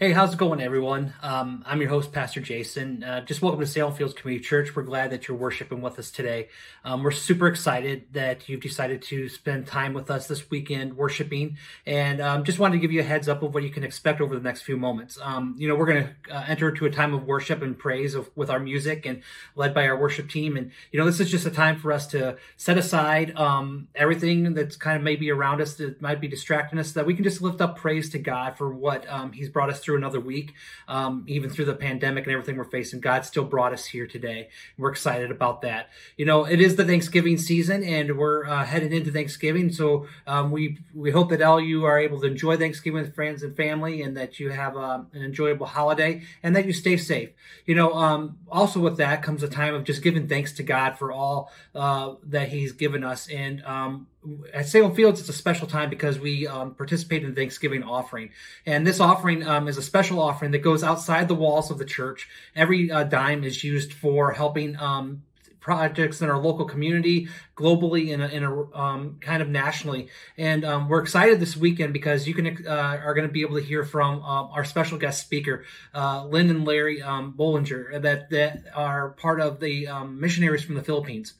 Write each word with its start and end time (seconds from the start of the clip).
Hey, 0.00 0.12
how's 0.12 0.32
it 0.32 0.38
going, 0.38 0.62
everyone? 0.62 1.12
Um, 1.22 1.62
I'm 1.66 1.78
your 1.82 1.90
host, 1.90 2.10
Pastor 2.10 2.40
Jason. 2.40 3.04
Uh, 3.04 3.20
just 3.20 3.42
welcome 3.42 3.60
to 3.60 3.66
Salem 3.66 3.92
Fields 3.92 4.14
Community 4.14 4.42
Church. 4.42 4.74
We're 4.74 4.82
glad 4.82 5.10
that 5.10 5.28
you're 5.28 5.36
worshiping 5.36 5.82
with 5.82 5.98
us 5.98 6.10
today. 6.10 6.48
Um, 6.86 7.02
we're 7.02 7.10
super 7.10 7.46
excited 7.46 8.06
that 8.12 8.48
you've 8.48 8.62
decided 8.62 9.02
to 9.02 9.28
spend 9.28 9.66
time 9.66 9.92
with 9.92 10.10
us 10.10 10.26
this 10.26 10.50
weekend 10.50 10.96
worshiping, 10.96 11.58
and 11.84 12.22
um, 12.22 12.44
just 12.44 12.58
wanted 12.58 12.76
to 12.76 12.78
give 12.78 12.92
you 12.92 13.00
a 13.00 13.02
heads 13.02 13.28
up 13.28 13.42
of 13.42 13.52
what 13.52 13.62
you 13.62 13.68
can 13.68 13.84
expect 13.84 14.22
over 14.22 14.34
the 14.34 14.40
next 14.40 14.62
few 14.62 14.78
moments. 14.78 15.18
Um, 15.20 15.54
you 15.58 15.68
know, 15.68 15.76
we're 15.76 15.84
going 15.84 16.04
to 16.04 16.34
uh, 16.34 16.44
enter 16.48 16.70
into 16.70 16.86
a 16.86 16.90
time 16.90 17.12
of 17.12 17.26
worship 17.26 17.60
and 17.60 17.78
praise 17.78 18.14
of, 18.14 18.30
with 18.34 18.48
our 18.48 18.58
music 18.58 19.04
and 19.04 19.20
led 19.54 19.74
by 19.74 19.86
our 19.86 19.98
worship 19.98 20.30
team. 20.30 20.56
And 20.56 20.70
you 20.92 20.98
know, 20.98 21.04
this 21.04 21.20
is 21.20 21.30
just 21.30 21.44
a 21.44 21.50
time 21.50 21.78
for 21.78 21.92
us 21.92 22.06
to 22.06 22.38
set 22.56 22.78
aside 22.78 23.36
um, 23.36 23.88
everything 23.94 24.54
that's 24.54 24.76
kind 24.76 24.96
of 24.96 25.02
maybe 25.02 25.30
around 25.30 25.60
us 25.60 25.74
that 25.74 26.00
might 26.00 26.22
be 26.22 26.28
distracting 26.28 26.78
us, 26.78 26.94
so 26.94 27.00
that 27.00 27.06
we 27.06 27.12
can 27.12 27.22
just 27.22 27.42
lift 27.42 27.60
up 27.60 27.76
praise 27.76 28.08
to 28.08 28.18
God 28.18 28.56
for 28.56 28.72
what 28.72 29.06
um, 29.06 29.32
He's 29.32 29.50
brought 29.50 29.68
us 29.68 29.78
through 29.78 29.89
through 29.90 29.98
another 29.98 30.20
week, 30.20 30.54
um, 30.86 31.24
even 31.26 31.50
through 31.50 31.64
the 31.64 31.74
pandemic 31.74 32.22
and 32.22 32.32
everything 32.32 32.56
we're 32.56 32.62
facing. 32.62 33.00
God 33.00 33.24
still 33.24 33.42
brought 33.42 33.72
us 33.72 33.86
here 33.86 34.06
today. 34.06 34.48
We're 34.78 34.92
excited 34.92 35.32
about 35.32 35.62
that. 35.62 35.88
You 36.16 36.26
know, 36.26 36.44
it 36.44 36.60
is 36.60 36.76
the 36.76 36.84
Thanksgiving 36.84 37.38
season, 37.38 37.82
and 37.82 38.16
we're 38.16 38.46
uh, 38.46 38.64
headed 38.64 38.92
into 38.92 39.10
Thanksgiving. 39.10 39.72
So 39.72 40.06
um, 40.28 40.52
we 40.52 40.78
we 40.94 41.10
hope 41.10 41.30
that 41.30 41.42
all 41.42 41.60
you 41.60 41.86
are 41.86 41.98
able 41.98 42.20
to 42.20 42.28
enjoy 42.28 42.56
Thanksgiving 42.56 43.02
with 43.02 43.16
friends 43.16 43.42
and 43.42 43.56
family, 43.56 44.00
and 44.00 44.16
that 44.16 44.38
you 44.38 44.50
have 44.50 44.76
um, 44.76 45.08
an 45.12 45.22
enjoyable 45.22 45.66
holiday, 45.66 46.22
and 46.44 46.54
that 46.54 46.66
you 46.66 46.72
stay 46.72 46.96
safe. 46.96 47.30
You 47.66 47.74
know, 47.74 47.92
um, 47.94 48.38
also 48.48 48.78
with 48.78 48.96
that 48.98 49.24
comes 49.24 49.42
a 49.42 49.48
time 49.48 49.74
of 49.74 49.82
just 49.82 50.02
giving 50.02 50.28
thanks 50.28 50.52
to 50.52 50.62
God 50.62 50.98
for 50.98 51.10
all 51.10 51.50
uh, 51.74 52.14
that 52.28 52.50
He's 52.50 52.70
given 52.70 53.02
us, 53.02 53.28
and 53.28 53.64
um, 53.64 54.06
at 54.52 54.68
Salem 54.68 54.94
Fields, 54.94 55.20
it's 55.20 55.28
a 55.28 55.34
special 55.34 55.66
time 55.66 55.88
because 55.88 56.18
we 56.18 56.46
um, 56.46 56.74
participate 56.74 57.24
in 57.24 57.34
Thanksgiving 57.34 57.82
offering, 57.82 58.30
and 58.66 58.86
this 58.86 59.00
offering 59.00 59.46
um, 59.46 59.66
is 59.68 59.78
a 59.78 59.82
special 59.82 60.20
offering 60.20 60.50
that 60.50 60.58
goes 60.58 60.84
outside 60.84 61.28
the 61.28 61.34
walls 61.34 61.70
of 61.70 61.78
the 61.78 61.84
church. 61.84 62.28
Every 62.54 62.90
uh, 62.90 63.04
dime 63.04 63.44
is 63.44 63.64
used 63.64 63.92
for 63.92 64.32
helping 64.32 64.76
um, 64.76 65.22
projects 65.60 66.20
in 66.20 66.28
our 66.28 66.38
local 66.38 66.64
community, 66.64 67.28
globally, 67.56 68.12
and 68.12 68.22
in 68.22 68.44
a, 68.44 68.76
um, 68.76 69.18
kind 69.20 69.42
of 69.42 69.48
nationally. 69.48 70.08
And 70.36 70.64
um, 70.64 70.88
we're 70.88 71.02
excited 71.02 71.38
this 71.40 71.56
weekend 71.56 71.92
because 71.92 72.26
you 72.26 72.34
can 72.34 72.66
uh, 72.66 72.70
are 72.70 73.14
going 73.14 73.26
to 73.26 73.32
be 73.32 73.42
able 73.42 73.56
to 73.56 73.62
hear 73.62 73.84
from 73.84 74.22
um, 74.22 74.50
our 74.52 74.64
special 74.64 74.98
guest 74.98 75.22
speaker, 75.22 75.64
uh, 75.94 76.26
Lynn 76.26 76.50
and 76.50 76.66
Larry 76.66 77.00
um, 77.02 77.34
Bollinger, 77.36 78.02
that 78.02 78.30
that 78.30 78.64
are 78.74 79.10
part 79.10 79.40
of 79.40 79.60
the 79.60 79.86
um, 79.86 80.20
missionaries 80.20 80.64
from 80.64 80.74
the 80.74 80.82
Philippines. 80.82 81.34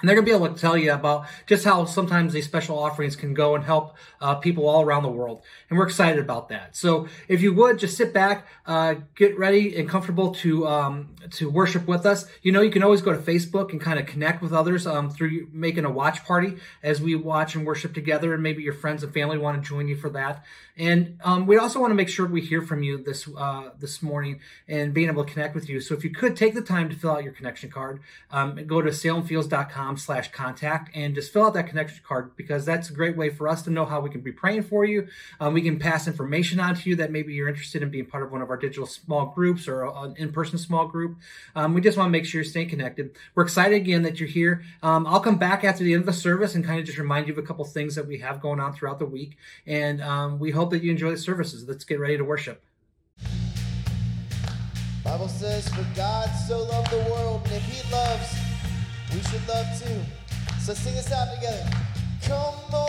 And 0.00 0.08
they're 0.08 0.14
going 0.14 0.26
to 0.26 0.30
be 0.30 0.36
able 0.36 0.54
to 0.54 0.60
tell 0.60 0.76
you 0.76 0.92
about 0.92 1.26
just 1.46 1.64
how 1.64 1.86
sometimes 1.86 2.34
these 2.34 2.44
special 2.44 2.78
offerings 2.78 3.16
can 3.16 3.32
go 3.32 3.54
and 3.54 3.64
help 3.64 3.96
uh, 4.20 4.34
people 4.34 4.68
all 4.68 4.82
around 4.82 5.04
the 5.04 5.08
world. 5.08 5.40
And 5.70 5.78
we're 5.78 5.86
excited 5.86 6.18
about 6.18 6.50
that. 6.50 6.76
So 6.76 7.08
if 7.28 7.40
you 7.40 7.54
would 7.54 7.78
just 7.78 7.96
sit 7.96 8.12
back, 8.12 8.46
uh, 8.66 8.96
get 9.14 9.38
ready 9.38 9.74
and 9.74 9.88
comfortable 9.88 10.34
to 10.34 10.66
um, 10.66 11.16
to 11.30 11.48
worship 11.48 11.88
with 11.88 12.04
us. 12.04 12.26
You 12.42 12.52
know, 12.52 12.60
you 12.60 12.70
can 12.70 12.82
always 12.82 13.00
go 13.00 13.12
to 13.12 13.18
Facebook 13.18 13.72
and 13.72 13.80
kind 13.80 13.98
of 13.98 14.04
connect 14.04 14.42
with 14.42 14.52
others 14.52 14.86
um, 14.86 15.08
through 15.08 15.48
making 15.50 15.86
a 15.86 15.90
watch 15.90 16.24
party 16.26 16.56
as 16.82 17.00
we 17.00 17.14
watch 17.14 17.54
and 17.54 17.66
worship 17.66 17.94
together. 17.94 18.34
And 18.34 18.42
maybe 18.42 18.62
your 18.62 18.74
friends 18.74 19.02
and 19.02 19.14
family 19.14 19.38
want 19.38 19.62
to 19.62 19.66
join 19.66 19.88
you 19.88 19.96
for 19.96 20.10
that. 20.10 20.44
And 20.76 21.18
um, 21.24 21.46
we 21.46 21.56
also 21.56 21.80
want 21.80 21.90
to 21.90 21.94
make 21.94 22.10
sure 22.10 22.26
we 22.26 22.42
hear 22.42 22.60
from 22.60 22.82
you 22.82 22.98
this 23.02 23.26
uh, 23.34 23.70
this 23.78 24.02
morning 24.02 24.40
and 24.68 24.92
being 24.92 25.08
able 25.08 25.24
to 25.24 25.32
connect 25.32 25.54
with 25.54 25.70
you. 25.70 25.80
So 25.80 25.94
if 25.94 26.04
you 26.04 26.10
could 26.10 26.36
take 26.36 26.52
the 26.52 26.60
time 26.60 26.90
to 26.90 26.96
fill 26.96 27.12
out 27.12 27.24
your 27.24 27.32
connection 27.32 27.70
card, 27.70 28.00
um, 28.30 28.66
go 28.66 28.82
to 28.82 28.90
salemfields.com 28.90 29.85
slash 29.94 30.32
contact 30.32 30.90
and 30.94 31.14
just 31.14 31.32
fill 31.32 31.44
out 31.44 31.54
that 31.54 31.66
connection 31.66 32.00
card 32.06 32.34
because 32.36 32.64
that's 32.64 32.88
a 32.88 32.92
great 32.92 33.16
way 33.16 33.28
for 33.30 33.48
us 33.48 33.62
to 33.62 33.70
know 33.70 33.84
how 33.84 34.00
we 34.00 34.10
can 34.10 34.20
be 34.20 34.32
praying 34.32 34.62
for 34.62 34.84
you. 34.84 35.08
Um, 35.38 35.54
we 35.54 35.62
can 35.62 35.78
pass 35.78 36.06
information 36.06 36.60
on 36.60 36.74
to 36.76 36.88
you 36.88 36.96
that 36.96 37.10
maybe 37.10 37.34
you're 37.34 37.48
interested 37.48 37.82
in 37.82 37.90
being 37.90 38.06
part 38.06 38.22
of 38.22 38.32
one 38.32 38.42
of 38.42 38.50
our 38.50 38.56
digital 38.56 38.86
small 38.86 39.26
groups 39.26 39.66
or 39.68 39.84
an 39.84 40.14
in-person 40.18 40.58
small 40.58 40.86
group. 40.86 41.16
Um, 41.54 41.72
we 41.72 41.80
just 41.80 41.96
want 41.96 42.08
to 42.08 42.12
make 42.12 42.26
sure 42.26 42.40
you're 42.40 42.50
staying 42.50 42.68
connected. 42.68 43.16
We're 43.34 43.44
excited 43.44 43.76
again 43.76 44.02
that 44.02 44.20
you're 44.20 44.28
here. 44.28 44.62
Um, 44.82 45.06
I'll 45.06 45.20
come 45.20 45.38
back 45.38 45.64
after 45.64 45.84
the 45.84 45.94
end 45.94 46.00
of 46.00 46.06
the 46.06 46.12
service 46.12 46.54
and 46.54 46.64
kind 46.64 46.80
of 46.80 46.86
just 46.86 46.98
remind 46.98 47.28
you 47.28 47.32
of 47.32 47.38
a 47.38 47.42
couple 47.42 47.64
things 47.64 47.94
that 47.94 48.06
we 48.06 48.18
have 48.18 48.40
going 48.40 48.60
on 48.60 48.74
throughout 48.74 48.98
the 48.98 49.06
week. 49.06 49.38
And 49.66 50.02
um, 50.02 50.38
we 50.38 50.50
hope 50.50 50.66
hope 50.66 50.72
that 50.72 50.82
you 50.82 50.90
enjoy 50.90 51.12
the 51.12 51.16
services. 51.16 51.68
Let's 51.68 51.84
get 51.84 52.00
ready 52.00 52.16
to 52.16 52.24
worship. 52.24 52.60
Bible 55.04 55.28
says, 55.28 55.68
For 55.68 55.86
God 55.94 56.28
so 56.48 56.64
loved 56.64 56.90
the 56.90 57.08
world, 57.08 57.42
and 57.44 57.54
if 57.54 57.62
He 57.62 57.92
loves, 57.92 58.45
we 59.12 59.20
should 59.22 59.46
love 59.48 59.66
too. 59.78 60.00
So 60.60 60.74
sing 60.74 60.94
this 60.94 61.12
out 61.12 61.34
together. 61.34 61.64
Come 62.26 62.74
on, 62.74 62.85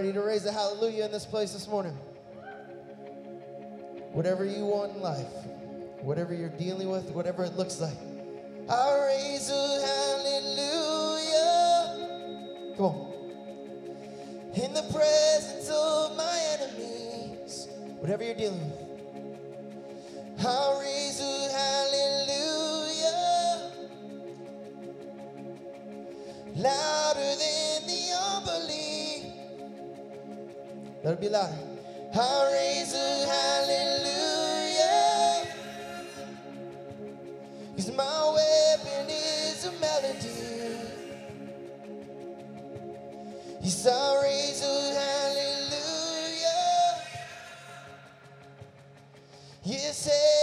ready 0.00 0.14
to 0.14 0.22
raise 0.22 0.46
a 0.46 0.52
hallelujah 0.52 1.04
in 1.04 1.12
this 1.12 1.26
place 1.26 1.52
this 1.52 1.68
morning. 1.68 1.92
Whatever 4.12 4.46
you 4.46 4.64
want 4.64 4.96
in 4.96 5.02
life, 5.02 5.28
whatever 6.00 6.32
you're 6.32 6.48
dealing 6.48 6.88
with, 6.88 7.10
whatever 7.10 7.44
it 7.44 7.54
looks 7.54 7.82
like, 7.82 7.98
I 8.66 8.98
raise 9.04 9.50
a 9.50 9.80
hallelujah. 10.24 11.28
Come 12.78 12.86
on. 12.86 13.12
In 14.54 14.72
the 14.72 14.88
presence 14.90 15.68
of 15.68 16.16
my 16.16 16.38
enemies, 16.54 17.68
whatever 17.98 18.24
you're 18.24 18.32
dealing 18.34 18.58
with, 18.58 18.72
I 20.46 20.80
raise 20.80 21.20
a 21.20 21.52
hallelujah. 21.52 22.80
Loud 26.56 26.99
That'll 31.02 31.18
be 31.18 31.30
like, 31.30 31.50
I 32.14 32.50
raise 32.52 32.92
a 32.92 33.26
hallelujah. 33.26 34.20
Cause 37.74 37.90
my 37.96 38.34
weapon 38.34 39.08
is 39.08 39.64
a 39.64 39.72
melody. 39.80 40.28
Yes, 43.62 43.86
I 43.86 44.22
raise 44.22 44.62
a 44.62 44.94
hallelujah. 44.94 46.50
Yes, 49.64 50.06
hey. 50.06 50.39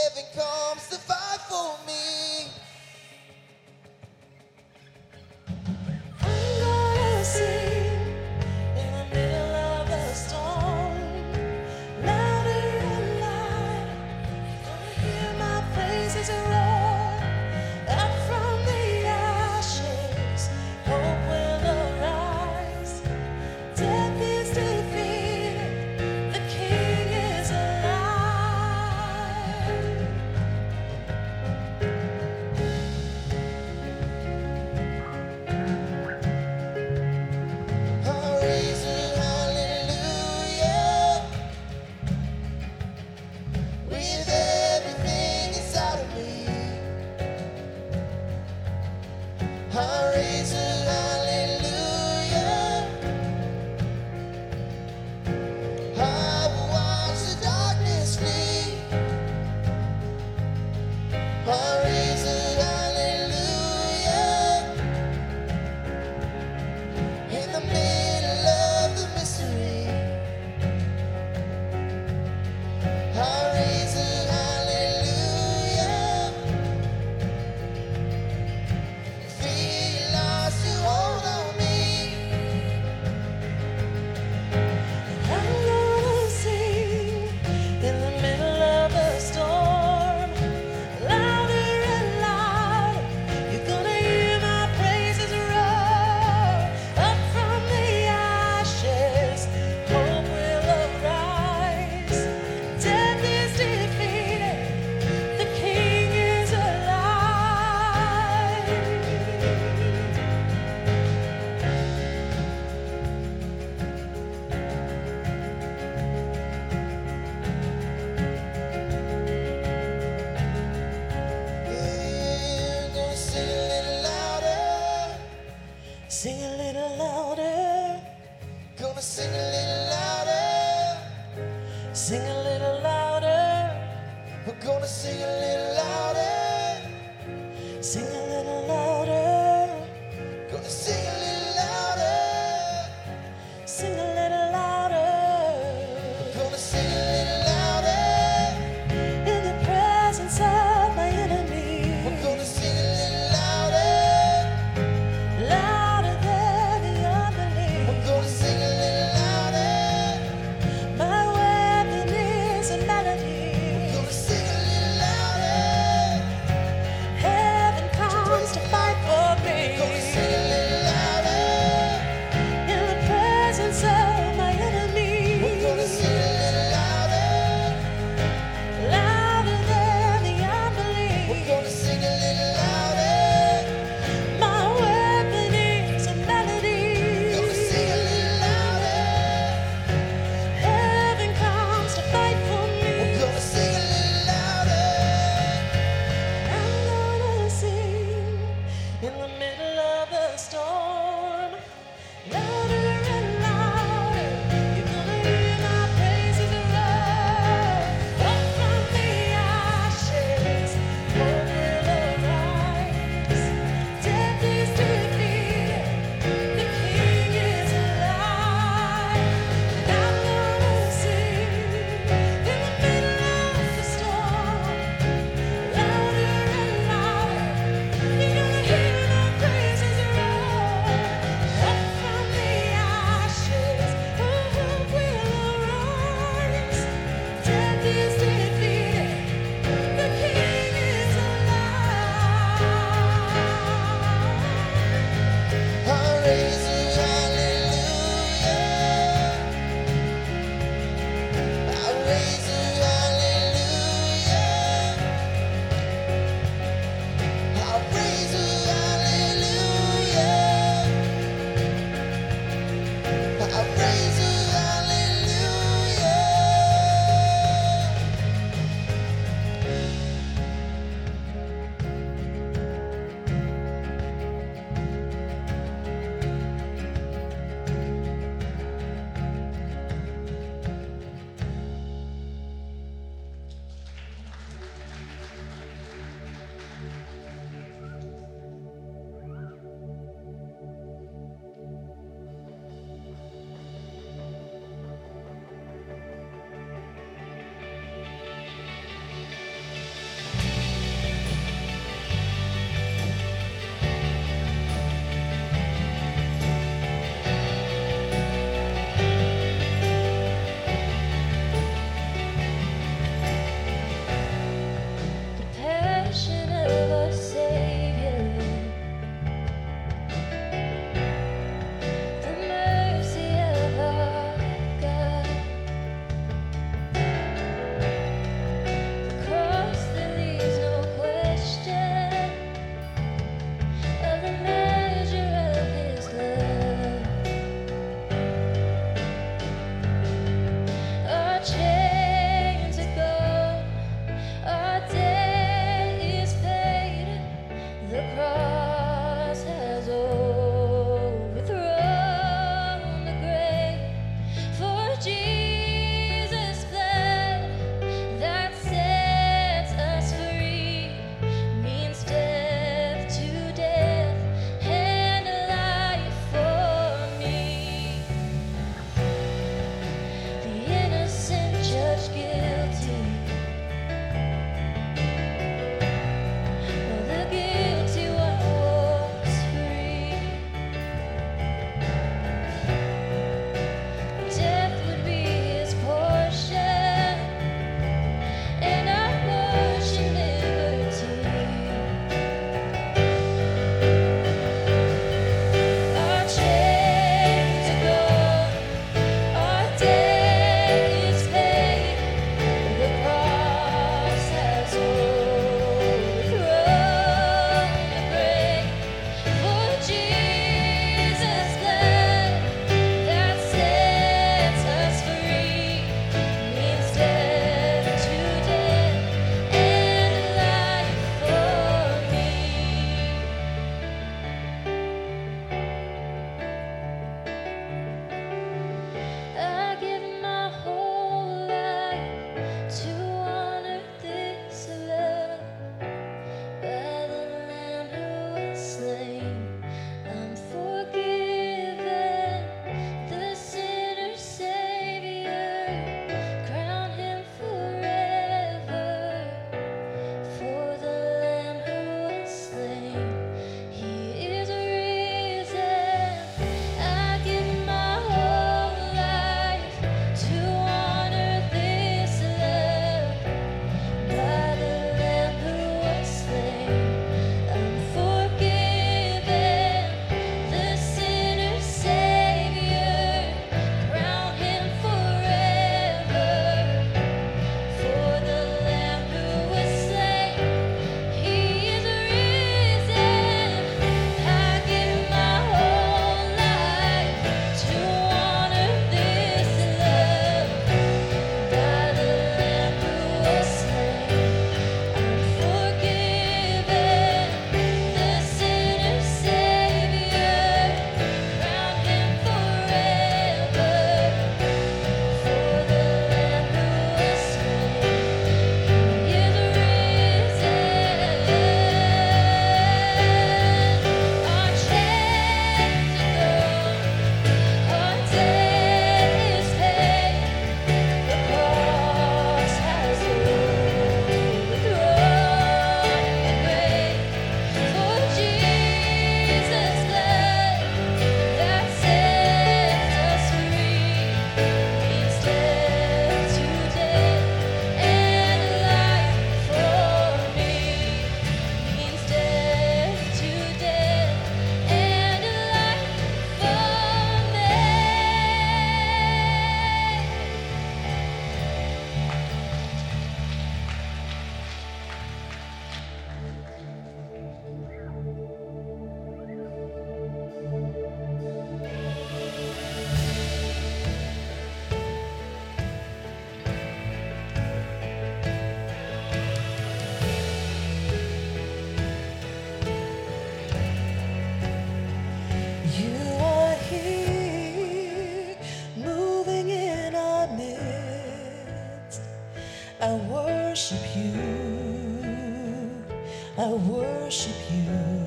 I 586.48 586.52
worship 586.52 587.36
you. 587.52 588.07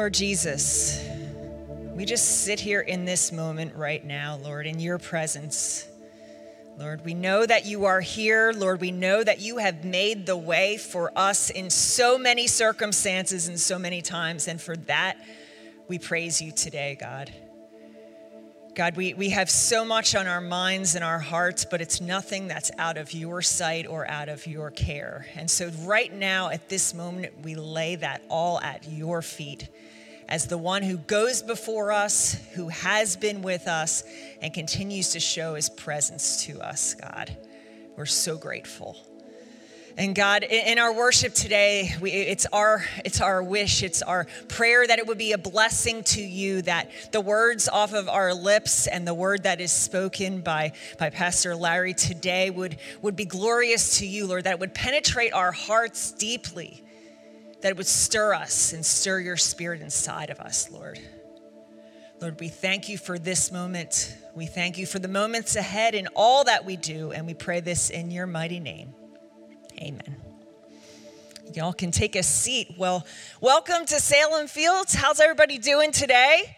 Lord 0.00 0.14
Jesus, 0.14 1.06
we 1.94 2.06
just 2.06 2.44
sit 2.44 2.58
here 2.58 2.80
in 2.80 3.04
this 3.04 3.32
moment 3.32 3.74
right 3.74 4.02
now, 4.02 4.38
Lord, 4.42 4.66
in 4.66 4.80
your 4.80 4.96
presence. 4.96 5.86
Lord, 6.78 7.04
we 7.04 7.12
know 7.12 7.44
that 7.44 7.66
you 7.66 7.84
are 7.84 8.00
here. 8.00 8.50
Lord, 8.56 8.80
we 8.80 8.92
know 8.92 9.22
that 9.22 9.40
you 9.40 9.58
have 9.58 9.84
made 9.84 10.24
the 10.24 10.38
way 10.38 10.78
for 10.78 11.12
us 11.14 11.50
in 11.50 11.68
so 11.68 12.16
many 12.16 12.46
circumstances 12.46 13.46
and 13.48 13.60
so 13.60 13.78
many 13.78 14.00
times. 14.00 14.48
And 14.48 14.58
for 14.58 14.74
that, 14.74 15.18
we 15.86 15.98
praise 15.98 16.40
you 16.40 16.50
today, 16.50 16.96
God. 16.98 17.30
God, 18.74 18.96
we, 18.96 19.12
we 19.12 19.28
have 19.28 19.50
so 19.50 19.84
much 19.84 20.14
on 20.14 20.26
our 20.26 20.40
minds 20.40 20.94
and 20.94 21.04
our 21.04 21.18
hearts, 21.18 21.66
but 21.66 21.82
it's 21.82 22.00
nothing 22.00 22.48
that's 22.48 22.70
out 22.78 22.96
of 22.96 23.12
your 23.12 23.42
sight 23.42 23.86
or 23.86 24.08
out 24.08 24.30
of 24.30 24.46
your 24.46 24.70
care. 24.70 25.26
And 25.34 25.50
so, 25.50 25.70
right 25.80 26.10
now, 26.10 26.48
at 26.48 26.70
this 26.70 26.94
moment, 26.94 27.42
we 27.42 27.54
lay 27.54 27.96
that 27.96 28.22
all 28.30 28.58
at 28.60 28.88
your 28.88 29.20
feet 29.20 29.68
as 30.30 30.46
the 30.46 30.56
one 30.56 30.82
who 30.82 30.96
goes 30.96 31.42
before 31.42 31.90
us, 31.90 32.34
who 32.54 32.68
has 32.68 33.16
been 33.16 33.42
with 33.42 33.66
us, 33.66 34.04
and 34.40 34.54
continues 34.54 35.10
to 35.10 35.20
show 35.20 35.56
his 35.56 35.68
presence 35.68 36.44
to 36.44 36.60
us, 36.60 36.94
God. 36.94 37.36
We're 37.96 38.06
so 38.06 38.38
grateful. 38.38 38.96
And 39.98 40.14
God, 40.14 40.44
in 40.44 40.78
our 40.78 40.94
worship 40.94 41.34
today, 41.34 41.94
we, 42.00 42.12
it's 42.12 42.46
our 42.52 42.84
it's 43.04 43.20
our 43.20 43.42
wish, 43.42 43.82
it's 43.82 44.02
our 44.02 44.26
prayer 44.48 44.86
that 44.86 44.98
it 44.98 45.06
would 45.06 45.18
be 45.18 45.32
a 45.32 45.38
blessing 45.38 46.04
to 46.04 46.22
you 46.22 46.62
that 46.62 46.90
the 47.12 47.20
words 47.20 47.68
off 47.68 47.92
of 47.92 48.08
our 48.08 48.32
lips 48.32 48.86
and 48.86 49.06
the 49.06 49.12
word 49.12 49.42
that 49.42 49.60
is 49.60 49.72
spoken 49.72 50.40
by 50.40 50.72
by 50.98 51.10
Pastor 51.10 51.56
Larry 51.56 51.92
today 51.92 52.50
would 52.50 52.78
would 53.02 53.16
be 53.16 53.24
glorious 53.24 53.98
to 53.98 54.06
you, 54.06 54.26
Lord. 54.26 54.44
That 54.44 54.54
it 54.54 54.60
would 54.60 54.74
penetrate 54.74 55.32
our 55.32 55.52
hearts 55.52 56.12
deeply, 56.12 56.82
that 57.60 57.70
it 57.70 57.76
would 57.76 57.86
stir 57.86 58.34
us 58.34 58.72
and 58.72 58.84
stir 58.84 59.20
your 59.20 59.36
spirit 59.36 59.80
inside 59.80 60.30
of 60.30 60.40
us, 60.40 60.70
Lord. 60.70 60.98
Lord, 62.20 62.38
we 62.40 62.48
thank 62.48 62.88
you 62.88 62.98
for 62.98 63.18
this 63.18 63.50
moment. 63.50 64.16
We 64.34 64.46
thank 64.46 64.76
you 64.76 64.86
for 64.86 64.98
the 64.98 65.08
moments 65.08 65.56
ahead 65.56 65.94
in 65.94 66.08
all 66.14 66.44
that 66.44 66.64
we 66.64 66.76
do, 66.76 67.12
and 67.12 67.26
we 67.26 67.34
pray 67.34 67.60
this 67.60 67.90
in 67.90 68.10
your 68.10 68.26
mighty 68.26 68.60
name. 68.60 68.94
Amen. 69.78 70.16
Y'all 71.54 71.72
can 71.72 71.90
take 71.90 72.16
a 72.16 72.22
seat. 72.22 72.74
Well, 72.76 73.06
welcome 73.40 73.86
to 73.86 73.98
Salem 74.00 74.46
Fields. 74.46 74.94
How's 74.94 75.18
everybody 75.18 75.58
doing 75.58 75.92
today? 75.92 76.56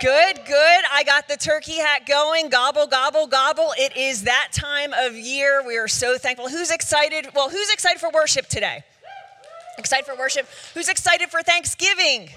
Good, 0.00 0.36
good. 0.46 0.84
I 0.92 1.02
got 1.04 1.26
the 1.26 1.36
turkey 1.36 1.78
hat 1.78 2.06
going. 2.06 2.48
Gobble, 2.48 2.86
gobble, 2.86 3.26
gobble. 3.26 3.72
It 3.78 3.96
is 3.96 4.24
that 4.24 4.48
time 4.52 4.92
of 4.92 5.14
year. 5.14 5.62
We 5.66 5.78
are 5.78 5.88
so 5.88 6.16
thankful. 6.18 6.48
Who's 6.48 6.70
excited? 6.70 7.28
Well, 7.34 7.50
who's 7.50 7.72
excited 7.72 7.98
for 7.98 8.10
worship 8.10 8.46
today? 8.46 8.84
Excited 9.78 10.06
for 10.06 10.16
worship? 10.16 10.46
Who's 10.74 10.88
excited 10.88 11.28
for 11.28 11.42
Thanksgiving? 11.42 12.30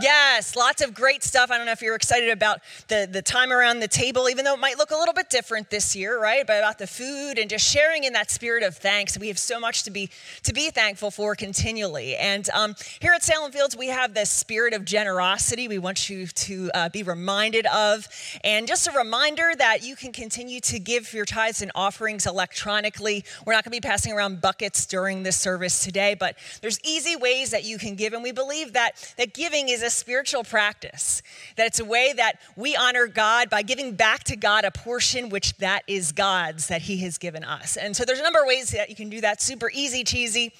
Yes, 0.00 0.54
lots 0.54 0.82
of 0.82 0.94
great 0.94 1.22
stuff. 1.24 1.50
I 1.50 1.56
don't 1.56 1.66
know 1.66 1.72
if 1.72 1.82
you're 1.82 1.94
excited 1.94 2.30
about 2.30 2.60
the, 2.88 3.08
the 3.10 3.22
time 3.22 3.52
around 3.52 3.80
the 3.80 3.88
table, 3.88 4.28
even 4.28 4.44
though 4.44 4.54
it 4.54 4.60
might 4.60 4.78
look 4.78 4.90
a 4.90 4.96
little 4.96 5.14
bit 5.14 5.28
different 5.28 5.70
this 5.70 5.96
year, 5.96 6.20
right? 6.20 6.46
But 6.46 6.58
about 6.58 6.78
the 6.78 6.86
food 6.86 7.38
and 7.38 7.50
just 7.50 7.68
sharing 7.68 8.04
in 8.04 8.12
that 8.12 8.30
spirit 8.30 8.62
of 8.62 8.76
thanks. 8.76 9.18
We 9.18 9.28
have 9.28 9.38
so 9.38 9.58
much 9.58 9.82
to 9.84 9.90
be 9.90 10.10
to 10.44 10.52
be 10.52 10.70
thankful 10.70 11.10
for 11.10 11.34
continually. 11.34 12.16
And 12.16 12.48
um, 12.50 12.74
here 13.00 13.12
at 13.12 13.22
Salem 13.22 13.50
Fields, 13.50 13.76
we 13.76 13.88
have 13.88 14.14
this 14.14 14.30
spirit 14.30 14.72
of 14.74 14.84
generosity. 14.84 15.68
We 15.68 15.78
want 15.78 16.08
you 16.08 16.26
to 16.26 16.70
uh, 16.74 16.88
be 16.90 17.02
reminded 17.02 17.66
of, 17.66 18.06
and 18.44 18.68
just 18.68 18.86
a 18.86 18.92
reminder 18.92 19.52
that 19.58 19.82
you 19.82 19.96
can 19.96 20.12
continue 20.12 20.60
to 20.60 20.78
give 20.78 21.12
your 21.12 21.24
tithes 21.24 21.62
and 21.62 21.72
offerings 21.74 22.26
electronically. 22.26 23.24
We're 23.44 23.54
not 23.54 23.64
going 23.64 23.72
to 23.72 23.80
be 23.80 23.86
passing 23.88 24.12
around 24.12 24.40
buckets 24.40 24.86
during 24.86 25.22
this 25.22 25.36
service 25.36 25.82
today, 25.82 26.14
but 26.14 26.36
there's 26.60 26.78
easy 26.84 27.16
ways 27.16 27.50
that 27.50 27.64
you 27.64 27.78
can 27.78 27.94
give, 27.94 28.12
and 28.12 28.22
we 28.22 28.32
believe 28.32 28.74
that 28.74 29.14
that 29.16 29.34
giving 29.34 29.68
is 29.68 29.77
a 29.82 29.90
spiritual 29.90 30.44
practice, 30.44 31.22
that 31.56 31.66
it's 31.66 31.80
a 31.80 31.84
way 31.84 32.12
that 32.16 32.40
we 32.56 32.76
honor 32.76 33.06
God 33.06 33.50
by 33.50 33.62
giving 33.62 33.94
back 33.94 34.24
to 34.24 34.36
God 34.36 34.64
a 34.64 34.70
portion 34.70 35.28
which 35.28 35.56
that 35.58 35.82
is 35.86 36.12
God's 36.12 36.68
that 36.68 36.82
He 36.82 36.98
has 36.98 37.18
given 37.18 37.44
us. 37.44 37.76
And 37.76 37.96
so 37.96 38.04
there's 38.04 38.20
a 38.20 38.22
number 38.22 38.40
of 38.40 38.46
ways 38.46 38.70
that 38.70 38.90
you 38.90 38.96
can 38.96 39.08
do 39.08 39.20
that. 39.20 39.42
Super 39.42 39.70
easy, 39.72 40.04
cheesy 40.04 40.52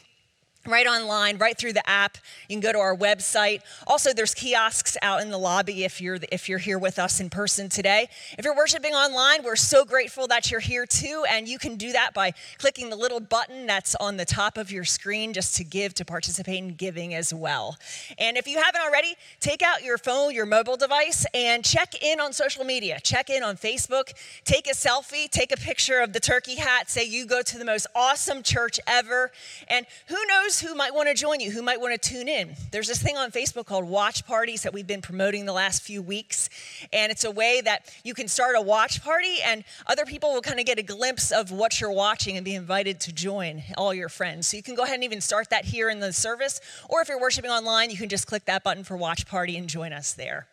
right 0.68 0.86
online, 0.86 1.38
right 1.38 1.56
through 1.56 1.72
the 1.72 1.88
app. 1.88 2.18
You 2.48 2.54
can 2.54 2.60
go 2.60 2.72
to 2.72 2.78
our 2.78 2.96
website. 2.96 3.62
Also, 3.86 4.12
there's 4.12 4.34
kiosks 4.34 4.96
out 5.02 5.22
in 5.22 5.30
the 5.30 5.38
lobby 5.38 5.84
if 5.84 6.00
you're 6.00 6.18
if 6.30 6.48
you're 6.48 6.58
here 6.58 6.78
with 6.78 6.98
us 6.98 7.20
in 7.20 7.30
person 7.30 7.68
today. 7.68 8.08
If 8.38 8.44
you're 8.44 8.56
worshiping 8.56 8.92
online, 8.92 9.42
we're 9.42 9.56
so 9.56 9.84
grateful 9.84 10.26
that 10.28 10.50
you're 10.50 10.60
here 10.60 10.86
too, 10.86 11.24
and 11.28 11.48
you 11.48 11.58
can 11.58 11.76
do 11.76 11.92
that 11.92 12.14
by 12.14 12.32
clicking 12.58 12.90
the 12.90 12.96
little 12.96 13.20
button 13.20 13.66
that's 13.66 13.94
on 13.96 14.16
the 14.16 14.24
top 14.24 14.58
of 14.58 14.70
your 14.70 14.84
screen 14.84 15.32
just 15.32 15.56
to 15.56 15.64
give 15.64 15.94
to 15.94 16.04
participate 16.04 16.58
in 16.58 16.74
giving 16.74 17.14
as 17.14 17.32
well. 17.32 17.76
And 18.18 18.36
if 18.36 18.46
you 18.46 18.60
haven't 18.62 18.80
already, 18.80 19.14
take 19.40 19.62
out 19.62 19.82
your 19.82 19.98
phone, 19.98 20.34
your 20.34 20.46
mobile 20.46 20.76
device, 20.76 21.26
and 21.34 21.64
check 21.64 22.02
in 22.02 22.20
on 22.20 22.32
social 22.32 22.64
media. 22.64 22.98
Check 23.02 23.30
in 23.30 23.42
on 23.42 23.56
Facebook. 23.56 24.12
Take 24.44 24.66
a 24.66 24.74
selfie. 24.74 25.30
Take 25.30 25.52
a 25.52 25.56
picture 25.56 26.00
of 26.00 26.12
the 26.12 26.20
turkey 26.20 26.56
hat. 26.56 26.90
Say 26.90 27.04
you 27.04 27.26
go 27.26 27.42
to 27.42 27.58
the 27.58 27.64
most 27.64 27.86
awesome 27.94 28.42
church 28.42 28.80
ever. 28.86 29.30
And 29.68 29.86
who 30.08 30.16
knows 30.26 30.57
who 30.60 30.74
might 30.74 30.94
want 30.94 31.08
to 31.08 31.14
join 31.14 31.40
you, 31.40 31.50
who 31.50 31.62
might 31.62 31.80
want 31.80 32.00
to 32.00 32.08
tune 32.08 32.28
in. 32.28 32.54
There's 32.70 32.88
this 32.88 33.02
thing 33.02 33.16
on 33.16 33.30
Facebook 33.30 33.66
called 33.66 33.84
watch 33.84 34.26
parties 34.26 34.62
that 34.62 34.72
we've 34.72 34.86
been 34.86 35.02
promoting 35.02 35.46
the 35.46 35.52
last 35.52 35.82
few 35.82 36.02
weeks. 36.02 36.50
And 36.92 37.10
it's 37.10 37.24
a 37.24 37.30
way 37.30 37.60
that 37.60 37.92
you 38.04 38.14
can 38.14 38.28
start 38.28 38.56
a 38.56 38.60
watch 38.60 39.02
party 39.02 39.36
and 39.44 39.64
other 39.86 40.04
people 40.04 40.32
will 40.32 40.40
kind 40.40 40.60
of 40.60 40.66
get 40.66 40.78
a 40.78 40.82
glimpse 40.82 41.30
of 41.30 41.50
what 41.50 41.80
you're 41.80 41.92
watching 41.92 42.36
and 42.36 42.44
be 42.44 42.54
invited 42.54 43.00
to 43.00 43.12
join 43.12 43.62
all 43.76 43.94
your 43.94 44.08
friends. 44.08 44.46
So 44.46 44.56
you 44.56 44.62
can 44.62 44.74
go 44.74 44.82
ahead 44.82 44.94
and 44.94 45.04
even 45.04 45.20
start 45.20 45.50
that 45.50 45.64
here 45.64 45.88
in 45.90 46.00
the 46.00 46.12
service. 46.12 46.60
Or 46.88 47.00
if 47.00 47.08
you're 47.08 47.20
worshiping 47.20 47.50
online, 47.50 47.90
you 47.90 47.96
can 47.96 48.08
just 48.08 48.26
click 48.26 48.44
that 48.46 48.64
button 48.64 48.84
for 48.84 48.96
watch 48.96 49.26
party 49.26 49.56
and 49.56 49.68
join 49.68 49.92
us 49.92 50.12
there. 50.12 50.46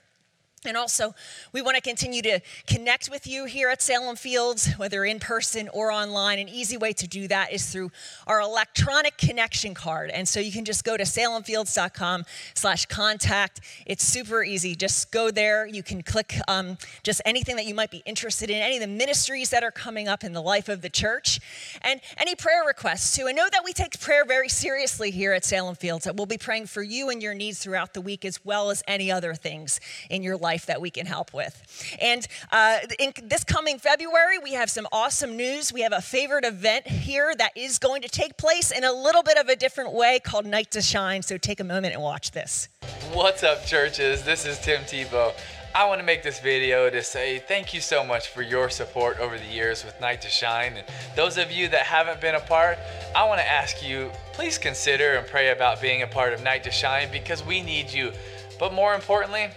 And 0.66 0.76
also, 0.76 1.14
we 1.52 1.62
want 1.62 1.76
to 1.76 1.82
continue 1.82 2.22
to 2.24 2.40
connect 2.68 3.10
with 3.10 3.28
you 3.28 3.46
here 3.46 3.70
at 3.70 3.82
Salem 3.82 4.16
Fields, 4.16 4.74
whether 4.74 5.06
in 5.06 5.20
person 5.20 5.70
or 5.74 5.92
online. 5.92 6.40
An 6.40 6.50
easy 6.50 6.78
way 6.78 6.94
to 6.94 7.08
do 7.08 7.28
that 7.28 7.54
is 7.54 7.68
through 7.68 7.92
our 8.26 8.42
electronic 8.42 9.18
connection 9.18 9.74
card. 9.74 10.10
And 10.10 10.28
so 10.28 10.40
you 10.40 10.52
can 10.52 10.66
just 10.66 10.84
go 10.84 10.98
to 10.98 11.04
salemfields.com 11.04 12.26
slash 12.54 12.86
contact. 12.88 13.62
It's 13.86 14.04
super 14.04 14.44
easy. 14.44 14.76
Just 14.76 15.12
go 15.12 15.32
there. 15.32 15.68
You 15.68 15.84
can 15.84 16.02
click 16.02 16.36
um, 16.48 16.78
just 17.04 17.22
anything 17.26 17.56
that 17.58 17.66
you 17.66 17.76
might 17.76 17.92
be 17.92 18.02
interested 18.06 18.50
in, 18.50 18.58
any 18.58 18.78
of 18.78 18.82
the 18.82 18.88
ministries 18.88 19.52
that 19.52 19.64
are 19.64 19.72
coming 19.72 20.08
up 20.08 20.24
in 20.24 20.34
the 20.34 20.42
life 20.42 20.68
of 20.68 20.82
the 20.82 20.90
church, 20.90 21.40
and 21.82 22.02
any 22.18 22.36
prayer 22.36 22.64
requests 22.66 23.16
too. 23.16 23.28
And 23.28 23.36
know 23.36 23.50
that 23.52 23.64
we 23.64 23.74
take 23.74 24.00
prayer 24.00 24.26
very 24.26 24.50
seriously 24.50 25.12
here 25.12 25.34
at 25.34 25.44
Salem 25.44 25.76
Fields, 25.76 26.06
that 26.06 26.16
we'll 26.16 26.26
be 26.26 26.38
praying 26.38 26.68
for 26.68 26.82
you 26.82 27.10
and 27.10 27.22
your 27.22 27.34
needs 27.34 27.60
throughout 27.60 27.94
the 27.94 28.02
week, 28.02 28.24
as 28.24 28.44
well 28.46 28.70
as 28.70 28.82
any 28.88 29.12
other 29.12 29.34
things 29.34 29.80
in 30.10 30.24
your 30.24 30.38
life 30.38 30.55
that 30.64 30.80
we 30.80 30.90
can 30.90 31.06
help 31.06 31.34
with. 31.34 31.62
And 32.00 32.26
uh, 32.52 32.78
in 32.98 33.12
this 33.24 33.44
coming 33.44 33.80
February, 33.80 34.40
we 34.40 34.54
have 34.54 34.70
some 34.70 34.88
awesome 34.94 35.36
news. 35.36 35.74
We 35.74 35.82
have 35.82 35.92
a 35.92 36.02
favorite 36.02 36.46
event 36.46 36.88
here 36.88 37.36
that 37.38 37.52
is 37.58 37.80
going 37.80 38.02
to 38.04 38.08
take 38.08 38.38
place 38.38 38.72
in 38.72 38.86
a 38.86 38.94
little 38.94 39.24
bit 39.24 39.38
of 39.38 39.50
a 39.50 39.58
different 39.58 39.94
way 39.94 40.20
called 40.20 40.46
Night 40.46 40.72
to 40.72 40.82
Shine. 40.82 41.22
So 41.22 41.38
take 41.38 41.60
a 41.60 41.66
moment 41.66 41.94
and 41.94 42.02
watch 42.02 42.32
this. 42.32 42.70
What's 43.12 43.44
up, 43.44 43.66
churches? 43.66 44.24
This 44.24 44.46
is 44.46 44.58
Tim 44.60 44.82
Tebow. 44.84 45.34
I 45.76 45.86
want 45.88 46.00
to 46.00 46.06
make 46.06 46.24
this 46.24 46.40
video 46.40 46.90
to 46.90 47.04
say 47.04 47.40
thank 47.40 47.74
you 47.74 47.82
so 47.82 48.02
much 48.02 48.30
for 48.30 48.42
your 48.42 48.70
support 48.70 49.20
over 49.20 49.38
the 49.38 49.46
years 49.46 49.84
with 49.84 50.00
Night 50.00 50.22
to 50.22 50.30
Shine. 50.30 50.78
And 50.78 50.86
those 51.18 51.38
of 51.38 51.52
you 51.52 51.68
that 51.68 51.82
haven't 51.82 52.22
been 52.22 52.36
a 52.36 52.40
part, 52.40 52.78
I 53.14 53.28
want 53.28 53.42
to 53.42 53.52
ask 53.52 53.86
you 53.86 54.10
please 54.32 54.58
consider 54.58 55.16
and 55.16 55.28
pray 55.28 55.52
about 55.52 55.82
being 55.82 56.02
a 56.02 56.08
part 56.08 56.32
of 56.32 56.42
Night 56.42 56.64
to 56.64 56.72
Shine 56.72 57.10
because 57.12 57.46
we 57.46 57.62
need 57.62 57.92
you. 57.92 58.14
But 58.58 58.74
more 58.74 58.96
importantly, 58.96 59.50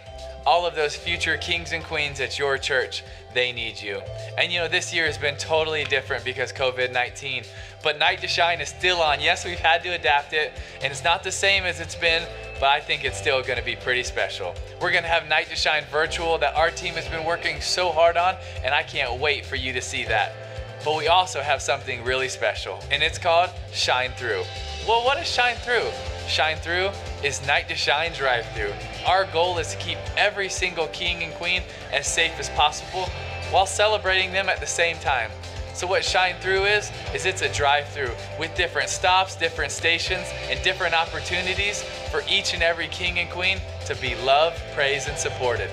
all 0.47 0.67
of 0.67 0.75
those 0.75 0.97
future 0.97 1.37
kings 1.37 1.73
and 1.73 1.85
queens 1.85 2.21
at 2.21 2.39
your 2.39 2.59
church, 2.59 3.05
they 3.35 3.53
need 3.53 3.81
you. 3.81 4.01
And 4.37 4.53
you 4.53 4.59
know, 4.59 4.69
this 4.69 4.93
year 4.95 5.07
has 5.07 5.19
been 5.19 5.37
totally 5.37 5.85
different 5.85 6.25
because 6.25 6.53
COVID 6.53 6.93
19, 6.93 7.45
but 7.83 7.99
Night 7.99 8.21
to 8.21 8.29
Shine 8.29 8.61
is 8.61 8.69
still 8.69 9.01
on. 9.01 9.21
Yes, 9.21 9.45
we've 9.45 9.59
had 9.59 9.83
to 9.85 9.91
adapt 9.91 10.33
it, 10.33 10.53
and 10.83 10.91
it's 10.91 11.05
not 11.05 11.23
the 11.23 11.33
same 11.33 11.65
as 11.65 11.81
it's 11.81 11.95
been, 11.95 12.27
but 12.61 12.71
I 12.71 12.81
think 12.81 13.05
it's 13.05 13.19
still 13.19 13.43
to 13.59 13.65
be 13.65 13.77
pretty 13.77 14.03
special. 14.03 14.55
We're 14.81 14.91
to 15.05 15.09
have 15.09 15.29
Night 15.29 15.49
to 15.51 15.57
Shine 15.57 15.85
virtual 15.91 16.39
that 16.39 16.55
our 16.55 16.71
team 16.71 16.95
has 16.95 17.09
been 17.09 17.25
working 17.25 17.61
so 17.61 17.91
hard 17.91 18.17
on, 18.17 18.37
and 18.65 18.75
I 18.75 18.83
can't 18.83 19.21
wait 19.21 19.45
for 19.45 19.57
you 19.57 19.73
to 19.73 19.81
see 19.81 20.05
that. 20.05 20.33
But 20.85 20.97
we 20.97 21.09
also 21.09 21.41
have 21.41 21.61
something 21.61 22.05
really 22.05 22.29
special, 22.29 22.81
and 22.91 23.03
it's 23.03 23.19
called 23.19 23.51
Shine 23.73 24.13
Through. 24.13 24.43
Well, 24.87 25.05
what 25.05 25.19
is 25.19 25.29
Shine 25.29 25.57
Through? 25.57 25.91
Shine 26.29 26.59
Through 26.59 26.91
is 27.25 27.45
Night 27.47 27.69
to 27.69 27.75
Shine 27.75 28.13
drive 28.13 28.47
through. 28.55 28.73
Our 29.07 29.25
goal 29.25 29.59
is 29.59 29.73
to 29.73 29.77
keep 29.79 29.99
every 30.17 30.49
single 30.49 30.87
king 30.89 31.23
and 31.23 31.33
queen 31.35 31.63
as 31.93 32.07
safe 32.07 32.39
as 32.39 32.51
possible 32.51 33.09
while 33.51 33.67
celebrating 33.67 34.33
them 34.33 34.49
at 34.49 34.61
the 34.61 34.67
same 34.67 34.99
time. 34.99 35.31
So 35.73 35.87
what 35.87 36.05
Shine 36.05 36.35
Through 36.41 36.65
is, 36.65 36.91
is 37.15 37.25
it's 37.25 37.43
a 37.43 37.53
drive-through 37.53 38.11
with 38.39 38.55
different 38.57 38.89
stops, 38.89 39.37
different 39.37 39.71
stations, 39.71 40.27
and 40.51 40.61
different 40.63 40.93
opportunities 40.93 41.83
for 42.11 42.23
each 42.29 42.53
and 42.53 42.63
every 42.63 42.89
king 42.89 43.21
and 43.21 43.31
queen 43.31 43.59
to 43.87 43.95
be 43.95 44.17
loved, 44.17 44.61
praised, 44.75 45.09
and 45.09 45.17
supported. 45.17 45.71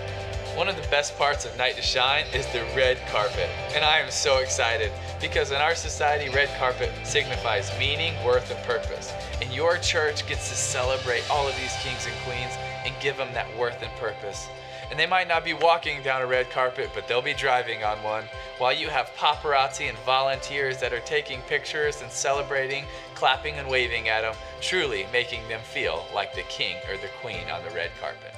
One 0.55 0.69
of 0.69 0.75
the 0.77 0.87
best 0.89 1.17
parts 1.17 1.43
of 1.43 1.57
Night 1.57 1.75
to 1.75 1.81
Shine 1.81 2.25
is 2.33 2.45
the 2.53 2.61
red 2.75 2.97
carpet, 3.07 3.49
and 3.73 3.83
I 3.83 3.99
am 3.99 4.11
so 4.11 4.37
excited 4.37 4.91
because 5.19 5.51
in 5.51 5.57
our 5.57 5.75
society, 5.75 6.29
red 6.29 6.49
carpet 6.59 6.91
signifies 7.03 7.71
meaning, 7.77 8.13
worth, 8.23 8.49
and 8.51 8.63
purpose. 8.63 9.11
And 9.41 9.53
your 9.53 9.77
church 9.77 10.25
gets 10.27 10.49
to 10.49 10.55
celebrate 10.55 11.29
all 11.29 11.47
of 11.47 11.55
these 11.57 11.75
kings 11.81 12.05
and 12.05 12.15
queens 12.25 12.53
and 12.85 12.93
give 13.01 13.17
them 13.17 13.33
that 13.33 13.57
worth 13.57 13.81
and 13.81 13.91
purpose. 13.95 14.47
And 14.89 14.99
they 14.99 15.07
might 15.07 15.27
not 15.27 15.43
be 15.43 15.53
walking 15.53 16.03
down 16.03 16.21
a 16.21 16.27
red 16.27 16.49
carpet, 16.51 16.91
but 16.93 17.07
they'll 17.07 17.21
be 17.21 17.33
driving 17.33 17.83
on 17.83 18.01
one, 18.03 18.25
while 18.59 18.71
you 18.71 18.87
have 18.89 19.11
paparazzi 19.17 19.89
and 19.89 19.97
volunteers 19.99 20.79
that 20.79 20.93
are 20.93 20.99
taking 21.01 21.41
pictures 21.41 22.01
and 22.01 22.11
celebrating, 22.11 22.85
clapping 23.15 23.55
and 23.55 23.67
waving 23.67 24.09
at 24.09 24.21
them, 24.21 24.35
truly 24.61 25.07
making 25.11 25.47
them 25.47 25.61
feel 25.61 26.05
like 26.13 26.35
the 26.35 26.43
king 26.43 26.77
or 26.89 26.97
the 26.97 27.09
queen 27.19 27.49
on 27.49 27.63
the 27.63 27.71
red 27.71 27.89
carpet. 27.99 28.35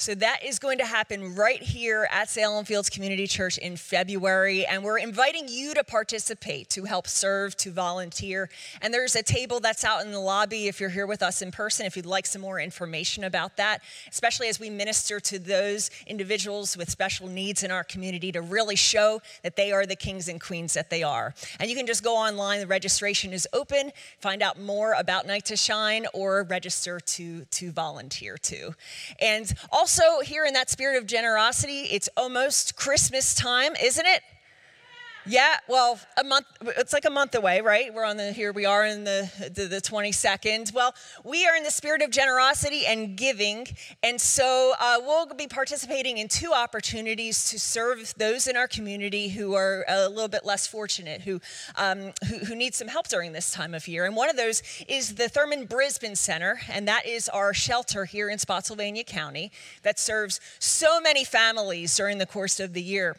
So 0.00 0.14
that 0.14 0.44
is 0.44 0.60
going 0.60 0.78
to 0.78 0.84
happen 0.84 1.34
right 1.34 1.60
here 1.60 2.06
at 2.12 2.30
Salem 2.30 2.64
Fields 2.64 2.88
Community 2.88 3.26
Church 3.26 3.58
in 3.58 3.76
February. 3.76 4.64
And 4.64 4.84
we're 4.84 4.98
inviting 4.98 5.48
you 5.48 5.74
to 5.74 5.82
participate, 5.82 6.70
to 6.70 6.84
help 6.84 7.08
serve, 7.08 7.56
to 7.56 7.72
volunteer. 7.72 8.48
And 8.80 8.94
there's 8.94 9.16
a 9.16 9.24
table 9.24 9.58
that's 9.58 9.84
out 9.84 10.04
in 10.04 10.12
the 10.12 10.20
lobby 10.20 10.68
if 10.68 10.78
you're 10.78 10.88
here 10.88 11.08
with 11.08 11.20
us 11.20 11.42
in 11.42 11.50
person, 11.50 11.84
if 11.84 11.96
you'd 11.96 12.06
like 12.06 12.26
some 12.26 12.40
more 12.42 12.60
information 12.60 13.24
about 13.24 13.56
that, 13.56 13.82
especially 14.08 14.46
as 14.46 14.60
we 14.60 14.70
minister 14.70 15.18
to 15.18 15.38
those 15.40 15.90
individuals 16.06 16.76
with 16.76 16.88
special 16.88 17.26
needs 17.26 17.64
in 17.64 17.72
our 17.72 17.82
community 17.82 18.30
to 18.30 18.40
really 18.40 18.76
show 18.76 19.20
that 19.42 19.56
they 19.56 19.72
are 19.72 19.84
the 19.84 19.96
kings 19.96 20.28
and 20.28 20.40
queens 20.40 20.74
that 20.74 20.90
they 20.90 21.02
are. 21.02 21.34
And 21.58 21.68
you 21.68 21.74
can 21.74 21.88
just 21.88 22.04
go 22.04 22.14
online, 22.14 22.60
the 22.60 22.68
registration 22.68 23.32
is 23.32 23.48
open, 23.52 23.90
find 24.20 24.42
out 24.42 24.60
more 24.60 24.92
about 24.92 25.26
Night 25.26 25.46
to 25.46 25.56
Shine, 25.56 26.06
or 26.14 26.44
register 26.44 27.00
to, 27.00 27.44
to 27.46 27.72
volunteer 27.72 28.38
too. 28.38 28.76
And 29.20 29.52
also, 29.72 29.87
also, 29.88 30.20
here 30.20 30.44
in 30.44 30.52
that 30.52 30.68
spirit 30.68 30.98
of 30.98 31.06
generosity, 31.06 31.84
it's 31.84 32.10
almost 32.14 32.76
Christmas 32.76 33.34
time, 33.34 33.74
isn't 33.82 34.04
it? 34.04 34.20
Yeah, 35.30 35.56
well, 35.68 36.00
a 36.16 36.24
month, 36.24 36.46
it's 36.78 36.94
like 36.94 37.04
a 37.04 37.10
month 37.10 37.34
away, 37.34 37.60
right? 37.60 37.92
We're 37.92 38.06
on 38.06 38.16
the, 38.16 38.32
here 38.32 38.50
we 38.50 38.64
are 38.64 38.86
in 38.86 39.04
the, 39.04 39.30
the, 39.54 39.66
the 39.66 39.76
22nd. 39.76 40.72
Well, 40.72 40.94
we 41.22 41.46
are 41.46 41.54
in 41.54 41.64
the 41.64 41.70
spirit 41.70 42.00
of 42.00 42.10
generosity 42.10 42.86
and 42.86 43.14
giving. 43.14 43.66
And 44.02 44.18
so 44.18 44.72
uh, 44.80 44.96
we'll 45.02 45.26
be 45.26 45.46
participating 45.46 46.16
in 46.16 46.28
two 46.28 46.52
opportunities 46.54 47.50
to 47.50 47.58
serve 47.58 48.14
those 48.16 48.46
in 48.46 48.56
our 48.56 48.66
community 48.66 49.28
who 49.28 49.52
are 49.52 49.84
a 49.86 50.08
little 50.08 50.28
bit 50.28 50.46
less 50.46 50.66
fortunate, 50.66 51.20
who, 51.20 51.42
um, 51.76 52.12
who, 52.26 52.38
who 52.46 52.56
need 52.56 52.74
some 52.74 52.88
help 52.88 53.08
during 53.08 53.32
this 53.32 53.52
time 53.52 53.74
of 53.74 53.86
year. 53.86 54.06
And 54.06 54.16
one 54.16 54.30
of 54.30 54.36
those 54.36 54.62
is 54.88 55.16
the 55.16 55.28
Thurman 55.28 55.66
Brisbane 55.66 56.16
Center. 56.16 56.58
And 56.70 56.88
that 56.88 57.04
is 57.04 57.28
our 57.28 57.52
shelter 57.52 58.06
here 58.06 58.30
in 58.30 58.38
Spotsylvania 58.38 59.04
County 59.04 59.52
that 59.82 59.98
serves 59.98 60.40
so 60.58 61.02
many 61.02 61.22
families 61.22 61.94
during 61.94 62.16
the 62.16 62.26
course 62.26 62.60
of 62.60 62.72
the 62.72 62.82
year. 62.82 63.14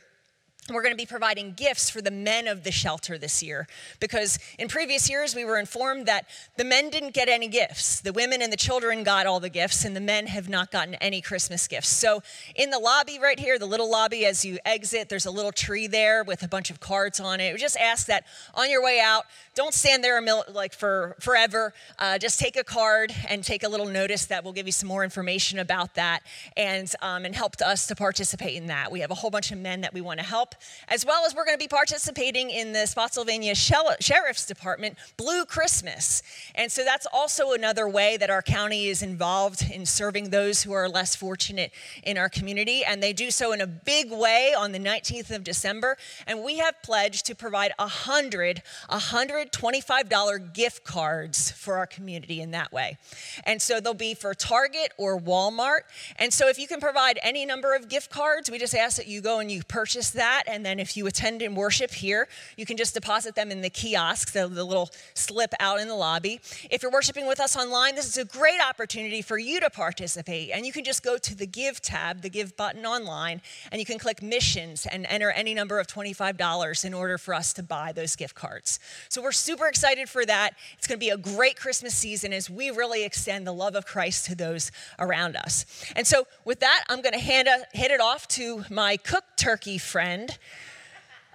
We're 0.76 0.84
going 0.84 0.94
to 0.94 0.98
be 0.98 1.06
providing 1.06 1.54
gifts 1.54 1.90
for 1.90 2.02
the 2.02 2.12
men 2.12 2.48
of 2.48 2.64
the 2.64 2.72
shelter 2.72 3.18
this 3.18 3.42
year 3.42 3.68
because 4.00 4.40
in 4.58 4.68
previous 4.68 5.10
years 5.10 5.36
we 5.36 5.46
were 5.46 5.58
informed 5.58 6.06
that 6.06 6.26
the 6.58 6.64
men 6.64 6.90
didn't 6.90 7.14
get 7.14 7.30
any 7.30 7.48
gifts. 7.48 8.02
The 8.02 8.14
women 8.14 8.42
and 8.42 8.52
the 8.52 8.58
children 8.58 9.04
got 9.04 9.26
all 9.26 9.40
the 9.40 9.50
gifts, 9.50 9.86
and 9.86 9.96
the 9.96 10.02
men 10.02 10.28
have 10.28 10.50
not 10.50 10.72
gotten 10.72 10.96
any 10.96 11.22
Christmas 11.22 11.68
gifts. 11.68 11.90
So, 11.90 12.22
in 12.56 12.70
the 12.70 12.80
lobby 12.80 13.20
right 13.20 13.40
here, 13.40 13.58
the 13.60 13.66
little 13.66 13.90
lobby 13.90 14.26
as 14.26 14.44
you 14.46 14.60
exit, 14.66 15.10
there's 15.10 15.26
a 15.26 15.32
little 15.32 15.52
tree 15.52 15.88
there 15.88 16.24
with 16.24 16.44
a 16.44 16.48
bunch 16.48 16.70
of 16.70 16.80
cards 16.80 17.20
on 17.20 17.40
it. 17.40 17.54
We 17.54 17.60
just 17.60 17.78
ask 17.78 18.08
that 18.08 18.26
on 18.56 18.70
your 18.70 18.84
way 18.84 19.00
out, 19.04 19.26
don't 19.56 19.74
stand 19.74 20.04
there 20.04 20.22
like 20.52 20.74
for 20.74 21.16
forever. 21.20 21.74
Uh, 21.98 22.18
just 22.18 22.40
take 22.40 22.56
a 22.56 22.64
card 22.64 23.14
and 23.28 23.44
take 23.44 23.64
a 23.64 23.70
little 23.70 23.86
notice 23.86 24.26
that 24.28 24.44
will 24.44 24.54
give 24.54 24.66
you 24.66 24.72
some 24.72 24.88
more 24.88 25.04
information 25.04 25.60
about 25.60 25.96
that 25.96 26.22
and 26.56 26.94
um, 27.02 27.26
and 27.26 27.36
help 27.36 27.56
us 27.62 27.88
to 27.88 27.96
participate 27.96 28.56
in 28.56 28.68
that. 28.68 28.92
We 28.92 29.00
have 29.02 29.12
a 29.12 29.16
whole 29.16 29.30
bunch 29.30 29.52
of 29.52 29.58
men 29.58 29.82
that 29.82 29.94
we 29.94 30.02
want 30.02 30.20
to 30.20 30.26
help 30.26 30.56
as 30.88 31.06
well 31.06 31.26
as 31.26 31.36
we're 31.36 31.46
going 31.46 31.58
to 31.58 31.64
be 31.64 31.68
participating 31.68 32.50
in 32.50 32.74
the 32.74 32.86
Spotsylvania 32.86 33.56
Sheriff's 33.56 34.46
Department 34.46 34.98
Blue 35.18 35.46
Christmas. 35.46 36.24
And 36.56 36.72
so 36.72 36.84
that's 36.84 37.08
also 37.12 37.52
another 37.52 37.88
way 37.88 38.18
that 38.18 38.30
our 38.30 38.42
county 38.42 38.88
is 38.88 39.02
involved 39.02 39.66
in 39.72 39.86
serving 39.86 40.30
those 40.30 40.64
who 40.64 40.72
are 40.72 40.90
less 40.90 41.16
fortunate 41.16 41.72
in 42.04 42.18
our 42.18 42.30
community. 42.30 42.84
And 42.84 43.02
they 43.02 43.14
do 43.14 43.32
so 43.32 43.52
in 43.52 43.62
a 43.62 43.68
big 43.68 44.12
way 44.12 44.54
on 44.58 44.72
the 44.72 44.80
19th 44.80 45.32
of 45.32 45.44
December. 45.44 45.98
And 46.28 46.44
we 46.44 46.58
have 46.58 46.82
pledged 46.82 47.26
to 47.28 47.36
provide 47.36 47.72
100, 47.78 48.62
$125 48.90 50.54
gift 50.54 50.84
cards 50.84 51.52
for 51.52 51.78
our 51.78 51.88
community 51.88 52.42
in 52.42 52.52
that 52.52 52.72
way. 52.72 52.98
And 53.44 53.62
so 53.62 53.80
they'll 53.80 53.94
be 53.94 54.14
for 54.14 54.34
Target 54.34 54.92
or 54.98 55.20
Walmart. 55.20 55.82
And 56.18 56.34
so 56.34 56.48
if 56.48 56.58
you 56.58 56.68
can 56.68 56.80
provide 56.80 57.20
any 57.24 57.46
number 57.46 57.76
of 57.76 57.90
gift 57.90 58.10
cards, 58.10 58.50
we 58.50 58.58
just 58.58 58.76
ask 58.76 58.98
that 58.98 59.08
you 59.08 59.22
go 59.22 59.40
and 59.40 59.52
you 59.52 59.64
purchase 59.64 60.10
that. 60.12 60.44
And 60.50 60.66
then 60.66 60.80
if 60.80 60.98
you 60.98 61.08
attend 61.08 61.42
in 61.42 61.56
worship 61.56 61.92
here, 61.92 62.28
you 62.58 62.66
can 62.66 62.76
just 62.76 62.94
deposit 62.94 63.36
them 63.36 63.52
in 63.52 63.62
the 63.62 63.70
kiosk, 63.70 64.34
the, 64.34 64.48
the 64.48 64.64
little 64.64 64.90
slip 65.14 65.54
out 65.60 65.80
in 65.80 65.88
the 65.88 65.96
lobby. 65.96 66.42
If 66.70 66.82
you're 66.82 66.92
worshiping 66.92 67.28
with 67.28 67.40
us 67.40 67.56
online, 67.56 67.96
this 67.96 68.08
is 68.08 68.18
a 68.18 68.26
great 68.26 68.60
opportunity 68.62 69.22
for 69.22 69.38
you 69.38 69.60
to 69.60 69.70
participate. 69.70 70.52
And 70.52 70.66
you 70.66 70.72
can 70.72 70.84
just 70.84 71.04
go 71.04 71.18
to 71.18 71.36
the 71.36 71.46
Give 71.46 71.82
tab, 71.82 72.22
the 72.22 72.30
Give 72.30 72.56
button 72.58 72.86
online, 72.86 73.42
and 73.72 73.80
you 73.80 73.86
can 73.86 74.00
click 74.00 74.22
Missions 74.22 74.86
and 74.86 75.06
enter 75.08 75.32
any 75.32 75.54
number 75.54 75.80
of 75.80 75.88
$25 75.88 76.86
in 76.86 76.94
order 76.94 77.18
for 77.18 77.34
us 77.34 77.54
to 77.54 77.64
buy 77.64 77.92
those 77.92 78.16
gift 78.16 78.36
cards. 78.36 78.80
So 79.10 79.22
we're 79.22 79.32
super 79.32 79.68
excited 79.68 80.10
for 80.10 80.26
that. 80.26 80.56
It's 80.78 80.88
going 80.88 81.00
to 81.00 81.06
be 81.06 81.12
a 81.12 81.18
great 81.18 81.56
Christmas 81.56 81.94
season 81.94 82.34
as 82.34 82.50
we 82.50 82.72
really 82.72 83.04
extend 83.04 83.46
the 83.46 83.54
love 83.54 83.76
of 83.76 83.86
Christ 83.86 84.26
to 84.26 84.36
those 84.36 84.72
around 84.98 85.36
us. 85.36 85.66
And 85.96 86.06
so 86.08 86.26
with 86.46 86.60
that, 86.62 86.84
I'm 86.90 87.02
going 87.02 87.14
to 87.14 87.20
hand 87.20 87.48
uh, 87.48 87.60
a, 87.74 87.78
hit 87.78 87.92
it 87.92 88.02
off 88.02 88.28
to 88.30 88.66
my 88.70 88.98
cooked 88.98 89.38
turkey 89.38 89.78
friend, 89.78 90.29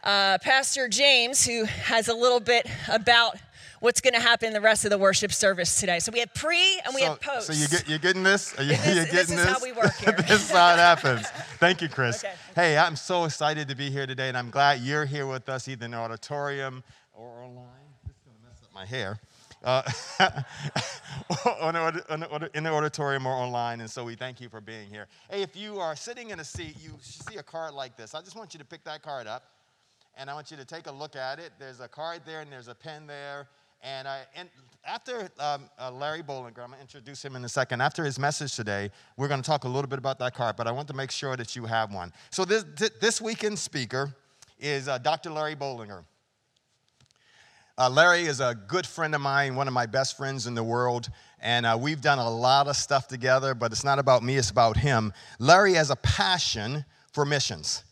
uh, 0.03 0.39
Pastor 0.39 0.89
James, 0.89 1.45
who 1.47 1.65
has 1.65 2.09
a 2.09 2.15
little 2.15 2.41
bit 2.41 2.67
about 2.89 3.37
what's 3.81 4.01
going 4.01 4.15
to 4.15 4.21
happen 4.21 4.47
in 4.49 4.53
the 4.55 4.61
rest 4.61 4.85
of 4.85 4.91
the 4.91 4.99
worship 4.99 5.33
service 5.33 5.79
today. 5.79 5.99
So 5.99 6.11
we 6.13 6.21
have 6.21 6.33
pre 6.35 6.81
and 6.87 6.95
we 6.95 7.03
so, 7.03 7.09
have 7.09 7.21
post. 7.21 7.47
So 7.49 7.53
you 7.53 7.69
get, 7.69 7.89
you're 7.89 7.99
getting 7.99 8.23
this? 8.23 8.59
Are 8.59 8.63
you, 8.63 8.71
This- 8.71 8.87
you're 8.97 9.05
this 9.05 9.29
getting 9.29 9.39
is 9.39 9.45
how 9.45 9.59
we 9.63 9.73
work 9.73 9.95
here. 9.99 10.13
this 10.13 10.45
is 10.45 10.51
how 10.51 10.73
it 10.75 10.79
happens. 10.79 11.27
Thank 11.59 11.83
you, 11.83 11.89
Chris. 11.89 12.25
Okay. 12.25 12.35
Hey, 12.55 12.79
I'm 12.79 12.97
so 12.97 13.25
excited 13.25 13.69
to 13.69 13.75
be 13.77 13.91
here 13.91 14.07
today, 14.07 14.29
and 14.29 14.37
I'm 14.39 14.51
glad 14.51 14.81
you're 14.81 15.05
here 15.05 15.27
with 15.27 15.49
us, 15.49 15.69
either 15.69 15.85
in 15.85 15.91
the 15.93 15.99
auditorium 15.99 16.83
or 17.13 17.29
online. 17.43 17.67
This 18.07 18.17
is 18.17 18.23
going 18.25 18.37
to 18.39 18.43
mess 18.47 18.59
up 18.63 18.75
my 18.75 18.87
hair. 18.87 19.19
Uh, 19.65 19.83
in 22.55 22.65
the 22.65 22.71
auditorium 22.71 23.27
or 23.27 23.33
online, 23.33 23.81
and 23.81 23.91
so 23.91 24.05
we 24.05 24.15
thank 24.15 24.41
you 24.41 24.49
for 24.51 24.61
being 24.61 24.87
here. 24.89 25.07
Hey, 25.31 25.43
if 25.43 25.57
you 25.57 25.81
are 25.81 25.97
sitting 25.97 26.31
in 26.31 26.41
a 26.41 26.45
seat, 26.45 26.77
you 26.83 26.91
see 27.01 27.37
a 27.39 27.43
card 27.43 27.73
like 27.73 27.97
this. 27.97 28.15
I 28.15 28.21
just 28.21 28.37
want 28.37 28.53
you 28.53 28.59
to 28.59 28.65
pick 28.65 28.85
that 28.85 29.03
card 29.03 29.27
up 29.27 29.45
and 30.17 30.31
I 30.31 30.35
want 30.35 30.51
you 30.51 30.57
to 30.57 30.65
take 30.65 30.87
a 30.87 30.93
look 30.93 31.17
at 31.17 31.39
it. 31.39 31.53
There's 31.59 31.81
a 31.81 31.89
card 31.89 32.21
there 32.25 32.41
and 32.41 32.51
there's 32.51 32.69
a 32.69 32.75
pen 32.75 33.07
there. 33.07 33.49
And, 33.83 34.09
I, 34.09 34.23
and 34.35 34.49
after 34.87 35.29
um, 35.39 35.69
uh, 35.79 35.91
Larry 35.91 36.23
Bollinger, 36.23 36.61
I'm 36.61 36.71
going 36.71 36.73
to 36.73 36.81
introduce 36.81 37.23
him 37.23 37.37
in 37.37 37.45
a 37.45 37.49
second. 37.49 37.83
After 37.83 38.05
his 38.05 38.19
message 38.19 38.55
today, 38.57 38.91
we're 39.17 39.29
going 39.29 39.43
to 39.43 39.47
talk 39.47 39.65
a 39.65 39.69
little 39.69 39.89
bit 39.89 39.99
about 39.99 40.19
that 40.21 40.35
card, 40.35 40.57
but 40.57 40.67
I 40.67 40.73
want 40.73 40.89
to 40.89 40.95
make 40.95 41.11
sure 41.11 41.37
that 41.37 41.55
you 41.55 41.67
have 41.67 41.93
one. 41.93 42.13
So 42.31 42.45
this, 42.45 42.65
th- 42.77 42.93
this 43.01 43.21
weekend's 43.21 43.61
speaker 43.61 44.15
is 44.59 44.89
uh, 44.89 44.99
Dr. 44.99 45.31
Larry 45.31 45.57
Bollinger. 45.57 46.05
Uh, 47.77 47.91
Larry 47.91 48.23
is 48.23 48.39
a 48.39 48.57
good 48.69 48.87
friend 48.87 49.17
of 49.17 49.21
mine, 49.21 49.57
one 49.57 49.67
of 49.67 49.75
my 49.75 49.87
best 49.87 50.17
friends 50.17 50.47
in 50.47 50.55
the 50.55 50.63
world, 50.63 51.09
and 51.41 51.67
uh, 51.67 51.77
we've 51.81 52.01
done 52.01 52.21
a 52.21 52.31
lot 52.31 52.69
of 52.69 52.77
stuff 52.77 53.09
together, 53.09 53.53
but 53.53 53.73
it's 53.73 53.83
not 53.83 53.99
about 53.99 54.23
me, 54.23 54.37
it's 54.37 54.51
about 54.51 54.77
him. 54.77 55.13
Larry 55.41 55.75
has 55.75 55.91
a 55.91 55.97
passion 55.97 56.85
for 57.11 57.25
missions 57.25 57.83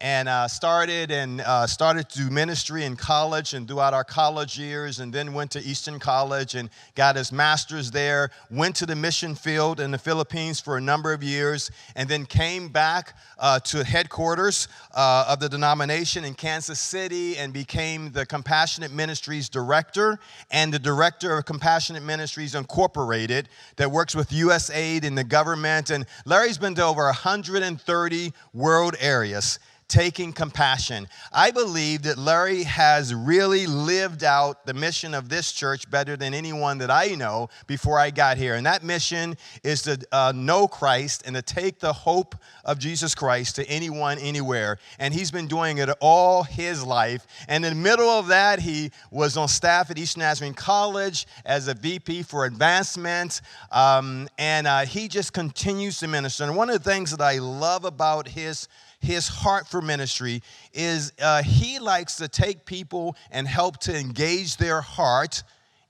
and 0.00 0.28
uh, 0.28 0.48
started 0.48 1.10
and 1.10 1.40
uh, 1.42 1.66
started 1.66 2.08
to 2.08 2.18
do 2.18 2.30
ministry 2.30 2.84
in 2.84 2.96
college 2.96 3.54
and 3.54 3.68
throughout 3.68 3.92
our 3.92 4.04
college 4.04 4.58
years 4.58 5.00
and 5.00 5.12
then 5.12 5.32
went 5.34 5.50
to 5.50 5.60
eastern 5.60 5.98
college 5.98 6.54
and 6.54 6.70
got 6.94 7.16
his 7.16 7.30
master's 7.32 7.90
there 7.90 8.30
went 8.50 8.74
to 8.74 8.86
the 8.86 8.96
mission 8.96 9.34
field 9.34 9.78
in 9.78 9.90
the 9.90 9.98
philippines 9.98 10.58
for 10.60 10.76
a 10.76 10.80
number 10.80 11.12
of 11.12 11.22
years 11.22 11.70
and 11.96 12.08
then 12.08 12.24
came 12.24 12.68
back 12.68 13.16
uh, 13.38 13.60
to 13.60 13.84
headquarters 13.84 14.68
uh, 14.94 15.26
of 15.28 15.38
the 15.40 15.48
denomination 15.48 16.24
in 16.24 16.34
kansas 16.34 16.80
city 16.80 17.36
and 17.36 17.52
became 17.52 18.10
the 18.12 18.24
compassionate 18.24 18.92
ministries 18.92 19.48
director 19.48 20.18
and 20.50 20.72
the 20.72 20.78
director 20.78 21.36
of 21.36 21.44
compassionate 21.44 22.02
ministries 22.02 22.54
incorporated 22.54 23.48
that 23.76 23.90
works 23.90 24.14
with 24.14 24.30
usaid 24.30 25.04
and 25.04 25.16
the 25.16 25.24
government. 25.24 25.90
And 25.90 26.06
larry's 26.24 26.58
been 26.58 26.74
to 26.76 26.84
over 26.84 27.04
130 27.04 28.32
world 28.52 28.96
areas 29.00 29.58
taking 29.90 30.32
compassion. 30.32 31.08
I 31.32 31.50
believe 31.50 32.02
that 32.02 32.16
Larry 32.16 32.62
has 32.62 33.12
really 33.12 33.66
lived 33.66 34.22
out 34.22 34.64
the 34.64 34.72
mission 34.72 35.12
of 35.12 35.28
this 35.28 35.52
church 35.52 35.90
better 35.90 36.16
than 36.16 36.32
anyone 36.32 36.78
that 36.78 36.90
I 36.90 37.08
know 37.16 37.50
before 37.66 37.98
I 37.98 38.10
got 38.10 38.36
here. 38.36 38.54
And 38.54 38.64
that 38.66 38.84
mission 38.84 39.36
is 39.64 39.82
to 39.82 39.98
uh, 40.12 40.32
know 40.34 40.68
Christ 40.68 41.24
and 41.26 41.34
to 41.34 41.42
take 41.42 41.80
the 41.80 41.92
hope 41.92 42.36
of 42.64 42.78
Jesus 42.78 43.14
Christ 43.14 43.56
to 43.56 43.68
anyone, 43.68 44.18
anywhere. 44.18 44.78
And 44.98 45.12
he's 45.12 45.32
been 45.32 45.48
doing 45.48 45.78
it 45.78 45.90
all 46.00 46.44
his 46.44 46.84
life. 46.84 47.26
And 47.48 47.64
in 47.64 47.74
the 47.74 47.82
middle 47.82 48.08
of 48.08 48.28
that, 48.28 48.60
he 48.60 48.92
was 49.10 49.36
on 49.36 49.48
staff 49.48 49.90
at 49.90 49.98
Eastern 49.98 50.20
Nazarene 50.20 50.54
College 50.54 51.26
as 51.44 51.66
a 51.66 51.74
VP 51.74 52.22
for 52.22 52.44
advancement. 52.44 53.40
Um, 53.72 54.28
and 54.38 54.68
uh, 54.68 54.80
he 54.86 55.08
just 55.08 55.32
continues 55.32 55.98
to 55.98 56.08
minister. 56.08 56.44
And 56.44 56.56
one 56.56 56.70
of 56.70 56.82
the 56.82 56.90
things 56.90 57.10
that 57.10 57.20
I 57.20 57.38
love 57.38 57.84
about 57.84 58.28
his 58.28 58.68
his 59.00 59.28
heart 59.28 59.66
for 59.66 59.80
ministry 59.80 60.42
is 60.72 61.12
uh, 61.20 61.42
he 61.42 61.78
likes 61.78 62.16
to 62.16 62.28
take 62.28 62.64
people 62.64 63.16
and 63.30 63.48
help 63.48 63.78
to 63.78 63.96
engage 63.96 64.56
their 64.56 64.80
heart 64.80 65.42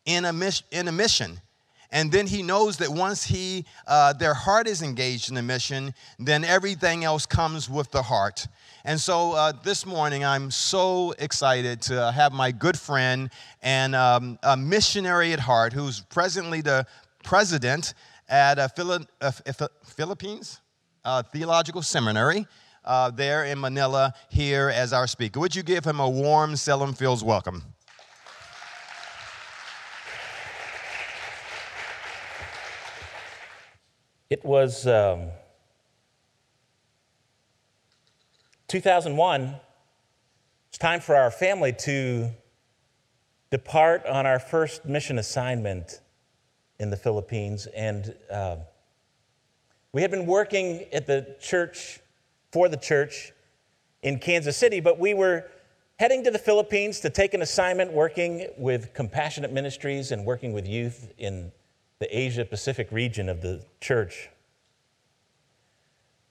in 0.07 0.25
a, 0.25 0.33
mis- 0.33 0.63
in 0.71 0.89
a 0.89 0.93
mission. 0.93 1.41
And 1.93 2.13
then 2.13 2.29
he 2.29 2.43
knows 2.43 2.77
that 2.77 2.89
once 2.89 3.25
he, 3.25 3.65
uh, 3.87 4.13
their 4.13 4.35
heart 4.35 4.69
is 4.69 4.81
engaged 4.81 5.29
in 5.29 5.35
the 5.35 5.43
mission, 5.43 5.93
then 6.21 6.45
everything 6.45 7.03
else 7.03 7.27
comes 7.27 7.69
with 7.69 7.91
the 7.91 8.03
heart. 8.03 8.47
And 8.85 8.99
so 8.99 9.33
uh, 9.33 9.53
this 9.65 9.85
morning, 9.85 10.25
I'm 10.25 10.53
so 10.53 11.13
excited 11.19 11.83
to 11.83 12.13
have 12.13 12.33
my 12.33 12.53
good 12.53 12.79
friend 12.79 13.31
and 13.61 13.97
um, 13.97 14.39
a 14.45 14.57
missionary 14.57 15.33
at 15.33 15.41
heart 15.41 15.73
who's 15.73 16.01
presently 16.01 16.61
the 16.61 16.87
president 17.25 17.95
at 18.29 18.59
a 18.59 18.71
uh, 19.21 19.31
Philippines 19.85 20.61
uh, 21.05 21.23
Theological 21.25 21.83
Seminary 21.83 22.47
uh, 22.91 23.09
there 23.09 23.45
in 23.45 23.61
Manila 23.61 24.13
here 24.29 24.69
as 24.69 24.93
our 24.93 25.07
speaker. 25.07 25.39
Would 25.39 25.55
you 25.55 25.63
give 25.63 25.85
him 25.85 26.01
a 26.01 26.11
warm 26.11 26.57
Salem 26.57 26.93
Fields 26.93 27.23
welcome? 27.23 27.63
It 34.29 34.45
was 34.45 34.89
um, 34.89 35.29
2001. 38.67 39.55
It's 40.69 40.79
time 40.79 41.01
for 41.01 41.15
our 41.15 41.31
family 41.31 41.73
to 41.85 42.31
depart 43.51 44.05
on 44.07 44.27
our 44.27 44.41
first 44.41 44.85
mission 44.85 45.21
assignment 45.21 46.01
in 46.81 46.91
the 46.91 46.97
Philippines. 46.97 47.67
And 47.67 48.17
uh, 48.29 48.57
we 49.93 50.03
had 50.03 50.11
been 50.11 50.27
working 50.27 50.87
at 50.93 51.07
the 51.07 51.37
church, 51.41 52.01
for 52.53 52.69
the 52.69 52.77
church 52.77 53.33
in 54.03 54.19
Kansas 54.19 54.57
City, 54.57 54.81
but 54.81 54.99
we 54.99 55.15
were 55.15 55.47
heading 55.99 56.25
to 56.25 56.31
the 56.31 56.39
Philippines 56.39 57.01
to 57.01 57.11
take 57.11 57.35
an 57.35 57.43
assignment 57.43 57.93
working 57.93 58.49
with 58.57 58.95
compassionate 58.95 59.53
ministries 59.53 60.13
and 60.13 60.25
working 60.25 60.53
with 60.53 60.67
youth 60.67 61.13
in 61.19 61.53
the 61.99 62.19
Asia 62.19 62.45
Pacific 62.45 62.91
region 62.91 63.29
of 63.29 63.43
the 63.43 63.63
church. 63.81 64.31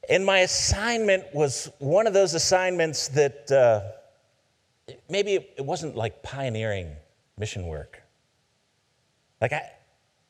And 0.10 0.25
my 0.25 0.39
assignment 0.39 1.23
was 1.34 1.69
one 1.77 2.08
of 2.08 2.13
those 2.13 2.34
assignments 2.34 3.10
that 3.10 3.51
uh, 3.51 4.93
maybe 5.08 5.34
it 5.34 5.63
wasn't 5.63 5.95
like 5.95 6.23
pioneering 6.23 6.95
mission 7.38 7.67
work. 7.67 8.01
Like 9.39 9.53
I, 9.53 9.69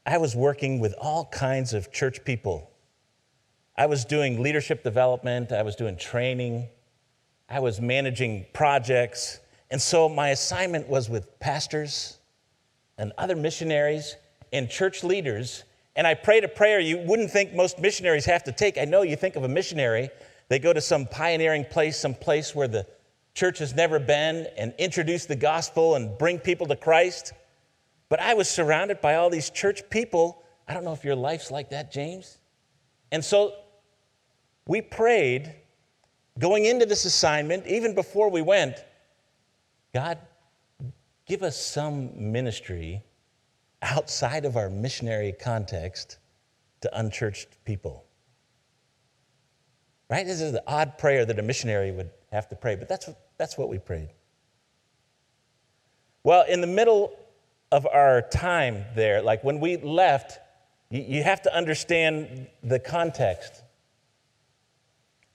I 0.05 0.17
was 0.17 0.35
working 0.35 0.79
with 0.79 0.93
all 0.99 1.25
kinds 1.25 1.73
of 1.73 1.93
church 1.93 2.25
people. 2.25 2.69
I 3.79 3.85
was 3.85 4.03
doing 4.03 4.43
leadership 4.43 4.83
development, 4.83 5.53
I 5.53 5.61
was 5.61 5.77
doing 5.77 5.95
training, 5.95 6.67
I 7.47 7.61
was 7.61 7.79
managing 7.79 8.45
projects. 8.51 9.39
And 9.71 9.81
so 9.81 10.09
my 10.09 10.31
assignment 10.31 10.89
was 10.89 11.09
with 11.09 11.39
pastors 11.39 12.17
and 12.97 13.13
other 13.17 13.37
missionaries 13.37 14.17
and 14.51 14.69
church 14.69 15.01
leaders. 15.01 15.63
And 15.95 16.05
I 16.05 16.13
prayed 16.13 16.43
a 16.43 16.49
prayer 16.49 16.81
you 16.81 16.97
wouldn't 16.97 17.31
think 17.31 17.53
most 17.53 17.79
missionaries 17.79 18.25
have 18.25 18.43
to 18.43 18.51
take. 18.51 18.77
I 18.77 18.83
know 18.83 19.03
you 19.03 19.15
think 19.15 19.37
of 19.37 19.45
a 19.45 19.47
missionary, 19.47 20.09
they 20.49 20.59
go 20.59 20.73
to 20.73 20.81
some 20.81 21.05
pioneering 21.05 21.63
place, 21.63 21.97
some 21.97 22.15
place 22.15 22.53
where 22.53 22.67
the 22.67 22.85
church 23.33 23.59
has 23.59 23.73
never 23.73 23.97
been, 23.97 24.45
and 24.57 24.73
introduce 24.77 25.25
the 25.25 25.37
gospel 25.37 25.95
and 25.95 26.17
bring 26.17 26.37
people 26.37 26.67
to 26.67 26.75
Christ. 26.75 27.31
But 28.09 28.19
I 28.19 28.33
was 28.33 28.49
surrounded 28.49 28.99
by 28.99 29.15
all 29.15 29.29
these 29.29 29.49
church 29.49 29.89
people. 29.89 30.43
I 30.67 30.73
don't 30.73 30.83
know 30.83 30.91
if 30.91 31.05
your 31.05 31.15
life's 31.15 31.49
like 31.49 31.69
that, 31.69 31.93
James. 31.93 32.39
And 33.13 33.23
so 33.23 33.53
we 34.69 34.81
prayed 34.81 35.51
going 36.37 36.65
into 36.65 36.85
this 36.85 37.03
assignment, 37.03 37.65
even 37.65 37.95
before 37.95 38.29
we 38.29 38.43
went, 38.43 38.75
God, 39.95 40.19
give 41.25 41.41
us 41.41 41.59
some 41.59 42.31
ministry 42.31 43.01
outside 43.81 44.45
of 44.45 44.55
our 44.55 44.69
missionary 44.69 45.31
context 45.31 46.19
to 46.81 46.99
unchurched 46.99 47.47
people. 47.65 48.05
Right? 50.07 50.23
This 50.23 50.39
is 50.39 50.51
the 50.51 50.63
odd 50.67 50.99
prayer 50.99 51.25
that 51.25 51.39
a 51.39 51.41
missionary 51.41 51.91
would 51.91 52.11
have 52.31 52.47
to 52.49 52.55
pray, 52.55 52.75
but 52.75 52.87
that's 52.87 53.07
what, 53.07 53.19
that's 53.39 53.57
what 53.57 53.69
we 53.69 53.79
prayed. 53.79 54.09
Well, 56.23 56.45
in 56.47 56.61
the 56.61 56.67
middle 56.67 57.17
of 57.71 57.87
our 57.87 58.21
time 58.21 58.85
there, 58.95 59.23
like 59.23 59.43
when 59.43 59.59
we 59.59 59.77
left, 59.77 60.37
you, 60.91 61.01
you 61.01 61.23
have 61.23 61.41
to 61.41 61.55
understand 61.55 62.49
the 62.61 62.77
context. 62.77 63.63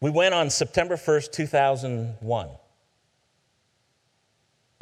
We 0.04 0.10
went 0.10 0.34
on 0.34 0.50
September 0.50 0.96
1st, 0.96 1.32
2001. 1.32 2.48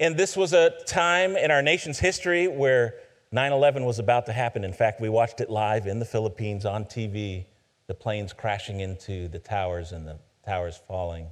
And 0.00 0.16
this 0.16 0.36
was 0.36 0.52
a 0.52 0.72
time 0.84 1.36
in 1.36 1.52
our 1.52 1.62
nation's 1.62 2.00
history 2.00 2.48
where 2.48 2.94
9 3.30 3.52
11 3.52 3.84
was 3.84 4.00
about 4.00 4.26
to 4.26 4.32
happen. 4.32 4.64
In 4.64 4.72
fact, 4.72 5.00
we 5.00 5.08
watched 5.08 5.40
it 5.40 5.48
live 5.48 5.86
in 5.86 6.00
the 6.00 6.04
Philippines 6.04 6.66
on 6.66 6.86
TV, 6.86 7.44
the 7.86 7.94
planes 7.94 8.32
crashing 8.32 8.80
into 8.80 9.28
the 9.28 9.38
towers 9.38 9.92
and 9.92 10.08
the 10.08 10.18
towers 10.44 10.82
falling. 10.88 11.28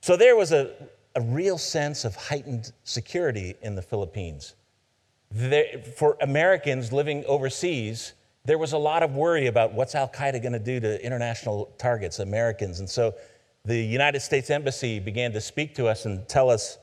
So 0.00 0.16
there 0.16 0.36
was 0.36 0.52
a, 0.52 0.88
a 1.14 1.20
real 1.20 1.58
sense 1.58 2.06
of 2.06 2.16
heightened 2.16 2.72
security 2.84 3.56
in 3.60 3.74
the 3.74 3.82
Philippines. 3.82 4.54
There, 5.30 5.82
for 5.98 6.16
Americans 6.22 6.94
living 6.94 7.26
overseas, 7.26 8.14
there 8.44 8.58
was 8.58 8.72
a 8.72 8.78
lot 8.78 9.02
of 9.02 9.16
worry 9.16 9.46
about 9.46 9.72
what's 9.72 9.94
Al 9.94 10.08
Qaeda 10.08 10.42
going 10.42 10.52
to 10.52 10.58
do 10.58 10.78
to 10.80 11.04
international 11.04 11.72
targets, 11.78 12.18
Americans. 12.18 12.80
And 12.80 12.88
so 12.88 13.14
the 13.64 13.76
United 13.76 14.20
States 14.20 14.50
Embassy 14.50 15.00
began 15.00 15.32
to 15.32 15.40
speak 15.40 15.74
to 15.76 15.86
us 15.86 16.04
and 16.04 16.28
tell 16.28 16.50
us 16.50 16.78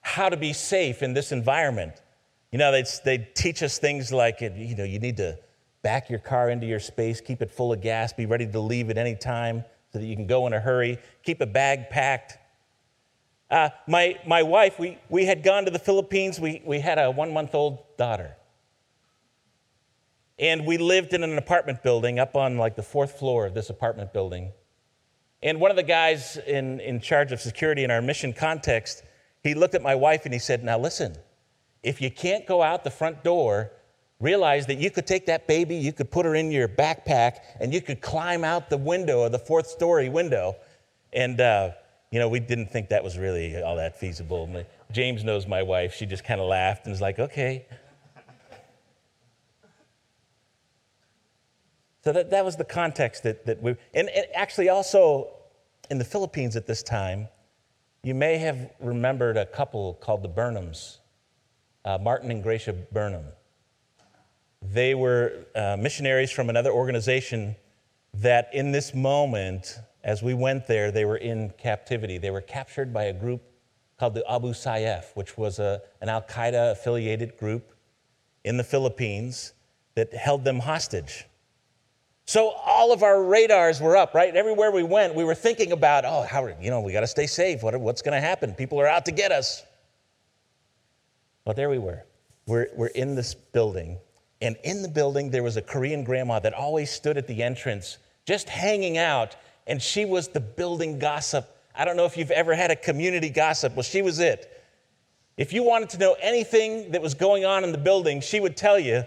how 0.00 0.28
to 0.28 0.36
be 0.36 0.52
safe 0.52 1.02
in 1.02 1.14
this 1.14 1.30
environment. 1.30 2.02
You 2.50 2.58
know, 2.58 2.72
they'd, 2.72 2.88
they'd 3.04 3.34
teach 3.34 3.62
us 3.62 3.78
things 3.78 4.12
like, 4.12 4.40
you 4.40 4.76
know, 4.76 4.84
you 4.84 4.98
need 4.98 5.16
to 5.18 5.38
back 5.82 6.10
your 6.10 6.18
car 6.18 6.50
into 6.50 6.66
your 6.66 6.80
space, 6.80 7.20
keep 7.20 7.40
it 7.42 7.50
full 7.50 7.72
of 7.72 7.80
gas, 7.80 8.12
be 8.12 8.26
ready 8.26 8.46
to 8.46 8.58
leave 8.58 8.90
at 8.90 8.98
any 8.98 9.14
time 9.14 9.64
so 9.92 10.00
that 10.00 10.06
you 10.06 10.16
can 10.16 10.26
go 10.26 10.46
in 10.48 10.52
a 10.52 10.58
hurry, 10.58 10.98
keep 11.22 11.40
a 11.40 11.46
bag 11.46 11.88
packed. 11.90 12.38
Uh, 13.48 13.68
my, 13.86 14.18
my 14.26 14.42
wife, 14.42 14.80
we, 14.80 14.98
we 15.08 15.24
had 15.24 15.44
gone 15.44 15.64
to 15.64 15.70
the 15.70 15.78
Philippines. 15.78 16.40
We, 16.40 16.60
we 16.64 16.80
had 16.80 16.98
a 16.98 17.12
one 17.12 17.32
month 17.32 17.54
old 17.54 17.96
daughter. 17.96 18.34
And 20.38 20.66
we 20.66 20.76
lived 20.76 21.14
in 21.14 21.22
an 21.22 21.38
apartment 21.38 21.82
building 21.82 22.18
up 22.18 22.36
on 22.36 22.58
like 22.58 22.76
the 22.76 22.82
fourth 22.82 23.18
floor 23.18 23.46
of 23.46 23.54
this 23.54 23.70
apartment 23.70 24.12
building. 24.12 24.52
And 25.42 25.60
one 25.60 25.70
of 25.70 25.76
the 25.76 25.82
guys 25.82 26.38
in, 26.46 26.80
in 26.80 27.00
charge 27.00 27.32
of 27.32 27.40
security 27.40 27.84
in 27.84 27.90
our 27.90 28.02
mission 28.02 28.32
context, 28.32 29.02
he 29.42 29.54
looked 29.54 29.74
at 29.74 29.82
my 29.82 29.94
wife 29.94 30.24
and 30.24 30.34
he 30.34 30.40
said, 30.40 30.64
Now 30.64 30.78
listen, 30.78 31.16
if 31.82 32.00
you 32.00 32.10
can't 32.10 32.46
go 32.46 32.62
out 32.62 32.84
the 32.84 32.90
front 32.90 33.22
door, 33.22 33.70
realize 34.20 34.66
that 34.66 34.78
you 34.78 34.90
could 34.90 35.06
take 35.06 35.26
that 35.26 35.46
baby, 35.46 35.76
you 35.76 35.92
could 35.92 36.10
put 36.10 36.26
her 36.26 36.34
in 36.34 36.50
your 36.50 36.68
backpack, 36.68 37.38
and 37.60 37.72
you 37.72 37.80
could 37.80 38.00
climb 38.00 38.44
out 38.44 38.70
the 38.70 38.76
window 38.76 39.22
of 39.22 39.32
the 39.32 39.38
fourth 39.38 39.66
story 39.66 40.08
window. 40.08 40.56
And, 41.12 41.40
uh, 41.40 41.70
you 42.10 42.18
know, 42.18 42.28
we 42.28 42.40
didn't 42.40 42.70
think 42.70 42.88
that 42.88 43.04
was 43.04 43.18
really 43.18 43.62
all 43.62 43.76
that 43.76 43.98
feasible. 43.98 44.50
James 44.90 45.24
knows 45.24 45.46
my 45.46 45.62
wife. 45.62 45.94
She 45.94 46.06
just 46.06 46.24
kind 46.24 46.40
of 46.40 46.46
laughed 46.46 46.86
and 46.86 46.92
was 46.92 47.00
like, 47.00 47.18
okay. 47.18 47.66
So 52.06 52.12
that, 52.12 52.30
that 52.30 52.44
was 52.44 52.54
the 52.54 52.64
context 52.64 53.24
that, 53.24 53.46
that 53.46 53.60
we, 53.60 53.74
and, 53.92 54.08
and 54.08 54.26
actually 54.32 54.68
also 54.68 55.26
in 55.90 55.98
the 55.98 56.04
Philippines 56.04 56.54
at 56.54 56.64
this 56.64 56.80
time, 56.80 57.26
you 58.04 58.14
may 58.14 58.38
have 58.38 58.70
remembered 58.78 59.36
a 59.36 59.44
couple 59.44 59.94
called 59.94 60.22
the 60.22 60.28
Burnhams, 60.28 60.98
uh, 61.84 61.98
Martin 62.00 62.30
and 62.30 62.44
Gracia 62.44 62.74
Burnham. 62.92 63.24
They 64.62 64.94
were 64.94 65.46
uh, 65.56 65.78
missionaries 65.80 66.30
from 66.30 66.48
another 66.48 66.70
organization 66.70 67.56
that 68.14 68.50
in 68.52 68.70
this 68.70 68.94
moment, 68.94 69.76
as 70.04 70.22
we 70.22 70.32
went 70.32 70.68
there, 70.68 70.92
they 70.92 71.04
were 71.04 71.16
in 71.16 71.50
captivity. 71.58 72.18
They 72.18 72.30
were 72.30 72.40
captured 72.40 72.94
by 72.94 73.06
a 73.06 73.12
group 73.12 73.42
called 73.98 74.14
the 74.14 74.22
Abu 74.30 74.52
Sayyaf, 74.52 75.06
which 75.16 75.36
was 75.36 75.58
a, 75.58 75.82
an 76.00 76.08
Al 76.08 76.22
Qaeda 76.22 76.70
affiliated 76.70 77.36
group 77.36 77.74
in 78.44 78.58
the 78.58 78.64
Philippines 78.64 79.54
that 79.96 80.14
held 80.14 80.44
them 80.44 80.60
hostage. 80.60 81.26
So 82.26 82.50
all 82.50 82.92
of 82.92 83.04
our 83.04 83.22
radars 83.22 83.80
were 83.80 83.96
up, 83.96 84.12
right? 84.12 84.34
Everywhere 84.34 84.72
we 84.72 84.82
went, 84.82 85.14
we 85.14 85.22
were 85.22 85.34
thinking 85.34 85.70
about, 85.70 86.04
oh, 86.04 86.22
how, 86.22 86.48
you 86.60 86.70
know, 86.70 86.80
we 86.80 86.92
got 86.92 87.00
to 87.00 87.06
stay 87.06 87.28
safe. 87.28 87.62
What, 87.62 87.78
what's 87.80 88.02
going 88.02 88.20
to 88.20 88.20
happen? 88.20 88.52
People 88.52 88.80
are 88.80 88.88
out 88.88 89.04
to 89.04 89.12
get 89.12 89.30
us. 89.30 89.62
Well, 91.44 91.54
there 91.54 91.70
we 91.70 91.78
were. 91.78 92.02
We're, 92.46 92.66
we're 92.74 92.88
in 92.88 93.14
this 93.14 93.34
building. 93.34 93.98
And 94.42 94.56
in 94.64 94.82
the 94.82 94.88
building, 94.88 95.30
there 95.30 95.44
was 95.44 95.56
a 95.56 95.62
Korean 95.62 96.02
grandma 96.02 96.40
that 96.40 96.52
always 96.52 96.90
stood 96.90 97.16
at 97.16 97.28
the 97.28 97.44
entrance, 97.44 97.98
just 98.26 98.48
hanging 98.48 98.98
out. 98.98 99.36
And 99.68 99.80
she 99.80 100.04
was 100.04 100.26
the 100.26 100.40
building 100.40 100.98
gossip. 100.98 101.48
I 101.76 101.84
don't 101.84 101.96
know 101.96 102.06
if 102.06 102.16
you've 102.16 102.32
ever 102.32 102.56
had 102.56 102.72
a 102.72 102.76
community 102.76 103.30
gossip. 103.30 103.76
Well, 103.76 103.84
she 103.84 104.02
was 104.02 104.18
it. 104.18 104.52
If 105.36 105.52
you 105.52 105.62
wanted 105.62 105.90
to 105.90 105.98
know 105.98 106.16
anything 106.20 106.90
that 106.90 107.02
was 107.02 107.14
going 107.14 107.44
on 107.44 107.62
in 107.62 107.70
the 107.70 107.78
building, 107.78 108.20
she 108.20 108.40
would 108.40 108.56
tell 108.56 108.80
you. 108.80 109.04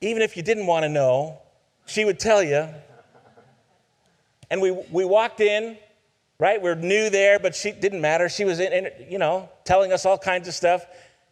Even 0.00 0.22
if 0.22 0.36
you 0.36 0.44
didn't 0.44 0.66
want 0.66 0.84
to 0.84 0.88
know, 0.88 1.40
she 1.86 2.04
would 2.04 2.18
tell 2.18 2.42
you. 2.42 2.68
And 4.50 4.60
we, 4.60 4.70
we 4.90 5.04
walked 5.04 5.40
in, 5.40 5.76
right? 6.38 6.60
We're 6.60 6.74
new 6.74 7.10
there, 7.10 7.38
but 7.38 7.54
she 7.54 7.72
didn't 7.72 8.00
matter. 8.00 8.28
She 8.28 8.44
was 8.44 8.60
in, 8.60 8.72
in, 8.72 8.90
you 9.10 9.18
know, 9.18 9.48
telling 9.64 9.92
us 9.92 10.04
all 10.06 10.18
kinds 10.18 10.48
of 10.48 10.54
stuff. 10.54 10.84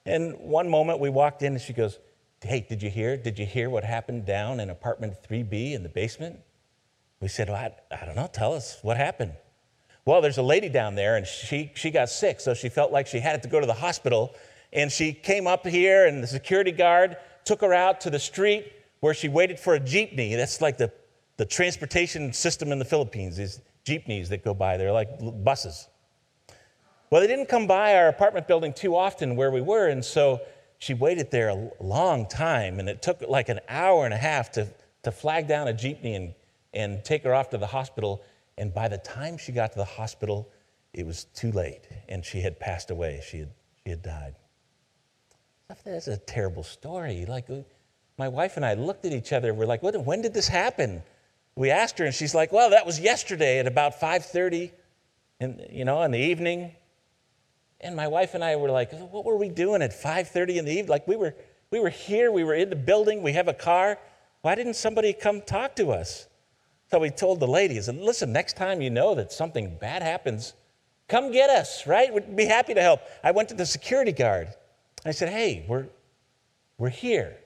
And 0.04 0.38
one 0.38 0.68
moment 0.68 0.98
we 0.98 1.10
walked 1.10 1.42
in 1.42 1.52
and 1.52 1.60
she 1.60 1.72
goes, 1.72 1.98
Hey, 2.40 2.66
did 2.68 2.82
you 2.82 2.90
hear? 2.90 3.16
Did 3.16 3.38
you 3.38 3.46
hear 3.46 3.70
what 3.70 3.84
happened 3.84 4.26
down 4.26 4.58
in 4.58 4.68
apartment 4.68 5.14
3B 5.28 5.74
in 5.74 5.84
the 5.84 5.88
basement? 5.88 6.40
We 7.20 7.28
said, 7.28 7.48
well, 7.48 7.56
I, 7.56 7.94
I 7.94 8.04
don't 8.04 8.16
know. 8.16 8.28
Tell 8.32 8.52
us 8.52 8.80
what 8.82 8.96
happened. 8.96 9.34
Well, 10.04 10.20
there's 10.20 10.38
a 10.38 10.42
lady 10.42 10.68
down 10.68 10.96
there 10.96 11.16
and 11.16 11.24
she, 11.24 11.70
she 11.76 11.92
got 11.92 12.08
sick, 12.08 12.40
so 12.40 12.52
she 12.52 12.68
felt 12.68 12.90
like 12.90 13.06
she 13.06 13.20
had 13.20 13.44
to 13.44 13.48
go 13.48 13.60
to 13.60 13.66
the 13.66 13.74
hospital. 13.74 14.34
And 14.72 14.90
she 14.90 15.12
came 15.12 15.46
up 15.46 15.64
here, 15.66 16.06
and 16.06 16.22
the 16.22 16.26
security 16.26 16.72
guard 16.72 17.16
took 17.44 17.60
her 17.60 17.72
out 17.72 18.00
to 18.00 18.10
the 18.10 18.18
street 18.18 18.72
where 19.02 19.12
she 19.12 19.28
waited 19.28 19.58
for 19.58 19.74
a 19.74 19.80
jeepney. 19.80 20.36
That's 20.36 20.60
like 20.60 20.78
the, 20.78 20.92
the 21.36 21.44
transportation 21.44 22.32
system 22.32 22.70
in 22.70 22.78
the 22.78 22.84
Philippines, 22.84 23.36
these 23.36 23.60
jeepneys 23.84 24.28
that 24.28 24.44
go 24.44 24.54
by. 24.54 24.76
They're 24.76 24.92
like 24.92 25.08
buses. 25.42 25.88
Well, 27.10 27.20
they 27.20 27.26
didn't 27.26 27.48
come 27.48 27.66
by 27.66 27.96
our 27.96 28.06
apartment 28.06 28.46
building 28.46 28.72
too 28.72 28.94
often 28.94 29.34
where 29.34 29.50
we 29.50 29.60
were, 29.60 29.88
and 29.88 30.04
so 30.04 30.40
she 30.78 30.94
waited 30.94 31.32
there 31.32 31.48
a 31.48 31.70
long 31.80 32.28
time, 32.28 32.78
and 32.78 32.88
it 32.88 33.02
took 33.02 33.20
like 33.28 33.48
an 33.48 33.58
hour 33.68 34.04
and 34.04 34.14
a 34.14 34.16
half 34.16 34.52
to, 34.52 34.68
to 35.02 35.10
flag 35.10 35.48
down 35.48 35.66
a 35.66 35.72
jeepney 35.72 36.14
and, 36.14 36.32
and 36.72 37.04
take 37.04 37.24
her 37.24 37.34
off 37.34 37.50
to 37.50 37.58
the 37.58 37.66
hospital. 37.66 38.22
And 38.56 38.72
by 38.72 38.86
the 38.86 38.98
time 38.98 39.36
she 39.36 39.50
got 39.50 39.72
to 39.72 39.78
the 39.78 39.84
hospital, 39.84 40.48
it 40.94 41.04
was 41.04 41.24
too 41.34 41.50
late, 41.50 41.88
and 42.08 42.24
she 42.24 42.40
had 42.40 42.60
passed 42.60 42.92
away. 42.92 43.20
She 43.28 43.40
had, 43.40 43.50
she 43.84 43.90
had 43.90 44.02
died. 44.02 44.36
That's 45.84 46.06
a 46.06 46.18
terrible 46.18 46.62
story. 46.62 47.26
Like, 47.26 47.46
my 48.18 48.28
wife 48.28 48.56
and 48.56 48.64
I 48.64 48.74
looked 48.74 49.04
at 49.04 49.12
each 49.12 49.32
other. 49.32 49.54
We're 49.54 49.66
like, 49.66 49.82
what, 49.82 49.96
when 50.04 50.22
did 50.22 50.34
this 50.34 50.48
happen? 50.48 51.02
We 51.54 51.70
asked 51.70 51.98
her, 51.98 52.04
and 52.04 52.14
she's 52.14 52.34
like, 52.34 52.52
well, 52.52 52.70
that 52.70 52.86
was 52.86 53.00
yesterday 53.00 53.58
at 53.58 53.66
about 53.66 54.00
5.30, 54.00 54.70
in, 55.40 55.66
you 55.70 55.84
know, 55.84 56.02
in 56.02 56.10
the 56.10 56.18
evening. 56.18 56.72
And 57.80 57.96
my 57.96 58.06
wife 58.06 58.34
and 58.34 58.44
I 58.44 58.56
were 58.56 58.70
like, 58.70 58.92
what 58.92 59.24
were 59.24 59.36
we 59.36 59.48
doing 59.48 59.82
at 59.82 59.90
5:30 59.90 60.56
in 60.56 60.64
the 60.64 60.70
evening? 60.70 60.88
Like 60.88 61.06
we 61.08 61.16
were 61.16 61.34
we 61.70 61.80
were 61.80 61.90
here, 61.90 62.30
we 62.30 62.44
were 62.44 62.54
in 62.54 62.70
the 62.70 62.76
building, 62.76 63.22
we 63.22 63.32
have 63.32 63.48
a 63.48 63.54
car. 63.54 63.98
Why 64.42 64.54
didn't 64.54 64.74
somebody 64.74 65.12
come 65.12 65.40
talk 65.40 65.74
to 65.76 65.90
us? 65.90 66.28
So 66.90 66.98
we 66.98 67.10
told 67.10 67.40
the 67.40 67.46
ladies, 67.48 67.88
and 67.88 68.02
listen, 68.02 68.32
next 68.32 68.56
time 68.56 68.82
you 68.82 68.90
know 68.90 69.14
that 69.14 69.32
something 69.32 69.76
bad 69.80 70.02
happens, 70.02 70.54
come 71.08 71.32
get 71.32 71.48
us, 71.48 71.86
right? 71.86 72.12
We'd 72.12 72.36
be 72.36 72.44
happy 72.44 72.74
to 72.74 72.82
help. 72.82 73.00
I 73.24 73.30
went 73.30 73.48
to 73.48 73.54
the 73.54 73.66
security 73.66 74.12
guard. 74.12 74.48
I 75.04 75.10
said, 75.10 75.30
hey, 75.30 75.64
we're 75.66 75.86
we're 76.78 76.90
here. 76.90 77.36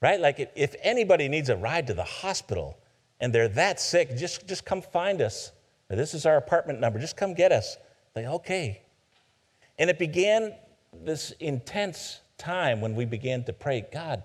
Right? 0.00 0.20
Like 0.20 0.50
if 0.54 0.74
anybody 0.82 1.28
needs 1.28 1.48
a 1.48 1.56
ride 1.56 1.86
to 1.88 1.94
the 1.94 2.04
hospital 2.04 2.78
and 3.20 3.32
they're 3.32 3.48
that 3.48 3.80
sick, 3.80 4.16
just, 4.16 4.46
just 4.46 4.64
come 4.64 4.80
find 4.80 5.20
us 5.20 5.52
this 5.96 6.12
is 6.12 6.26
our 6.26 6.36
apartment 6.36 6.80
number. 6.80 6.98
Just 6.98 7.16
come 7.16 7.34
get 7.34 7.52
us. 7.52 7.78
Like, 8.14 8.26
okay. 8.26 8.82
And 9.78 9.88
it 9.88 9.98
began 9.98 10.54
this 10.92 11.32
intense 11.40 12.20
time 12.36 12.80
when 12.80 12.94
we 12.94 13.04
began 13.04 13.44
to 13.44 13.52
pray 13.52 13.86
God, 13.92 14.22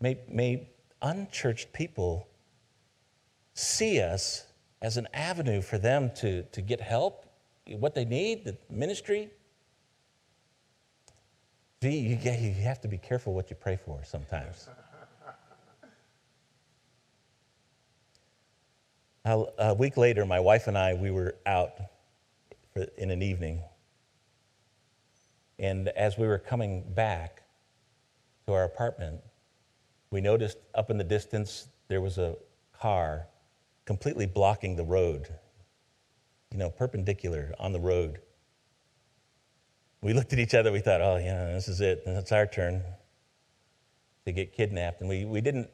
may, 0.00 0.18
may 0.28 0.68
unchurched 1.00 1.72
people 1.72 2.28
see 3.54 4.00
us 4.00 4.46
as 4.80 4.96
an 4.96 5.08
avenue 5.12 5.60
for 5.60 5.78
them 5.78 6.10
to, 6.16 6.42
to 6.44 6.62
get 6.62 6.80
help, 6.80 7.26
what 7.66 7.94
they 7.94 8.04
need, 8.04 8.44
the 8.44 8.56
ministry. 8.70 9.30
You, 11.80 11.90
you 11.90 12.54
have 12.62 12.80
to 12.82 12.88
be 12.88 12.98
careful 12.98 13.34
what 13.34 13.50
you 13.50 13.56
pray 13.56 13.76
for 13.76 14.02
sometimes. 14.04 14.68
A, 19.24 19.74
week 19.74 19.96
later, 19.96 20.26
my 20.26 20.40
wife 20.40 20.66
and 20.66 20.76
I, 20.76 20.94
we 20.94 21.12
were 21.12 21.36
out 21.46 21.74
in 22.98 23.10
an 23.10 23.22
evening. 23.22 23.62
And 25.58 25.88
as 25.88 26.18
we 26.18 26.26
were 26.26 26.38
coming 26.38 26.82
back 26.92 27.42
to 28.46 28.52
our 28.52 28.64
apartment, 28.64 29.20
we 30.10 30.20
noticed 30.20 30.58
up 30.74 30.90
in 30.90 30.98
the 30.98 31.04
distance 31.04 31.68
there 31.86 32.00
was 32.00 32.18
a 32.18 32.36
car 32.72 33.28
completely 33.84 34.26
blocking 34.26 34.74
the 34.74 34.84
road, 34.84 35.28
you 36.50 36.58
know, 36.58 36.70
perpendicular 36.70 37.54
on 37.60 37.72
the 37.72 37.80
road. 37.80 38.18
We 40.00 40.14
looked 40.14 40.32
at 40.32 40.40
each 40.40 40.54
other, 40.54 40.72
we 40.72 40.80
thought, 40.80 41.00
oh, 41.00 41.16
yeah, 41.16 41.52
this 41.52 41.68
is 41.68 41.80
it. 41.80 42.02
It's 42.06 42.32
our 42.32 42.46
turn 42.46 42.82
to 44.24 44.32
get 44.32 44.52
kidnapped. 44.52 45.00
And 45.00 45.08
we, 45.08 45.24
we, 45.24 45.40
didn't, 45.40 45.70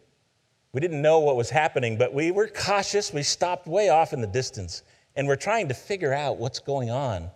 we 0.72 0.80
didn't 0.80 1.00
know 1.00 1.20
what 1.20 1.36
was 1.36 1.50
happening, 1.50 1.96
but 1.96 2.12
we 2.12 2.30
were 2.30 2.48
cautious. 2.48 3.12
We 3.12 3.22
stopped 3.22 3.66
way 3.66 3.88
off 3.88 4.12
in 4.12 4.20
the 4.20 4.26
distance 4.26 4.82
and 5.16 5.26
we're 5.26 5.36
trying 5.36 5.68
to 5.68 5.74
figure 5.74 6.14
out 6.14 6.36
what's 6.36 6.60
going 6.60 6.90
on. 6.90 7.30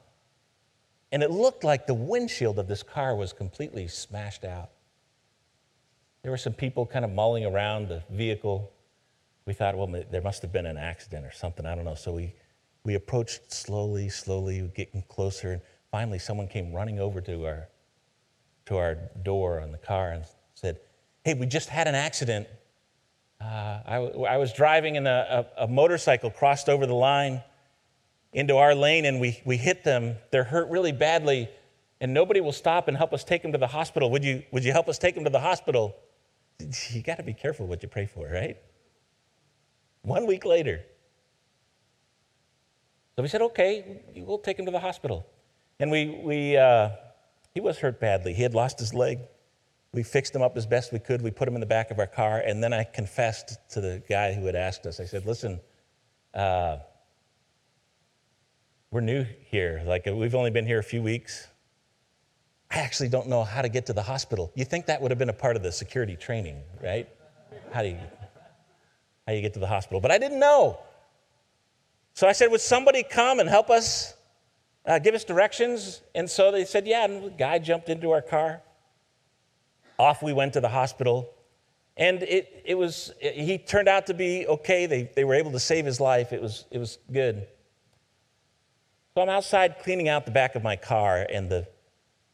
And 1.10 1.22
it 1.22 1.30
looked 1.30 1.64
like 1.64 1.86
the 1.86 1.94
windshield 1.94 2.58
of 2.58 2.68
this 2.68 2.82
car 2.82 3.16
was 3.16 3.32
completely 3.32 3.88
smashed 3.88 4.44
out. 4.44 4.70
There 6.22 6.30
were 6.30 6.38
some 6.38 6.52
people 6.52 6.86
kind 6.86 7.04
of 7.04 7.10
mulling 7.10 7.44
around 7.44 7.88
the 7.88 8.02
vehicle. 8.10 8.72
We 9.46 9.52
thought, 9.52 9.76
well, 9.76 9.88
there 10.10 10.22
must 10.22 10.42
have 10.42 10.52
been 10.52 10.66
an 10.66 10.78
accident 10.78 11.26
or 11.26 11.32
something. 11.32 11.66
I 11.66 11.74
don't 11.74 11.84
know. 11.84 11.96
So 11.96 12.12
we, 12.12 12.34
we 12.84 12.94
approached 12.94 13.52
slowly, 13.52 14.08
slowly, 14.08 14.70
getting 14.74 15.02
closer. 15.08 15.52
And 15.52 15.62
finally, 15.90 16.18
someone 16.18 16.46
came 16.46 16.72
running 16.72 17.00
over 17.00 17.20
to 17.22 17.44
our, 17.46 17.68
to 18.66 18.76
our 18.76 18.94
door 19.22 19.60
on 19.60 19.72
the 19.72 19.78
car 19.78 20.12
and 20.12 20.24
said, 20.54 20.78
Hey, 21.24 21.34
we 21.34 21.46
just 21.46 21.68
had 21.68 21.88
an 21.88 21.94
accident. 21.94 22.46
Uh, 23.42 23.80
I, 23.84 23.96
I, 23.96 24.36
was 24.36 24.52
driving 24.52 24.96
and 24.96 25.08
a, 25.08 25.46
a, 25.58 25.66
motorcycle 25.66 26.30
crossed 26.30 26.68
over 26.68 26.86
the 26.86 26.94
line 26.94 27.42
into 28.32 28.56
our 28.56 28.72
lane 28.72 29.04
and 29.04 29.20
we, 29.20 29.42
we 29.44 29.56
hit 29.56 29.82
them. 29.82 30.14
They're 30.30 30.44
hurt 30.44 30.70
really 30.70 30.92
badly 30.92 31.48
and 32.00 32.14
nobody 32.14 32.40
will 32.40 32.52
stop 32.52 32.86
and 32.86 32.96
help 32.96 33.12
us 33.12 33.24
take 33.24 33.42
them 33.42 33.50
to 33.50 33.58
the 33.58 33.66
hospital. 33.66 34.12
Would 34.12 34.22
you, 34.22 34.44
would 34.52 34.64
you 34.64 34.70
help 34.70 34.88
us 34.88 34.96
take 34.96 35.16
them 35.16 35.24
to 35.24 35.30
the 35.30 35.40
hospital? 35.40 35.96
You 36.90 37.02
got 37.02 37.16
to 37.16 37.24
be 37.24 37.34
careful 37.34 37.66
what 37.66 37.82
you 37.82 37.88
pray 37.88 38.06
for, 38.06 38.28
right? 38.28 38.56
One 40.02 40.26
week 40.28 40.44
later. 40.44 40.84
So 43.16 43.22
we 43.22 43.28
said, 43.28 43.42
okay, 43.42 44.02
we'll 44.14 44.38
take 44.38 44.60
him 44.60 44.66
to 44.66 44.70
the 44.70 44.78
hospital. 44.78 45.26
And 45.80 45.90
we, 45.90 46.20
we 46.22 46.56
uh, 46.56 46.90
he 47.54 47.60
was 47.60 47.78
hurt 47.78 47.98
badly. 47.98 48.34
He 48.34 48.42
had 48.42 48.54
lost 48.54 48.78
his 48.78 48.94
leg. 48.94 49.18
We 49.92 50.02
fixed 50.02 50.32
them 50.32 50.40
up 50.40 50.56
as 50.56 50.66
best 50.66 50.92
we 50.92 50.98
could. 50.98 51.20
We 51.20 51.30
put 51.30 51.44
them 51.44 51.54
in 51.54 51.60
the 51.60 51.66
back 51.66 51.90
of 51.90 51.98
our 51.98 52.06
car. 52.06 52.38
And 52.38 52.62
then 52.62 52.72
I 52.72 52.84
confessed 52.84 53.58
to 53.70 53.80
the 53.80 54.02
guy 54.08 54.32
who 54.32 54.46
had 54.46 54.56
asked 54.56 54.86
us. 54.86 55.00
I 55.00 55.04
said, 55.04 55.26
listen, 55.26 55.60
uh, 56.32 56.78
we're 58.90 59.00
new 59.00 59.26
here. 59.46 59.82
Like, 59.86 60.06
we've 60.06 60.34
only 60.34 60.50
been 60.50 60.66
here 60.66 60.78
a 60.78 60.84
few 60.84 61.02
weeks. 61.02 61.46
I 62.70 62.78
actually 62.78 63.10
don't 63.10 63.28
know 63.28 63.44
how 63.44 63.60
to 63.60 63.68
get 63.68 63.84
to 63.86 63.92
the 63.92 64.02
hospital. 64.02 64.50
You 64.54 64.64
think 64.64 64.86
that 64.86 65.02
would 65.02 65.10
have 65.10 65.18
been 65.18 65.28
a 65.28 65.34
part 65.34 65.56
of 65.56 65.62
the 65.62 65.72
security 65.72 66.16
training, 66.16 66.62
right? 66.82 67.06
How 67.70 67.82
do 67.82 67.88
you, 67.88 67.98
how 69.26 69.34
you 69.34 69.42
get 69.42 69.52
to 69.54 69.60
the 69.60 69.66
hospital? 69.66 70.00
But 70.00 70.10
I 70.10 70.16
didn't 70.16 70.40
know. 70.40 70.78
So 72.14 72.26
I 72.26 72.32
said, 72.32 72.50
Would 72.50 72.62
somebody 72.62 73.02
come 73.02 73.40
and 73.40 73.48
help 73.48 73.68
us, 73.68 74.14
uh, 74.86 74.98
give 74.98 75.14
us 75.14 75.24
directions? 75.24 76.00
And 76.14 76.28
so 76.28 76.50
they 76.50 76.64
said, 76.64 76.86
Yeah. 76.86 77.04
And 77.04 77.24
the 77.24 77.30
guy 77.30 77.58
jumped 77.58 77.90
into 77.90 78.10
our 78.10 78.22
car. 78.22 78.62
Off 80.02 80.20
we 80.20 80.32
went 80.32 80.54
to 80.54 80.60
the 80.60 80.68
hospital. 80.68 81.32
And 81.96 82.24
it, 82.24 82.62
it 82.64 82.74
was, 82.74 83.12
he 83.20 83.56
turned 83.56 83.86
out 83.86 84.06
to 84.08 84.14
be 84.14 84.44
okay. 84.48 84.86
They, 84.86 85.08
they 85.14 85.22
were 85.22 85.34
able 85.34 85.52
to 85.52 85.60
save 85.60 85.84
his 85.86 86.00
life. 86.00 86.32
It 86.32 86.42
was, 86.42 86.64
it 86.72 86.78
was 86.78 86.98
good. 87.12 87.46
So 89.14 89.22
I'm 89.22 89.28
outside 89.28 89.78
cleaning 89.78 90.08
out 90.08 90.24
the 90.24 90.32
back 90.32 90.56
of 90.56 90.62
my 90.64 90.74
car, 90.74 91.24
and 91.30 91.48
the 91.48 91.68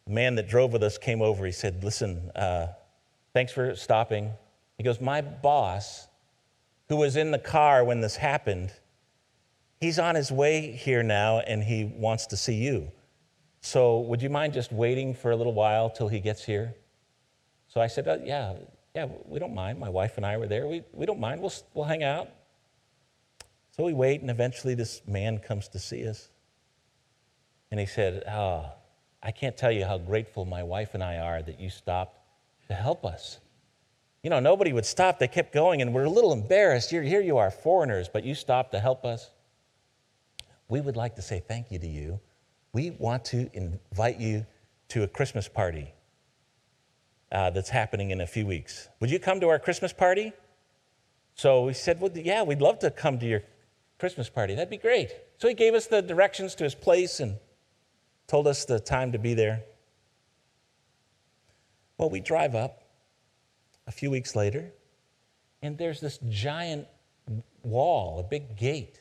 man 0.06 0.36
that 0.36 0.48
drove 0.48 0.72
with 0.72 0.82
us 0.82 0.96
came 0.96 1.20
over. 1.20 1.44
He 1.44 1.52
said, 1.52 1.84
Listen, 1.84 2.30
uh, 2.34 2.68
thanks 3.34 3.52
for 3.52 3.74
stopping. 3.74 4.30
He 4.78 4.84
goes, 4.84 4.98
My 4.98 5.20
boss, 5.20 6.08
who 6.88 6.96
was 6.96 7.16
in 7.16 7.32
the 7.32 7.38
car 7.38 7.84
when 7.84 8.00
this 8.00 8.16
happened, 8.16 8.72
he's 9.78 9.98
on 9.98 10.14
his 10.14 10.32
way 10.32 10.70
here 10.72 11.02
now 11.02 11.40
and 11.40 11.62
he 11.62 11.84
wants 11.84 12.28
to 12.28 12.36
see 12.38 12.54
you. 12.54 12.90
So 13.60 14.00
would 14.00 14.22
you 14.22 14.30
mind 14.30 14.54
just 14.54 14.72
waiting 14.72 15.12
for 15.14 15.32
a 15.32 15.36
little 15.36 15.52
while 15.52 15.90
till 15.90 16.08
he 16.08 16.20
gets 16.20 16.44
here? 16.44 16.74
So 17.68 17.80
I 17.80 17.86
said, 17.86 18.08
uh, 18.08 18.18
Yeah, 18.24 18.54
yeah, 18.94 19.06
we 19.26 19.38
don't 19.38 19.54
mind. 19.54 19.78
My 19.78 19.88
wife 19.88 20.16
and 20.16 20.26
I 20.26 20.36
were 20.36 20.46
there. 20.46 20.66
We, 20.66 20.82
we 20.92 21.06
don't 21.06 21.20
mind. 21.20 21.40
We'll, 21.40 21.52
we'll 21.74 21.84
hang 21.84 22.02
out. 22.02 22.28
So 23.76 23.84
we 23.84 23.92
wait, 23.92 24.22
and 24.22 24.30
eventually 24.30 24.74
this 24.74 25.02
man 25.06 25.38
comes 25.38 25.68
to 25.68 25.78
see 25.78 26.08
us. 26.08 26.30
And 27.70 27.78
he 27.78 27.86
said, 27.86 28.24
Oh, 28.26 28.72
I 29.22 29.30
can't 29.30 29.56
tell 29.56 29.70
you 29.70 29.84
how 29.84 29.98
grateful 29.98 30.44
my 30.44 30.62
wife 30.62 30.94
and 30.94 31.04
I 31.04 31.18
are 31.18 31.42
that 31.42 31.60
you 31.60 31.70
stopped 31.70 32.18
to 32.68 32.74
help 32.74 33.04
us. 33.04 33.38
You 34.22 34.30
know, 34.30 34.40
nobody 34.40 34.72
would 34.72 34.86
stop. 34.86 35.18
They 35.18 35.28
kept 35.28 35.52
going, 35.52 35.80
and 35.80 35.94
we're 35.94 36.04
a 36.04 36.10
little 36.10 36.32
embarrassed. 36.32 36.90
You're, 36.90 37.02
here 37.02 37.20
you 37.20 37.38
are, 37.38 37.50
foreigners, 37.50 38.08
but 38.08 38.24
you 38.24 38.34
stopped 38.34 38.72
to 38.72 38.80
help 38.80 39.04
us. 39.04 39.30
We 40.68 40.80
would 40.80 40.96
like 40.96 41.14
to 41.16 41.22
say 41.22 41.40
thank 41.46 41.70
you 41.70 41.78
to 41.78 41.86
you. 41.86 42.20
We 42.72 42.90
want 42.90 43.24
to 43.26 43.48
invite 43.54 44.18
you 44.18 44.44
to 44.88 45.02
a 45.04 45.08
Christmas 45.08 45.48
party 45.48 45.92
uh, 47.31 47.51
that's 47.51 47.68
happening 47.68 48.11
in 48.11 48.20
a 48.20 48.26
few 48.26 48.47
weeks. 48.47 48.89
Would 49.01 49.11
you 49.11 49.18
come 49.18 49.41
to 49.41 49.49
our 49.49 49.59
Christmas 49.59 49.93
party? 49.93 50.33
So 51.35 51.66
we 51.66 51.72
said, 51.72 52.01
well, 52.01 52.11
yeah, 52.14 52.43
we'd 52.43 52.61
love 52.61 52.81
to 52.81 52.91
come 52.91 53.18
to 53.20 53.26
your 53.26 53.43
Christmas 53.99 54.29
party. 54.29 54.55
That'd 54.55 54.70
be 54.70 54.76
great. 54.76 55.12
So 55.39 55.49
he 55.49 55.55
gave 55.55 55.74
us 55.74 55.87
the 55.87 56.03
directions 56.03 56.55
to 56.57 56.64
his 56.64 56.74
place 56.74 57.20
and 57.20 57.37
told 58.26 58.47
us 58.47 58.64
the 58.64 58.81
time 58.81 59.12
to 59.12 59.18
be 59.18 59.35
there. 59.35 59.62
Well, 61.97 62.11
we 62.11 62.20
drive 62.20 62.55
up 62.55 62.83
a 63.87 63.91
few 63.91 64.11
weeks 64.11 64.37
later, 64.37 64.70
and 65.62 65.76
there's 65.76 66.01
this 66.01 66.18
giant 66.29 66.87
wall, 67.62 68.20
a 68.20 68.22
big 68.22 68.57
gate, 68.57 69.01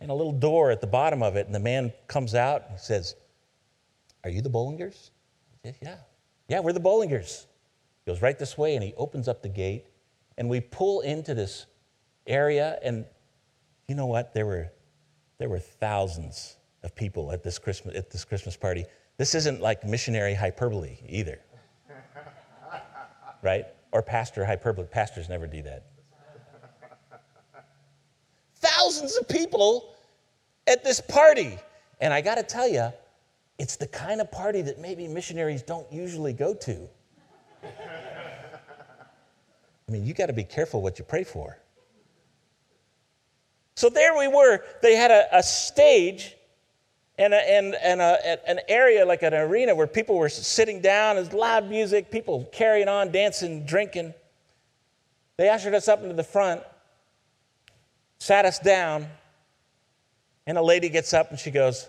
and 0.00 0.10
a 0.10 0.14
little 0.14 0.32
door 0.32 0.70
at 0.70 0.80
the 0.80 0.86
bottom 0.86 1.22
of 1.22 1.36
it. 1.36 1.46
And 1.46 1.54
the 1.54 1.60
man 1.60 1.92
comes 2.06 2.34
out 2.34 2.64
and 2.68 2.78
says, 2.78 3.14
Are 4.24 4.30
you 4.30 4.42
the 4.42 4.50
Bollingers? 4.50 5.10
I 5.52 5.68
said, 5.68 5.76
Yeah. 5.82 5.96
Yeah, 6.52 6.60
we're 6.60 6.74
the 6.74 6.80
Bollingers. 6.80 7.46
He 8.04 8.10
goes 8.10 8.20
right 8.20 8.38
this 8.38 8.58
way, 8.58 8.74
and 8.74 8.84
he 8.84 8.92
opens 8.98 9.26
up 9.26 9.40
the 9.40 9.48
gate, 9.48 9.86
and 10.36 10.50
we 10.50 10.60
pull 10.60 11.00
into 11.00 11.32
this 11.32 11.64
area, 12.26 12.78
and 12.82 13.06
you 13.88 13.94
know 13.94 14.04
what? 14.04 14.34
There 14.34 14.44
were, 14.44 14.68
there 15.38 15.48
were 15.48 15.58
thousands 15.58 16.58
of 16.82 16.94
people 16.94 17.32
at 17.32 17.42
this 17.42 17.58
Christmas, 17.58 17.96
at 17.96 18.10
this 18.10 18.26
Christmas 18.26 18.54
party. 18.54 18.84
This 19.16 19.34
isn't 19.34 19.62
like 19.62 19.82
missionary 19.86 20.34
hyperbole 20.34 20.98
either, 21.08 21.40
right? 23.42 23.64
Or 23.90 24.02
pastor 24.02 24.44
hyperbole. 24.44 24.88
Pastors 24.88 25.30
never 25.30 25.46
do 25.46 25.62
that. 25.62 25.86
Thousands 28.56 29.16
of 29.16 29.26
people 29.26 29.94
at 30.66 30.84
this 30.84 31.00
party. 31.00 31.58
And 31.98 32.12
I 32.12 32.20
got 32.20 32.34
to 32.34 32.42
tell 32.42 32.68
you, 32.68 32.92
it's 33.62 33.76
the 33.76 33.86
kind 33.86 34.20
of 34.20 34.32
party 34.32 34.60
that 34.60 34.80
maybe 34.80 35.06
missionaries 35.06 35.62
don't 35.62 35.86
usually 35.92 36.32
go 36.32 36.52
to. 36.52 36.88
I 37.62 37.68
mean, 39.92 40.04
you 40.04 40.14
got 40.14 40.26
to 40.26 40.32
be 40.32 40.42
careful 40.42 40.82
what 40.82 40.98
you 40.98 41.04
pray 41.04 41.22
for. 41.22 41.56
So 43.76 43.88
there 43.88 44.18
we 44.18 44.26
were. 44.26 44.64
They 44.82 44.96
had 44.96 45.12
a, 45.12 45.38
a 45.38 45.44
stage 45.44 46.34
and, 47.18 47.32
a, 47.32 47.36
and, 47.36 47.76
and 47.76 48.00
a, 48.00 48.50
an 48.50 48.58
area 48.66 49.06
like 49.06 49.22
an 49.22 49.32
arena 49.32 49.76
where 49.76 49.86
people 49.86 50.18
were 50.18 50.28
sitting 50.28 50.80
down, 50.80 51.14
there's 51.14 51.32
loud 51.32 51.70
music, 51.70 52.10
people 52.10 52.50
carrying 52.52 52.88
on, 52.88 53.12
dancing, 53.12 53.64
drinking. 53.64 54.12
They 55.36 55.48
ushered 55.48 55.74
us 55.74 55.86
up 55.86 56.02
into 56.02 56.16
the 56.16 56.24
front, 56.24 56.62
sat 58.18 58.44
us 58.44 58.58
down, 58.58 59.06
and 60.48 60.58
a 60.58 60.62
lady 60.62 60.88
gets 60.88 61.14
up 61.14 61.30
and 61.30 61.38
she 61.38 61.52
goes, 61.52 61.88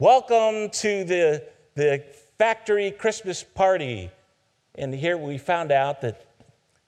Welcome 0.00 0.70
to 0.70 1.04
the, 1.04 1.46
the 1.74 2.02
factory 2.38 2.90
Christmas 2.90 3.44
party. 3.44 4.10
And 4.76 4.94
here 4.94 5.18
we 5.18 5.36
found 5.36 5.70
out 5.70 6.00
that 6.00 6.24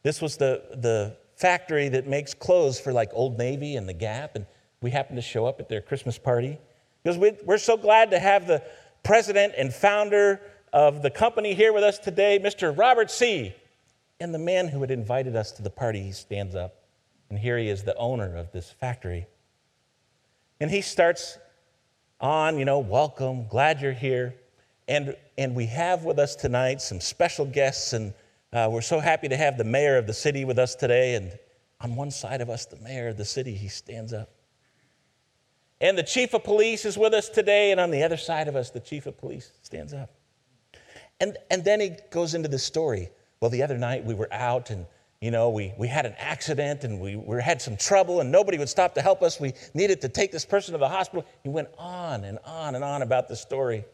this 0.03 0.23
was 0.23 0.39
the, 0.39 0.63
the 0.77 1.15
factory 1.37 1.91
that 1.91 2.07
makes 2.07 2.33
clothes 2.33 2.81
for 2.81 2.91
like 2.91 3.11
Old 3.13 3.37
Navy 3.37 3.77
and 3.77 3.87
the 3.87 3.93
Gap. 3.93 4.35
And 4.35 4.47
we 4.81 4.91
happened 4.91 5.17
to 5.17 5.23
show 5.23 5.45
up 5.45 5.61
at 5.61 5.69
their 5.69 5.83
Christmas 5.83 6.17
party 6.17 6.57
because 7.03 7.19
we, 7.19 7.33
we're 7.45 7.59
so 7.59 7.77
glad 7.77 8.11
to 8.13 8.19
have 8.19 8.47
the 8.47 8.63
president 9.03 9.53
and 9.59 9.75
founder 9.75 10.41
of 10.73 11.03
the 11.03 11.11
company 11.11 11.53
here 11.53 11.75
with 11.75 11.85
us 11.85 11.99
today, 11.99 12.39
Mr. 12.43 12.75
Robert 12.75 13.11
C. 13.11 13.55
And 14.21 14.35
the 14.35 14.39
man 14.39 14.69
who 14.69 14.81
had 14.81 14.91
invited 14.91 15.37
us 15.37 15.53
to 15.53 15.63
the 15.63 15.69
party, 15.69 16.03
he 16.03 16.13
stands 16.13 16.55
up, 16.55 16.77
and 17.29 17.39
here 17.39 17.59
he 17.59 17.69
is, 17.69 17.83
the 17.83 17.95
owner 17.97 18.35
of 18.35 18.53
this 18.53 18.71
factory. 18.71 19.27
And 20.61 20.71
he 20.71 20.81
starts 20.81 21.37
on, 22.23 22.57
you 22.57 22.65
know, 22.65 22.79
welcome, 22.79 23.49
glad 23.49 23.81
you're 23.81 23.93
here. 23.93 24.35
And, 24.87 25.17
and 25.37 25.57
we 25.57 25.67
have 25.67 26.05
with 26.05 26.21
us 26.21 26.37
tonight 26.37 26.81
some 26.81 27.01
special 27.01 27.45
guests, 27.45 27.93
and 27.93 28.15
uh, 28.53 28.69
we're 28.71 28.81
so 28.81 29.01
happy 29.01 29.29
to 29.29 29.37
have 29.37 29.59
the 29.59 29.65
mayor 29.65 29.99
of 29.99 30.07
the 30.07 30.15
city 30.15 30.45
with 30.45 30.59
us 30.59 30.77
today. 30.77 31.17
And 31.17 31.37
on 31.81 31.97
one 31.97 32.13
side 32.13 32.41
of 32.41 32.49
us, 32.49 32.65
the 32.65 32.77
mayor 32.77 33.09
of 33.09 33.17
the 33.17 33.25
city, 33.25 33.55
he 33.55 33.67
stands 33.67 34.13
up. 34.13 34.31
And 35.81 35.99
the 35.99 36.05
chief 36.05 36.33
of 36.33 36.45
police 36.45 36.85
is 36.85 36.97
with 36.97 37.13
us 37.13 37.29
today, 37.29 37.73
and 37.73 37.81
on 37.81 37.91
the 37.91 38.05
other 38.05 38.17
side 38.17 38.47
of 38.47 38.55
us, 38.55 38.71
the 38.71 38.79
chief 38.79 39.07
of 39.07 39.19
police 39.19 39.51
stands 39.63 39.93
up. 39.93 40.11
And, 41.21 41.37
and 41.51 41.65
then 41.65 41.81
he 41.81 41.97
goes 42.11 42.35
into 42.35 42.49
the 42.49 42.59
story. 42.59 43.09
Well, 43.41 43.51
the 43.51 43.65
other 43.65 43.79
night 43.79 44.05
we 44.05 44.15
were 44.15 44.33
out 44.33 44.71
and 44.71 44.87
you 45.23 45.31
know, 45.31 45.51
we, 45.51 45.73
we 45.79 45.87
had 45.87 46.05
an 46.05 46.17
accident 46.19 46.83
and 46.83 46.99
we, 46.99 47.15
we 47.15 47.41
had 47.41 47.63
some 47.63 47.77
trouble 47.77 48.21
and 48.21 48.33
nobody 48.33 48.59
would 48.59 48.69
stop 48.69 48.93
to 48.97 49.01
help 49.01 49.23
us. 49.23 49.39
We 49.39 49.53
needed 49.73 50.01
to 50.01 50.09
take 50.09 50.33
this 50.33 50.45
person 50.45 50.73
to 50.73 50.79
the 50.79 50.89
hospital. 50.89 51.25
He 51.45 51.49
went 51.49 51.69
on 51.79 52.25
and 52.25 52.41
on 52.45 52.75
and 52.75 52.83
on 52.83 53.03
about 53.03 53.29
the 53.29 53.37
story. 53.37 53.85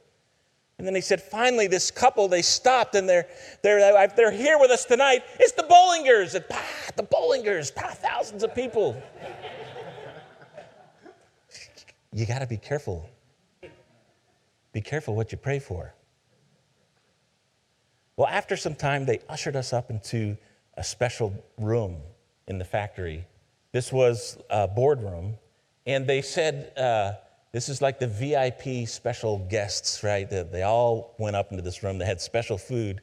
And 0.79 0.87
then 0.87 0.95
he 0.95 1.03
said, 1.03 1.20
finally, 1.20 1.66
this 1.66 1.91
couple, 1.91 2.29
they 2.29 2.41
stopped 2.41 2.95
and 2.95 3.07
they're, 3.07 3.26
they're, 3.62 4.09
they're 4.16 4.31
here 4.31 4.59
with 4.59 4.70
us 4.70 4.87
tonight. 4.87 5.22
It's 5.39 5.53
the 5.53 5.64
Bollingers. 5.64 6.35
And, 6.35 6.49
pah, 6.49 6.62
the 6.97 7.03
Bollingers, 7.03 7.74
pah, 7.74 7.89
thousands 7.89 8.43
of 8.43 8.55
people. 8.55 8.97
you 12.11 12.24
got 12.24 12.39
to 12.39 12.47
be 12.47 12.57
careful. 12.57 13.07
Be 14.72 14.81
careful 14.81 15.14
what 15.14 15.31
you 15.31 15.37
pray 15.37 15.59
for. 15.59 15.93
Well, 18.16 18.29
after 18.29 18.57
some 18.57 18.74
time, 18.74 19.05
they 19.05 19.20
ushered 19.29 19.57
us 19.57 19.74
up 19.74 19.91
into 19.91 20.39
a 20.79 20.85
special 20.85 21.35
room 21.59 21.97
in 22.47 22.59
the 22.59 22.64
factory. 22.64 23.26
This 23.72 23.93
was 23.93 24.39
a 24.49 24.68
boardroom, 24.68 25.37
and 25.87 26.07
they 26.07 26.22
said, 26.22 26.72
uh, 26.79 27.12
This 27.53 27.68
is 27.68 27.83
like 27.83 27.99
the 27.99 28.07
VIP 28.07 28.89
special 28.89 29.47
guests, 29.51 30.05
right? 30.05 30.31
They, 30.31 30.45
they 30.45 30.62
all 30.62 31.16
went 31.18 31.35
up 31.37 31.51
into 31.51 31.62
this 31.62 31.83
room, 31.83 31.99
they 31.99 32.07
had 32.07 32.20
special 32.20 32.57
food. 32.57 33.01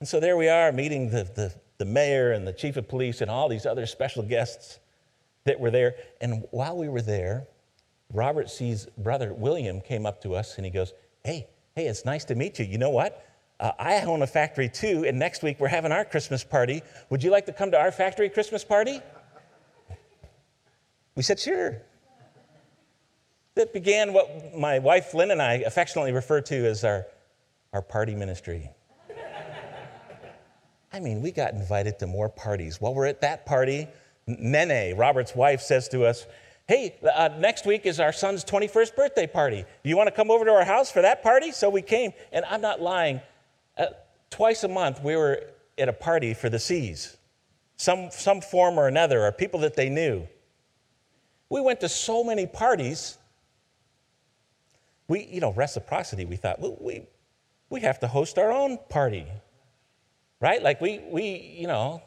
And 0.00 0.08
so 0.08 0.18
there 0.18 0.36
we 0.36 0.48
are 0.48 0.72
meeting 0.72 1.10
the, 1.10 1.22
the, 1.22 1.54
the 1.78 1.84
mayor 1.84 2.32
and 2.32 2.44
the 2.46 2.52
chief 2.52 2.76
of 2.76 2.88
police 2.88 3.20
and 3.20 3.30
all 3.30 3.48
these 3.48 3.66
other 3.66 3.86
special 3.86 4.24
guests 4.24 4.80
that 5.44 5.60
were 5.60 5.70
there. 5.70 5.94
And 6.20 6.44
while 6.50 6.76
we 6.76 6.88
were 6.88 7.02
there, 7.02 7.46
Robert 8.12 8.50
C.'s 8.50 8.88
brother, 8.98 9.32
William, 9.32 9.80
came 9.80 10.06
up 10.06 10.20
to 10.22 10.34
us 10.34 10.56
and 10.56 10.64
he 10.64 10.72
goes, 10.72 10.92
Hey, 11.24 11.46
hey, 11.76 11.86
it's 11.86 12.04
nice 12.04 12.24
to 12.26 12.34
meet 12.34 12.58
you. 12.58 12.64
You 12.64 12.78
know 12.78 12.90
what? 12.90 13.24
Uh, 13.62 13.70
I 13.78 14.00
own 14.00 14.22
a 14.22 14.26
factory 14.26 14.68
too, 14.68 15.04
and 15.06 15.20
next 15.20 15.44
week 15.44 15.60
we're 15.60 15.68
having 15.68 15.92
our 15.92 16.04
Christmas 16.04 16.42
party. 16.42 16.82
Would 17.10 17.22
you 17.22 17.30
like 17.30 17.46
to 17.46 17.52
come 17.52 17.70
to 17.70 17.78
our 17.78 17.92
factory 17.92 18.28
Christmas 18.28 18.64
party? 18.64 19.00
We 21.14 21.22
said, 21.22 21.38
Sure. 21.38 21.80
That 23.54 23.72
began 23.72 24.12
what 24.12 24.56
my 24.56 24.80
wife 24.80 25.14
Lynn 25.14 25.30
and 25.30 25.40
I 25.40 25.54
affectionately 25.54 26.10
refer 26.10 26.40
to 26.40 26.66
as 26.66 26.82
our, 26.82 27.06
our 27.72 27.82
party 27.82 28.16
ministry. 28.16 28.68
I 30.92 30.98
mean, 30.98 31.22
we 31.22 31.30
got 31.30 31.54
invited 31.54 32.00
to 32.00 32.06
more 32.06 32.28
parties. 32.28 32.80
While 32.80 32.94
we're 32.94 33.06
at 33.06 33.20
that 33.20 33.46
party, 33.46 33.86
Nene, 34.26 34.96
Robert's 34.96 35.36
wife, 35.36 35.60
says 35.60 35.88
to 35.90 36.04
us, 36.04 36.26
Hey, 36.66 36.96
uh, 37.14 37.28
next 37.38 37.64
week 37.64 37.86
is 37.86 38.00
our 38.00 38.12
son's 38.12 38.44
21st 38.44 38.96
birthday 38.96 39.26
party. 39.28 39.64
Do 39.84 39.90
you 39.90 39.96
want 39.96 40.08
to 40.08 40.14
come 40.14 40.32
over 40.32 40.44
to 40.44 40.50
our 40.50 40.64
house 40.64 40.90
for 40.90 41.02
that 41.02 41.22
party? 41.22 41.52
So 41.52 41.70
we 41.70 41.82
came, 41.82 42.12
and 42.32 42.44
I'm 42.46 42.60
not 42.60 42.80
lying. 42.80 43.20
Uh, 43.76 43.86
twice 44.30 44.64
a 44.64 44.68
month, 44.68 45.02
we 45.02 45.16
were 45.16 45.42
at 45.78 45.88
a 45.88 45.92
party 45.92 46.34
for 46.34 46.48
the 46.48 46.58
C's, 46.58 47.16
some, 47.76 48.10
some 48.10 48.40
form 48.40 48.78
or 48.78 48.88
another, 48.88 49.24
or 49.24 49.32
people 49.32 49.60
that 49.60 49.74
they 49.74 49.88
knew. 49.88 50.26
We 51.48 51.60
went 51.60 51.80
to 51.80 51.88
so 51.88 52.22
many 52.24 52.46
parties. 52.46 53.18
We, 55.08 55.24
you 55.24 55.40
know, 55.40 55.52
reciprocity, 55.52 56.24
we 56.24 56.36
thought, 56.36 56.60
well, 56.60 56.76
we, 56.80 57.06
we 57.68 57.80
have 57.80 57.98
to 58.00 58.06
host 58.06 58.38
our 58.38 58.50
own 58.50 58.78
party, 58.88 59.26
right? 60.40 60.62
Like 60.62 60.80
we, 60.80 61.00
we 61.10 61.56
you 61.58 61.66
know, 61.66 62.02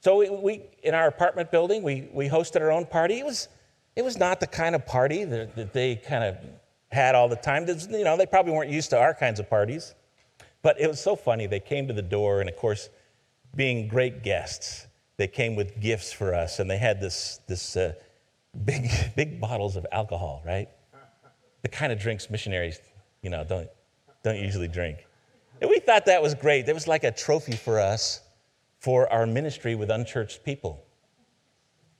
so 0.00 0.18
we, 0.18 0.30
we 0.30 0.62
in 0.82 0.94
our 0.94 1.08
apartment 1.08 1.50
building, 1.50 1.82
we, 1.82 2.08
we 2.12 2.28
hosted 2.28 2.60
our 2.60 2.70
own 2.70 2.86
party. 2.86 3.18
It 3.18 3.24
was, 3.24 3.48
it 3.96 4.04
was 4.04 4.16
not 4.16 4.40
the 4.40 4.46
kind 4.46 4.74
of 4.74 4.86
party 4.86 5.24
that, 5.24 5.56
that 5.56 5.72
they 5.72 5.96
kind 5.96 6.24
of 6.24 6.36
had 6.90 7.14
all 7.14 7.28
the 7.28 7.36
time. 7.36 7.66
You 7.66 8.04
know, 8.04 8.16
they 8.16 8.26
probably 8.26 8.52
weren't 8.52 8.70
used 8.70 8.90
to 8.90 8.98
our 8.98 9.14
kinds 9.14 9.40
of 9.40 9.48
parties. 9.48 9.94
But 10.64 10.80
it 10.80 10.88
was 10.88 10.98
so 10.98 11.14
funny. 11.14 11.46
They 11.46 11.60
came 11.60 11.86
to 11.88 11.92
the 11.92 12.00
door, 12.02 12.40
and 12.40 12.48
of 12.48 12.56
course, 12.56 12.88
being 13.54 13.86
great 13.86 14.22
guests, 14.22 14.86
they 15.18 15.28
came 15.28 15.56
with 15.56 15.78
gifts 15.78 16.10
for 16.10 16.34
us, 16.34 16.58
and 16.58 16.70
they 16.70 16.78
had 16.78 17.02
this, 17.02 17.38
this 17.46 17.76
uh, 17.76 17.92
big, 18.64 18.88
big 19.16 19.38
bottles 19.38 19.76
of 19.76 19.86
alcohol, 19.92 20.42
right? 20.44 20.70
The 21.60 21.68
kind 21.68 21.92
of 21.92 22.00
drinks 22.00 22.30
missionaries, 22.30 22.80
you 23.20 23.28
know, 23.28 23.44
don't, 23.44 23.68
don't 24.22 24.38
usually 24.38 24.66
drink. 24.66 25.06
And 25.60 25.68
we 25.68 25.80
thought 25.80 26.06
that 26.06 26.22
was 26.22 26.34
great. 26.34 26.66
It 26.66 26.74
was 26.74 26.88
like 26.88 27.04
a 27.04 27.12
trophy 27.12 27.56
for 27.56 27.78
us 27.78 28.22
for 28.80 29.10
our 29.12 29.26
ministry 29.26 29.74
with 29.74 29.90
unchurched 29.90 30.44
people. 30.44 30.82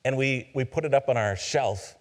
And 0.06 0.16
we, 0.16 0.50
we 0.54 0.64
put 0.64 0.86
it 0.86 0.94
up 0.94 1.10
on 1.10 1.18
our 1.18 1.36
shelf 1.36 1.96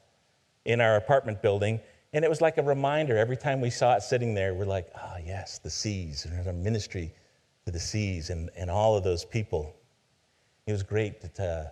in 0.63 0.79
our 0.79 0.95
apartment 0.95 1.41
building, 1.41 1.81
and 2.13 2.23
it 2.23 2.29
was 2.29 2.41
like 2.41 2.57
a 2.57 2.63
reminder 2.63 3.17
every 3.17 3.37
time 3.37 3.59
we 3.59 3.71
saw 3.71 3.95
it 3.95 4.03
sitting 4.03 4.35
there, 4.35 4.53
we're 4.53 4.65
like, 4.65 4.87
ah, 4.95 5.13
oh, 5.15 5.21
yes, 5.25 5.57
the 5.57 5.69
seas, 5.69 6.25
and 6.25 6.47
our 6.47 6.53
ministry 6.53 7.11
to 7.65 7.71
the 7.71 7.79
seas 7.79 8.29
and, 8.29 8.51
and 8.55 8.69
all 8.69 8.95
of 8.95 9.03
those 9.03 9.25
people. 9.25 9.75
It 10.67 10.71
was 10.71 10.83
great 10.83 11.21
that 11.21 11.39
uh, 11.39 11.65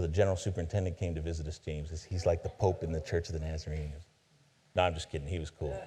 the 0.00 0.08
general 0.08 0.36
superintendent 0.36 0.98
came 0.98 1.14
to 1.14 1.20
visit 1.20 1.46
us, 1.46 1.58
James. 1.58 2.04
He's 2.04 2.26
like 2.26 2.42
the 2.42 2.48
Pope 2.48 2.82
in 2.82 2.92
the 2.92 3.00
Church 3.00 3.28
of 3.28 3.34
the 3.34 3.40
Nazarene. 3.40 3.92
No, 4.74 4.82
I'm 4.82 4.94
just 4.94 5.10
kidding. 5.10 5.28
He 5.28 5.38
was 5.38 5.50
cool. 5.50 5.80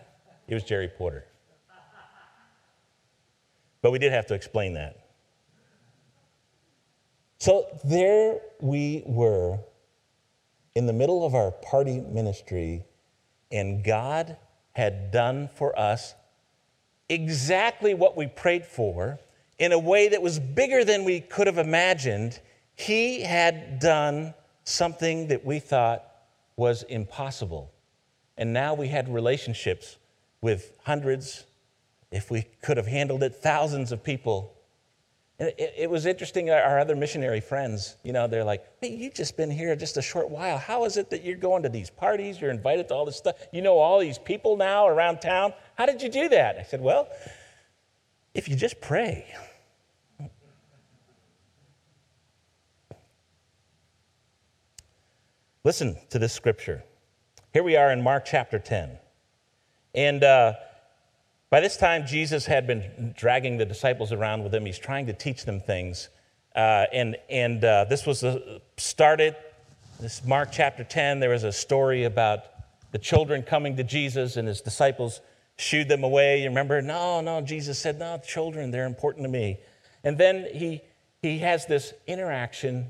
He 0.48 0.54
was 0.54 0.64
Jerry 0.64 0.88
Porter. 0.88 1.26
But 3.82 3.92
we 3.92 4.00
did 4.00 4.12
have 4.14 4.26
to 4.28 4.34
explain 4.34 4.74
that. 4.74 5.02
So 7.40 7.68
there 7.84 8.40
we 8.62 9.04
were 9.06 9.60
in 10.76 10.86
the 10.86 10.94
middle 10.94 11.26
of 11.26 11.36
our 11.36 11.52
party 11.52 12.00
ministry 12.00 12.84
and 13.52 13.84
God 13.84 14.38
had 14.74 15.12
done 15.12 15.50
for 15.56 15.78
us 15.78 16.14
exactly 17.10 17.94
what 17.94 18.18
we 18.18 18.28
prayed 18.28 18.66
for 18.66 19.20
in 19.58 19.72
a 19.72 19.80
way 19.80 20.10
that 20.10 20.22
was 20.22 20.40
bigger 20.40 20.84
than 20.84 21.06
we 21.06 21.22
could 21.22 21.48
have 21.48 21.58
imagined. 21.58 22.40
He 22.76 23.22
had 23.22 23.80
done 23.80 24.34
something 24.64 25.28
that 25.28 25.46
we 25.46 25.60
thought 25.60 26.04
was 26.58 26.84
impossible. 26.84 27.72
And 28.38 28.52
now 28.52 28.74
we 28.74 28.90
had 28.90 29.14
relationships 29.14 29.98
with 30.42 30.78
hundreds, 30.84 31.46
if 32.12 32.30
we 32.30 32.48
could 32.62 32.78
have 32.78 32.88
handled 32.88 33.24
it, 33.24 33.36
thousands 33.36 33.92
of 33.92 34.04
people 34.04 34.54
it, 35.38 35.74
it, 35.78 35.90
was 35.90 36.06
interesting, 36.06 36.50
our 36.50 36.80
other 36.80 36.96
missionary 36.96 37.42
friends, 37.42 37.98
you 38.04 38.14
know, 38.14 38.26
they're 38.26 38.44
like, 38.44 38.64
hey, 38.80 38.96
you've 38.96 39.14
just 39.14 39.36
been 39.36 39.52
here 39.52 39.76
just 39.76 39.98
a 39.98 40.02
short 40.02 40.30
while. 40.30 40.58
How 40.58 40.86
is 40.86 40.96
it 40.96 41.10
that 41.10 41.26
you're 41.26 41.36
going 41.36 41.64
to 41.64 41.70
these 41.70 41.90
parties? 41.90 42.40
You're 42.40 42.52
invited 42.52 42.88
to 42.88 42.94
all 42.94 43.06
this 43.06 43.18
stuff. 43.18 43.36
You 43.52 43.62
know 43.62 43.78
all 43.78 44.00
these 44.00 44.18
people 44.18 44.56
now 44.56 44.88
around 44.88 45.20
town. 45.20 45.54
How 45.78 45.86
did 45.86 46.02
you 46.02 46.10
do 46.10 46.30
that? 46.30 46.58
I 46.58 46.64
said, 46.64 46.80
well, 46.80 47.10
if 48.34 48.48
you 48.48 48.56
just 48.56 48.80
pray. 48.80 49.28
Listen 55.66 55.98
to 56.12 56.20
this 56.20 56.32
scripture. 56.32 56.84
Here 57.52 57.64
we 57.64 57.76
are 57.76 57.92
in 57.92 58.02
Mark 58.02 58.24
chapter 58.24 58.60
10. 58.60 59.00
And 59.96 60.24
uh, 60.24 60.54
by 61.50 61.60
this 61.60 61.78
time, 61.78 62.06
Jesus 62.06 62.46
had 62.46 62.68
been 62.68 63.14
dragging 63.18 63.58
the 63.58 63.66
disciples 63.66 64.12
around 64.12 64.44
with 64.44 64.54
him. 64.54 64.66
He's 64.66 64.80
trying 64.80 65.06
to 65.08 65.14
teach 65.14 65.46
them 65.46 65.60
things. 65.60 66.10
Uh, 66.56 66.86
and 66.94 67.18
and 67.30 67.64
uh, 67.64 67.86
this 67.86 68.06
was 68.06 68.24
a, 68.24 68.62
started, 68.78 69.36
this 70.00 70.24
Mark 70.26 70.50
chapter 70.52 70.84
10, 70.84 71.20
there 71.20 71.30
was 71.30 71.44
a 71.44 71.52
story 71.52 72.04
about 72.04 72.46
the 72.92 72.98
children 72.98 73.44
coming 73.44 73.76
to 73.78 73.84
Jesus 73.84 74.38
and 74.38 74.48
his 74.48 74.62
disciples 74.62 75.22
shooed 75.58 75.88
them 75.88 76.04
away. 76.04 76.42
You 76.42 76.50
remember? 76.50 76.82
No, 76.82 77.22
no, 77.22 77.42
Jesus 77.42 77.80
said, 77.80 78.00
no, 78.00 78.18
children, 78.18 78.72
they're 78.72 78.86
important 78.86 79.24
to 79.26 79.30
me. 79.30 79.60
And 80.04 80.18
then 80.18 80.48
he, 80.54 80.82
he 81.22 81.40
has 81.40 81.66
this 81.66 81.94
interaction 82.08 82.90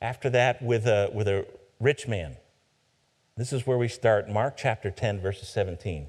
after 0.00 0.30
that 0.30 0.62
with 0.62 0.86
a, 0.86 1.10
with 1.12 1.28
a 1.28 1.46
rich 1.78 2.08
man. 2.08 2.36
This 3.36 3.52
is 3.52 3.66
where 3.66 3.78
we 3.78 3.88
start, 3.88 4.28
Mark 4.28 4.56
chapter 4.56 4.90
10, 4.90 5.20
verses 5.20 5.48
17. 5.48 6.08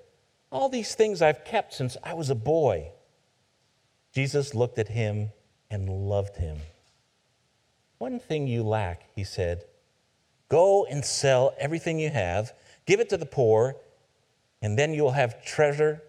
all 0.51 0.69
these 0.69 0.93
things 0.95 1.21
I've 1.21 1.45
kept 1.45 1.73
since 1.73 1.97
I 2.03 2.13
was 2.13 2.29
a 2.29 2.35
boy. 2.35 2.91
Jesus 4.13 4.53
looked 4.53 4.77
at 4.77 4.89
him 4.89 5.29
and 5.69 5.89
loved 5.89 6.35
him. 6.37 6.57
One 7.97 8.19
thing 8.19 8.47
you 8.47 8.63
lack, 8.63 9.03
he 9.15 9.23
said. 9.23 9.63
Go 10.49 10.85
and 10.85 11.05
sell 11.05 11.53
everything 11.57 11.99
you 11.99 12.09
have, 12.09 12.51
give 12.85 12.99
it 12.99 13.09
to 13.09 13.17
the 13.17 13.25
poor, 13.25 13.77
and 14.61 14.77
then 14.77 14.93
you'll 14.93 15.11
have 15.11 15.45
treasure 15.45 16.01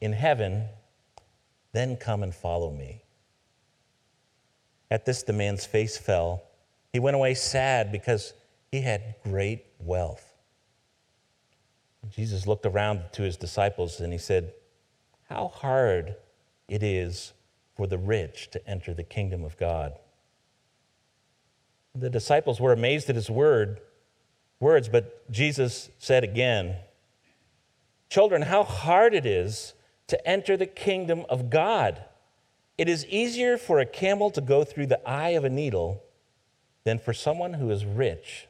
in 0.00 0.12
heaven. 0.12 0.64
Then 1.72 1.96
come 1.96 2.22
and 2.22 2.34
follow 2.34 2.72
me. 2.72 3.02
At 4.90 5.04
this, 5.04 5.22
the 5.22 5.32
man's 5.32 5.64
face 5.64 5.96
fell. 5.96 6.42
He 6.92 6.98
went 6.98 7.14
away 7.14 7.34
sad 7.34 7.92
because 7.92 8.32
he 8.72 8.80
had 8.80 9.14
great 9.22 9.64
wealth. 9.78 10.25
Jesus 12.10 12.46
looked 12.46 12.66
around 12.66 13.02
to 13.12 13.22
his 13.22 13.36
disciples 13.36 14.00
and 14.00 14.12
he 14.12 14.18
said, 14.18 14.52
How 15.28 15.48
hard 15.48 16.16
it 16.68 16.82
is 16.82 17.32
for 17.76 17.86
the 17.86 17.98
rich 17.98 18.50
to 18.52 18.68
enter 18.68 18.94
the 18.94 19.04
kingdom 19.04 19.44
of 19.44 19.56
God. 19.56 19.94
The 21.94 22.10
disciples 22.10 22.60
were 22.60 22.72
amazed 22.72 23.08
at 23.10 23.16
his 23.16 23.30
word, 23.30 23.80
words, 24.60 24.88
but 24.88 25.30
Jesus 25.30 25.90
said 25.98 26.24
again, 26.24 26.76
Children, 28.08 28.42
how 28.42 28.62
hard 28.62 29.14
it 29.14 29.26
is 29.26 29.74
to 30.06 30.28
enter 30.28 30.56
the 30.56 30.66
kingdom 30.66 31.24
of 31.28 31.50
God. 31.50 32.04
It 32.78 32.88
is 32.88 33.06
easier 33.06 33.58
for 33.58 33.80
a 33.80 33.86
camel 33.86 34.30
to 34.30 34.40
go 34.40 34.62
through 34.62 34.86
the 34.86 35.08
eye 35.08 35.30
of 35.30 35.44
a 35.44 35.50
needle 35.50 36.02
than 36.84 36.98
for 36.98 37.12
someone 37.12 37.54
who 37.54 37.70
is 37.70 37.84
rich 37.84 38.46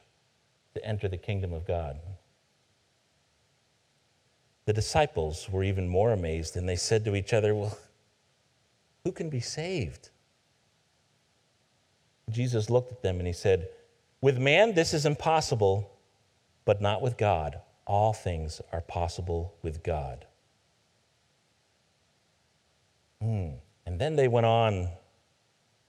to 0.75 0.85
enter 0.85 1.07
the 1.07 1.17
kingdom 1.17 1.53
of 1.53 1.65
God. 1.65 1.99
The 4.67 4.73
disciples 4.73 5.47
were 5.49 5.63
even 5.63 5.87
more 5.87 6.11
amazed, 6.11 6.57
and 6.57 6.67
they 6.67 6.75
said 6.75 7.05
to 7.05 7.15
each 7.15 7.31
other, 7.31 7.55
Well, 7.55 7.77
who 9.05 9.13
can 9.13 9.29
be 9.29 9.39
saved? 9.39 10.09
Jesus 12.29 12.69
looked 12.69 12.91
at 12.91 13.01
them 13.01 13.19
and 13.19 13.25
he 13.25 13.31
said, 13.31 13.69
With 14.19 14.37
man, 14.37 14.73
this 14.73 14.93
is 14.93 15.05
impossible, 15.05 15.89
but 16.65 16.81
not 16.81 17.01
with 17.01 17.15
God. 17.15 17.61
All 17.85 18.11
things 18.11 18.59
are 18.73 18.81
possible 18.81 19.55
with 19.61 19.83
God. 19.83 20.25
Hmm. 23.21 23.51
And 23.85 23.97
then 23.97 24.17
they 24.17 24.27
went 24.27 24.47
on, 24.47 24.89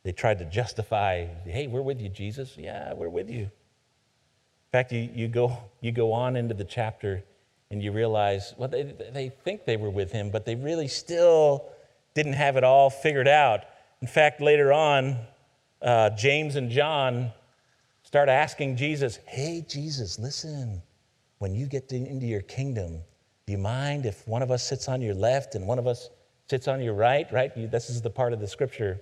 they 0.05 0.12
tried 0.12 0.39
to 0.39 0.45
justify, 0.45 1.26
hey, 1.45 1.66
we're 1.66 1.83
with 1.83 2.01
you, 2.01 2.09
Jesus. 2.11 2.55
Yeah, 2.57 2.95
we're 2.95 3.09
with 3.09 3.29
you. 3.29 3.41
In 3.41 4.70
fact, 4.70 4.93
you, 4.93 5.11
you, 5.12 5.26
go, 5.26 5.59
you 5.81 5.91
go 5.91 6.12
on 6.12 6.37
into 6.37 6.55
the 6.55 6.62
chapter 6.62 7.24
and 7.71 7.83
you 7.83 7.93
realize, 7.93 8.55
well, 8.57 8.69
they, 8.69 8.83
they 9.12 9.29
think 9.29 9.64
they 9.64 9.77
were 9.77 9.91
with 9.91 10.11
him, 10.12 10.31
but 10.31 10.45
they 10.45 10.55
really 10.55 10.89
still 10.89 11.66
didn't 12.14 12.33
have 12.33 12.57
it 12.57 12.64
all 12.64 12.91
figured 12.91 13.29
out. 13.29 13.61
In 14.01 14.09
fact, 14.09 14.41
later 14.41 14.73
on, 14.73 15.19
uh, 15.83 16.11
James 16.11 16.57
and 16.57 16.71
John 16.71 17.31
start 18.03 18.29
asking 18.29 18.77
Jesus, 18.77 19.19
hey, 19.27 19.64
Jesus, 19.69 20.19
listen, 20.19 20.83
when 21.39 21.55
you 21.55 21.66
get 21.66 21.89
to, 21.91 21.97
into 21.97 22.27
your 22.27 22.43
kingdom, 22.43 23.01
do 23.47 23.53
you 23.53 23.59
mind 23.59 24.07
if 24.07 24.27
one 24.27 24.43
of 24.43 24.51
us 24.51 24.66
sits 24.66 24.89
on 24.89 25.01
your 25.01 25.14
left 25.14 25.55
and 25.55 25.66
one 25.66 25.79
of 25.79 25.87
us 25.87 26.11
sits 26.49 26.69
on 26.69 26.83
your 26.83 26.95
right? 26.95 27.31
Right? 27.33 27.55
You, 27.57 27.66
this 27.66 27.91
is 27.91 28.01
the 28.01 28.11
part 28.11 28.33
of 28.33 28.41
the 28.41 28.49
scripture 28.49 29.01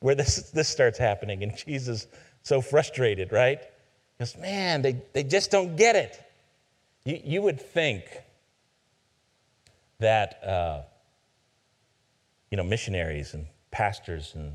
where 0.00 0.14
this, 0.14 0.50
this 0.50 0.68
starts 0.68 0.98
happening. 0.98 1.42
And 1.42 1.56
Jesus, 1.56 2.08
so 2.42 2.60
frustrated, 2.60 3.32
right? 3.32 3.60
Goes, 4.18 4.36
man, 4.36 4.82
they, 4.82 5.00
they 5.12 5.22
just 5.22 5.50
don't 5.50 5.76
get 5.76 5.96
it. 5.96 6.20
You, 7.04 7.20
you 7.22 7.42
would 7.42 7.60
think 7.60 8.04
that, 10.00 10.42
uh, 10.42 10.82
you 12.50 12.56
know, 12.56 12.62
missionaries 12.62 13.34
and 13.34 13.46
pastors 13.70 14.32
and 14.34 14.54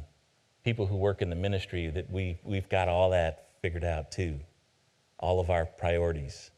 people 0.63 0.85
who 0.85 0.97
work 0.97 1.21
in 1.21 1.29
the 1.29 1.35
ministry, 1.35 1.89
that 1.89 2.11
we, 2.11 2.39
we've 2.43 2.69
got 2.69 2.87
all 2.87 3.11
that 3.11 3.49
figured 3.61 3.83
out 3.83 4.11
too, 4.11 4.39
all 5.19 5.39
of 5.39 5.49
our 5.49 5.65
priorities. 5.65 6.51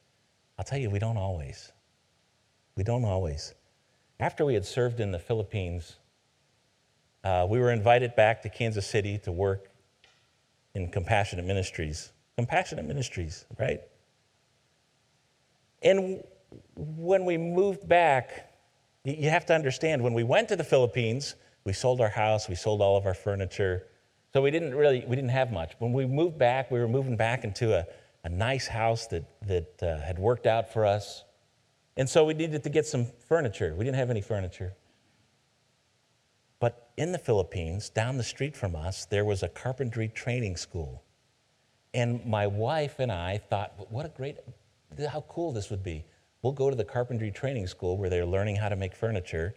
I'll 0.57 0.65
tell 0.65 0.79
you, 0.79 0.89
we 0.89 0.99
don't 0.99 1.17
always. 1.17 1.71
We 2.75 2.83
don't 2.83 3.03
always. 3.03 3.53
After 4.19 4.45
we 4.45 4.53
had 4.53 4.65
served 4.65 4.99
in 4.99 5.11
the 5.11 5.19
Philippines, 5.19 5.97
uh, 7.23 7.47
we 7.49 7.59
were 7.59 7.71
invited 7.71 8.15
back 8.15 8.41
to 8.43 8.49
Kansas 8.49 8.87
City 8.87 9.17
to 9.19 9.31
work 9.31 9.69
in 10.73 10.89
compassionate 10.89 11.45
ministries. 11.45 12.11
Compassionate 12.37 12.85
ministries, 12.85 13.45
right? 13.59 13.81
And 15.81 16.23
when 16.75 17.25
we 17.25 17.37
moved 17.37 17.87
back, 17.87 18.51
you 19.03 19.29
have 19.29 19.45
to 19.47 19.53
understand 19.53 20.03
when 20.03 20.13
we 20.13 20.23
went 20.23 20.49
to 20.49 20.55
the 20.55 20.63
Philippines, 20.63 21.35
we 21.63 21.73
sold 21.73 22.01
our 22.01 22.09
house, 22.09 22.47
we 22.47 22.55
sold 22.55 22.81
all 22.81 22.97
of 22.97 23.05
our 23.05 23.13
furniture. 23.13 23.87
So 24.33 24.41
we 24.41 24.51
didn't 24.51 24.75
really, 24.75 25.03
we 25.07 25.15
didn't 25.15 25.31
have 25.31 25.51
much. 25.51 25.73
When 25.79 25.91
we 25.91 26.05
moved 26.05 26.37
back, 26.37 26.71
we 26.71 26.79
were 26.79 26.87
moving 26.87 27.17
back 27.17 27.43
into 27.43 27.75
a, 27.75 27.85
a 28.23 28.29
nice 28.29 28.67
house 28.67 29.07
that, 29.07 29.25
that 29.47 29.83
uh, 29.83 29.99
had 30.05 30.19
worked 30.19 30.45
out 30.45 30.71
for 30.71 30.85
us. 30.85 31.23
And 31.97 32.07
so 32.07 32.23
we 32.23 32.33
needed 32.33 32.63
to 32.63 32.69
get 32.69 32.85
some 32.85 33.07
furniture. 33.27 33.75
We 33.75 33.83
didn't 33.83 33.97
have 33.97 34.09
any 34.09 34.21
furniture. 34.21 34.73
But 36.59 36.91
in 36.95 37.11
the 37.11 37.17
Philippines, 37.17 37.89
down 37.89 38.17
the 38.17 38.23
street 38.23 38.55
from 38.55 38.75
us, 38.75 39.05
there 39.05 39.25
was 39.25 39.43
a 39.43 39.49
carpentry 39.49 40.07
training 40.07 40.57
school. 40.57 41.03
And 41.93 42.25
my 42.25 42.47
wife 42.47 42.99
and 42.99 43.11
I 43.11 43.39
thought, 43.39 43.73
what 43.91 44.05
a 44.05 44.09
great, 44.09 44.37
how 45.09 45.25
cool 45.27 45.51
this 45.51 45.69
would 45.69 45.83
be. 45.83 46.05
We'll 46.41 46.53
go 46.53 46.69
to 46.69 46.75
the 46.75 46.85
carpentry 46.85 47.31
training 47.31 47.67
school 47.67 47.97
where 47.97 48.09
they're 48.09 48.25
learning 48.25 48.55
how 48.55 48.69
to 48.69 48.75
make 48.75 48.95
furniture, 48.95 49.55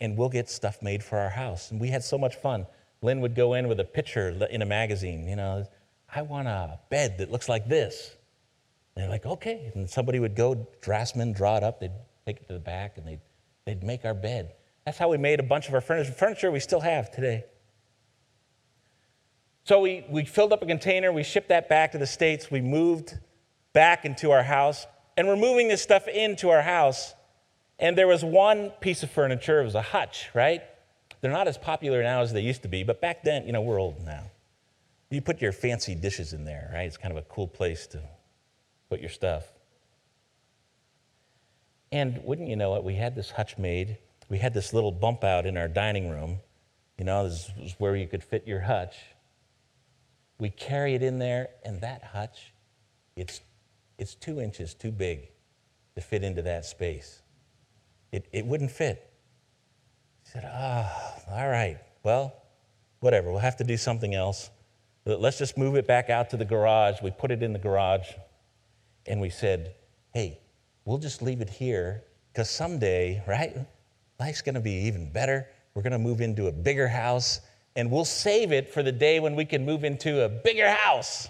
and 0.00 0.16
we'll 0.16 0.28
get 0.28 0.48
stuff 0.48 0.82
made 0.82 1.02
for 1.02 1.18
our 1.18 1.30
house. 1.30 1.70
And 1.70 1.80
we 1.80 1.88
had 1.88 2.04
so 2.04 2.18
much 2.18 2.36
fun. 2.36 2.66
Lynn 3.00 3.20
would 3.20 3.34
go 3.34 3.54
in 3.54 3.68
with 3.68 3.80
a 3.80 3.84
picture 3.84 4.28
in 4.50 4.62
a 4.62 4.66
magazine, 4.66 5.26
you 5.26 5.36
know, 5.36 5.66
I 6.14 6.22
want 6.22 6.48
a 6.48 6.78
bed 6.90 7.18
that 7.18 7.30
looks 7.30 7.48
like 7.48 7.68
this. 7.68 8.16
And 8.94 9.02
they're 9.02 9.10
like, 9.10 9.26
okay. 9.26 9.70
And 9.74 9.88
somebody 9.88 10.20
would 10.20 10.34
go, 10.34 10.66
draftsman, 10.80 11.32
draw 11.32 11.56
it 11.56 11.62
up, 11.62 11.80
they'd 11.80 11.92
take 12.26 12.38
it 12.38 12.46
to 12.48 12.54
the 12.54 12.58
back, 12.58 12.96
and 12.96 13.06
they'd, 13.06 13.20
they'd 13.66 13.82
make 13.82 14.04
our 14.04 14.14
bed. 14.14 14.54
That's 14.84 14.98
how 14.98 15.10
we 15.10 15.18
made 15.18 15.38
a 15.38 15.42
bunch 15.42 15.68
of 15.68 15.74
our 15.74 15.80
furniture. 15.80 16.12
Furniture 16.12 16.50
we 16.50 16.60
still 16.60 16.80
have 16.80 17.10
today. 17.10 17.44
So 19.64 19.80
we, 19.80 20.04
we 20.08 20.24
filled 20.24 20.54
up 20.54 20.62
a 20.62 20.66
container, 20.66 21.12
we 21.12 21.22
shipped 21.22 21.50
that 21.50 21.68
back 21.68 21.92
to 21.92 21.98
the 21.98 22.06
States, 22.06 22.50
we 22.50 22.62
moved 22.62 23.18
back 23.72 24.04
into 24.04 24.30
our 24.30 24.42
house, 24.42 24.86
and 25.16 25.26
we're 25.26 25.36
moving 25.36 25.68
this 25.68 25.82
stuff 25.82 26.08
into 26.08 26.50
our 26.50 26.62
house. 26.62 27.14
And 27.78 27.96
there 27.96 28.08
was 28.08 28.24
one 28.24 28.70
piece 28.80 29.02
of 29.02 29.10
furniture, 29.10 29.60
it 29.60 29.64
was 29.64 29.74
a 29.74 29.82
hutch, 29.82 30.30
right? 30.34 30.62
They're 31.20 31.32
not 31.32 31.48
as 31.48 31.58
popular 31.58 32.02
now 32.02 32.22
as 32.22 32.32
they 32.32 32.40
used 32.40 32.62
to 32.62 32.68
be, 32.68 32.82
but 32.82 33.00
back 33.00 33.22
then, 33.22 33.46
you 33.46 33.52
know, 33.52 33.60
we're 33.60 33.80
old 33.80 34.04
now. 34.04 34.24
You 35.10 35.20
put 35.20 35.40
your 35.40 35.52
fancy 35.52 35.94
dishes 35.94 36.32
in 36.32 36.44
there, 36.44 36.70
right? 36.72 36.86
It's 36.86 36.96
kind 36.96 37.12
of 37.12 37.18
a 37.18 37.26
cool 37.28 37.48
place 37.48 37.86
to 37.88 38.00
put 38.90 39.00
your 39.00 39.10
stuff. 39.10 39.44
And 41.90 42.22
wouldn't 42.24 42.48
you 42.48 42.56
know 42.56 42.76
it, 42.76 42.84
we 42.84 42.94
had 42.94 43.14
this 43.14 43.30
hutch 43.30 43.56
made. 43.58 43.98
We 44.28 44.38
had 44.38 44.52
this 44.52 44.72
little 44.72 44.92
bump 44.92 45.24
out 45.24 45.46
in 45.46 45.56
our 45.56 45.68
dining 45.68 46.10
room. 46.10 46.40
You 46.98 47.04
know, 47.04 47.28
this 47.28 47.50
was 47.58 47.74
where 47.78 47.96
you 47.96 48.06
could 48.06 48.22
fit 48.22 48.46
your 48.46 48.60
hutch. 48.60 48.96
We 50.38 50.50
carry 50.50 50.94
it 50.94 51.02
in 51.02 51.18
there, 51.18 51.48
and 51.64 51.80
that 51.80 52.04
hutch, 52.04 52.52
it's, 53.16 53.40
it's 53.98 54.14
two 54.14 54.40
inches 54.40 54.74
too 54.74 54.92
big 54.92 55.28
to 55.94 56.00
fit 56.00 56.22
into 56.22 56.42
that 56.42 56.64
space. 56.64 57.22
It, 58.12 58.26
it 58.32 58.46
wouldn't 58.46 58.70
fit. 58.70 59.12
He 60.24 60.30
said, 60.30 60.44
Ah, 60.46 61.14
oh, 61.28 61.34
all 61.34 61.48
right. 61.48 61.78
Well, 62.04 62.34
whatever. 63.00 63.30
We'll 63.30 63.40
have 63.40 63.56
to 63.56 63.64
do 63.64 63.76
something 63.76 64.14
else. 64.14 64.50
Let's 65.04 65.38
just 65.38 65.56
move 65.58 65.74
it 65.76 65.86
back 65.86 66.10
out 66.10 66.30
to 66.30 66.36
the 66.36 66.44
garage. 66.44 67.02
We 67.02 67.10
put 67.10 67.30
it 67.30 67.42
in 67.42 67.52
the 67.52 67.58
garage, 67.58 68.08
and 69.06 69.20
we 69.20 69.30
said, 69.30 69.74
Hey, 70.12 70.38
we'll 70.84 70.98
just 70.98 71.22
leave 71.22 71.40
it 71.40 71.50
here 71.50 72.04
because 72.32 72.50
someday, 72.50 73.22
right? 73.26 73.56
Life's 74.20 74.42
going 74.42 74.54
to 74.54 74.60
be 74.60 74.86
even 74.86 75.10
better. 75.10 75.48
We're 75.74 75.82
going 75.82 75.92
to 75.92 75.98
move 75.98 76.20
into 76.20 76.46
a 76.46 76.52
bigger 76.52 76.88
house, 76.88 77.40
and 77.76 77.90
we'll 77.90 78.04
save 78.04 78.52
it 78.52 78.72
for 78.72 78.82
the 78.82 78.92
day 78.92 79.20
when 79.20 79.34
we 79.34 79.44
can 79.44 79.64
move 79.64 79.84
into 79.84 80.24
a 80.24 80.28
bigger 80.28 80.70
house. 80.70 81.28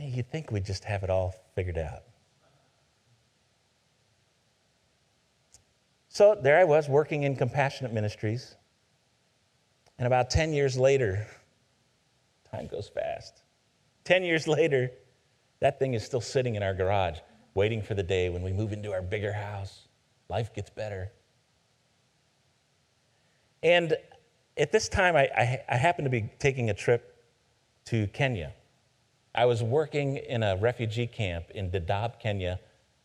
You'd 0.00 0.30
think 0.30 0.50
we'd 0.50 0.64
just 0.64 0.84
have 0.84 1.02
it 1.02 1.10
all 1.10 1.34
figured 1.54 1.78
out. 1.78 2.04
So 6.08 6.38
there 6.40 6.58
I 6.58 6.64
was 6.64 6.88
working 6.88 7.24
in 7.24 7.36
compassionate 7.36 7.92
ministries. 7.92 8.56
And 9.98 10.06
about 10.06 10.30
10 10.30 10.52
years 10.52 10.76
later, 10.76 11.26
time 12.50 12.66
goes 12.66 12.88
fast. 12.88 13.42
10 14.04 14.22
years 14.22 14.48
later, 14.48 14.90
That 15.60 15.78
thing 15.78 15.94
is 15.94 16.04
still 16.04 16.20
sitting 16.20 16.54
in 16.54 16.62
our 16.62 16.74
garage, 16.74 17.18
waiting 17.54 17.82
for 17.82 17.94
the 17.94 18.02
day 18.02 18.28
when 18.28 18.42
we 18.42 18.52
move 18.52 18.72
into 18.72 18.92
our 18.92 19.02
bigger 19.02 19.32
house. 19.32 19.88
Life 20.28 20.54
gets 20.54 20.70
better. 20.70 21.10
And 23.62 23.96
at 24.56 24.70
this 24.70 24.88
time, 24.88 25.16
I, 25.16 25.28
I, 25.36 25.64
I 25.68 25.76
happened 25.76 26.06
to 26.06 26.10
be 26.10 26.30
taking 26.38 26.70
a 26.70 26.74
trip 26.74 27.24
to 27.86 28.06
Kenya. 28.08 28.52
I 29.38 29.44
was 29.44 29.62
working 29.62 30.16
in 30.16 30.42
a 30.42 30.56
refugee 30.56 31.06
camp 31.06 31.52
in 31.54 31.70
Dadaab, 31.70 32.18
Kenya, 32.18 32.58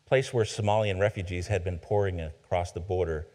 place 0.07 0.33
where 0.33 0.43
Somalian 0.45 0.99
refugees 0.99 1.45
had 1.45 1.63
been 1.63 1.77
pouring 1.77 2.21
across 2.21 2.71
the 2.71 2.79
border. 2.79 3.27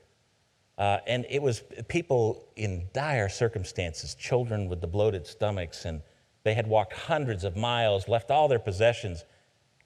Uh, 0.76 0.98
and 1.06 1.24
it 1.30 1.40
was 1.40 1.62
people 1.86 2.48
in 2.56 2.88
dire 2.92 3.28
circumstances, 3.28 4.16
children 4.16 4.68
with 4.68 4.80
the 4.80 4.88
bloated 4.88 5.28
stomachs, 5.28 5.84
and 5.84 6.02
they 6.42 6.54
had 6.54 6.66
walked 6.66 6.92
hundreds 6.92 7.44
of 7.44 7.56
miles, 7.56 8.08
left 8.08 8.32
all 8.32 8.48
their 8.48 8.58
possessions. 8.58 9.22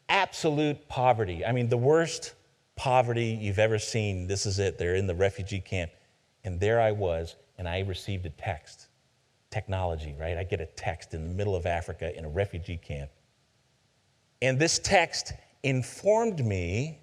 Absolute 0.09 0.89
poverty. 0.89 1.45
I 1.45 1.53
mean, 1.53 1.69
the 1.69 1.77
worst 1.77 2.33
poverty 2.77 3.39
you've 3.39 3.59
ever 3.59 3.79
seen. 3.79 4.27
This 4.27 4.47
is 4.47 4.59
it. 4.59 4.79
They're 4.79 4.97
in 4.97 5.07
the 5.07 5.15
refugee 5.15 5.61
camp. 5.61 5.91
And 6.45 6.59
there 6.59 6.81
I 6.81 6.93
was, 6.93 7.37
and 7.59 7.69
I 7.69 7.81
received 7.81 8.25
a 8.25 8.31
text. 8.31 8.89
Technology, 9.53 10.16
right? 10.18 10.36
I 10.36 10.44
get 10.44 10.61
a 10.61 10.66
text 10.66 11.14
in 11.14 11.28
the 11.28 11.34
middle 11.34 11.55
of 11.55 11.66
Africa 11.66 12.16
in 12.16 12.24
a 12.24 12.28
refugee 12.28 12.78
camp. 12.78 13.11
And 14.40 14.59
this 14.59 14.80
text 14.80 15.34
informed 15.62 16.44
me 16.44 16.98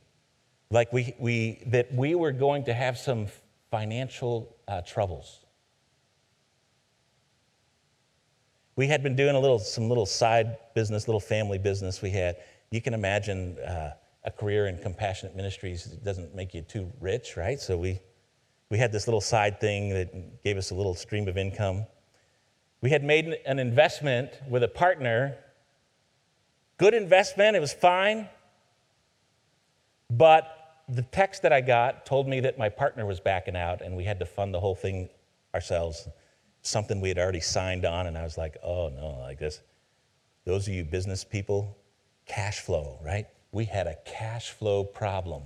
like 0.71 0.91
we, 0.91 1.13
we, 1.19 1.63
that 1.67 1.93
we 1.93 2.15
were 2.15 2.31
going 2.31 2.65
to 2.65 2.73
have 2.73 2.97
some 2.97 3.27
financial 3.71 4.57
uh, 4.67 4.81
troubles. 4.81 5.45
We 8.75 8.87
had 8.87 9.03
been 9.03 9.15
doing 9.15 9.35
a 9.35 9.39
little, 9.39 9.59
some 9.59 9.87
little 9.87 10.05
side 10.07 10.57
business, 10.73 11.07
little 11.07 11.19
family 11.19 11.59
business 11.59 12.01
we 12.01 12.09
had. 12.09 12.37
You 12.71 12.81
can 12.81 12.93
imagine 12.93 13.57
uh, 13.59 13.91
a 14.23 14.31
career 14.31 14.67
in 14.67 14.77
compassionate 14.79 15.35
ministries 15.35 15.85
doesn't 15.85 16.33
make 16.33 16.53
you 16.53 16.61
too 16.61 16.91
rich, 16.99 17.37
right? 17.37 17.59
So 17.59 17.77
we, 17.77 17.99
we 18.71 18.77
had 18.77 18.91
this 18.91 19.07
little 19.07 19.21
side 19.21 19.59
thing 19.59 19.89
that 19.89 20.43
gave 20.43 20.57
us 20.57 20.71
a 20.71 20.75
little 20.75 20.95
stream 20.95 21.27
of 21.27 21.37
income. 21.37 21.85
We 22.81 22.89
had 22.89 23.03
made 23.03 23.37
an 23.45 23.59
investment 23.59 24.31
with 24.47 24.63
a 24.63 24.67
partner. 24.67 25.37
Good 26.77 26.93
investment, 26.93 27.55
it 27.55 27.59
was 27.59 27.73
fine. 27.73 28.29
But 30.09 30.55
the 30.87 31.03
text 31.03 31.43
that 31.43 31.53
I 31.53 31.61
got 31.61 32.05
told 32.05 32.27
me 32.27 32.39
that 32.41 32.57
my 32.57 32.69
partner 32.69 33.05
was 33.05 33.19
backing 33.19 33.55
out 33.55 33.81
and 33.81 33.95
we 33.95 34.03
had 34.03 34.19
to 34.19 34.25
fund 34.25 34.53
the 34.53 34.59
whole 34.59 34.75
thing 34.75 35.09
ourselves. 35.53 36.07
Something 36.61 36.99
we 36.99 37.09
had 37.09 37.17
already 37.17 37.39
signed 37.39 37.85
on, 37.85 38.07
and 38.07 38.17
I 38.17 38.23
was 38.23 38.37
like, 38.37 38.57
oh 38.63 38.89
no, 38.89 39.19
like 39.19 39.39
this. 39.39 39.61
Those 40.45 40.67
of 40.67 40.73
you 40.73 40.83
business 40.83 41.23
people, 41.23 41.77
cash 42.25 42.59
flow, 42.59 42.99
right? 43.03 43.27
We 43.51 43.65
had 43.65 43.87
a 43.87 43.95
cash 44.05 44.49
flow 44.49 44.83
problem. 44.83 45.43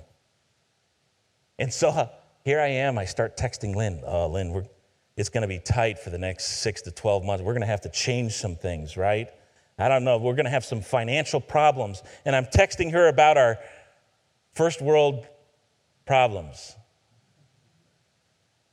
And 1.59 1.71
so 1.71 1.89
uh, 1.89 2.09
here 2.43 2.59
I 2.59 2.67
am, 2.67 2.97
I 2.97 3.05
start 3.05 3.37
texting 3.37 3.75
Lynn. 3.75 4.01
Oh, 4.05 4.27
Lynn, 4.27 4.51
we're, 4.51 4.65
it's 5.15 5.29
going 5.29 5.43
to 5.43 5.47
be 5.47 5.59
tight 5.59 5.99
for 5.99 6.09
the 6.09 6.17
next 6.17 6.61
six 6.61 6.81
to 6.83 6.91
12 6.91 7.23
months. 7.23 7.43
We're 7.43 7.53
going 7.53 7.61
to 7.61 7.67
have 7.67 7.81
to 7.81 7.89
change 7.89 8.33
some 8.33 8.55
things, 8.55 8.97
right? 8.97 9.29
I 9.77 9.87
don't 9.87 10.03
know. 10.03 10.17
We're 10.17 10.35
going 10.35 10.45
to 10.45 10.51
have 10.51 10.65
some 10.65 10.81
financial 10.81 11.39
problems. 11.39 12.01
And 12.25 12.35
I'm 12.35 12.45
texting 12.45 12.91
her 12.91 13.07
about 13.07 13.37
our 13.37 13.57
first 14.53 14.81
world 14.81 15.27
problems 16.05 16.75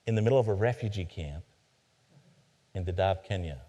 in 0.06 0.14
the 0.14 0.22
middle 0.22 0.38
of 0.38 0.48
a 0.48 0.54
refugee 0.54 1.04
camp 1.04 1.44
in 2.74 2.84
Dadaab, 2.84 3.24
Kenya. 3.24 3.60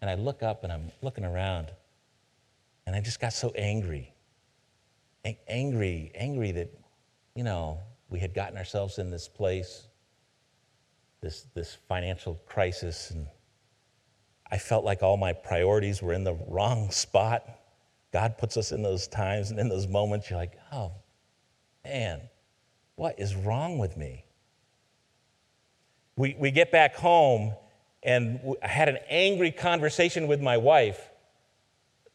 And 0.00 0.10
I 0.10 0.14
look 0.14 0.42
up 0.42 0.64
and 0.64 0.72
I'm 0.72 0.90
looking 1.02 1.24
around 1.24 1.70
and 2.86 2.96
I 2.96 3.00
just 3.00 3.20
got 3.20 3.32
so 3.32 3.52
angry. 3.54 4.12
Angry, 5.46 6.10
angry 6.14 6.52
that, 6.52 6.72
you 7.34 7.44
know, 7.44 7.78
we 8.08 8.18
had 8.18 8.34
gotten 8.34 8.56
ourselves 8.56 8.98
in 8.98 9.10
this 9.10 9.28
place, 9.28 9.86
this, 11.20 11.46
this 11.54 11.76
financial 11.88 12.40
crisis, 12.46 13.10
and 13.10 13.26
I 14.50 14.58
felt 14.58 14.84
like 14.84 15.02
all 15.02 15.16
my 15.16 15.32
priorities 15.32 16.02
were 16.02 16.12
in 16.12 16.24
the 16.24 16.34
wrong 16.48 16.90
spot. 16.90 17.44
God 18.12 18.38
puts 18.38 18.56
us 18.56 18.72
in 18.72 18.82
those 18.82 19.06
times 19.06 19.50
and 19.50 19.60
in 19.60 19.68
those 19.68 19.86
moments, 19.86 20.30
you're 20.30 20.38
like, 20.38 20.58
oh, 20.72 20.92
man, 21.84 22.20
what 22.96 23.18
is 23.18 23.34
wrong 23.34 23.78
with 23.78 23.96
me? 23.96 24.24
We, 26.16 26.36
we 26.38 26.50
get 26.50 26.70
back 26.70 26.96
home, 26.96 27.54
and 28.02 28.56
I 28.62 28.68
had 28.68 28.88
an 28.88 28.98
angry 29.08 29.52
conversation 29.52 30.26
with 30.26 30.40
my 30.40 30.56
wife. 30.56 31.08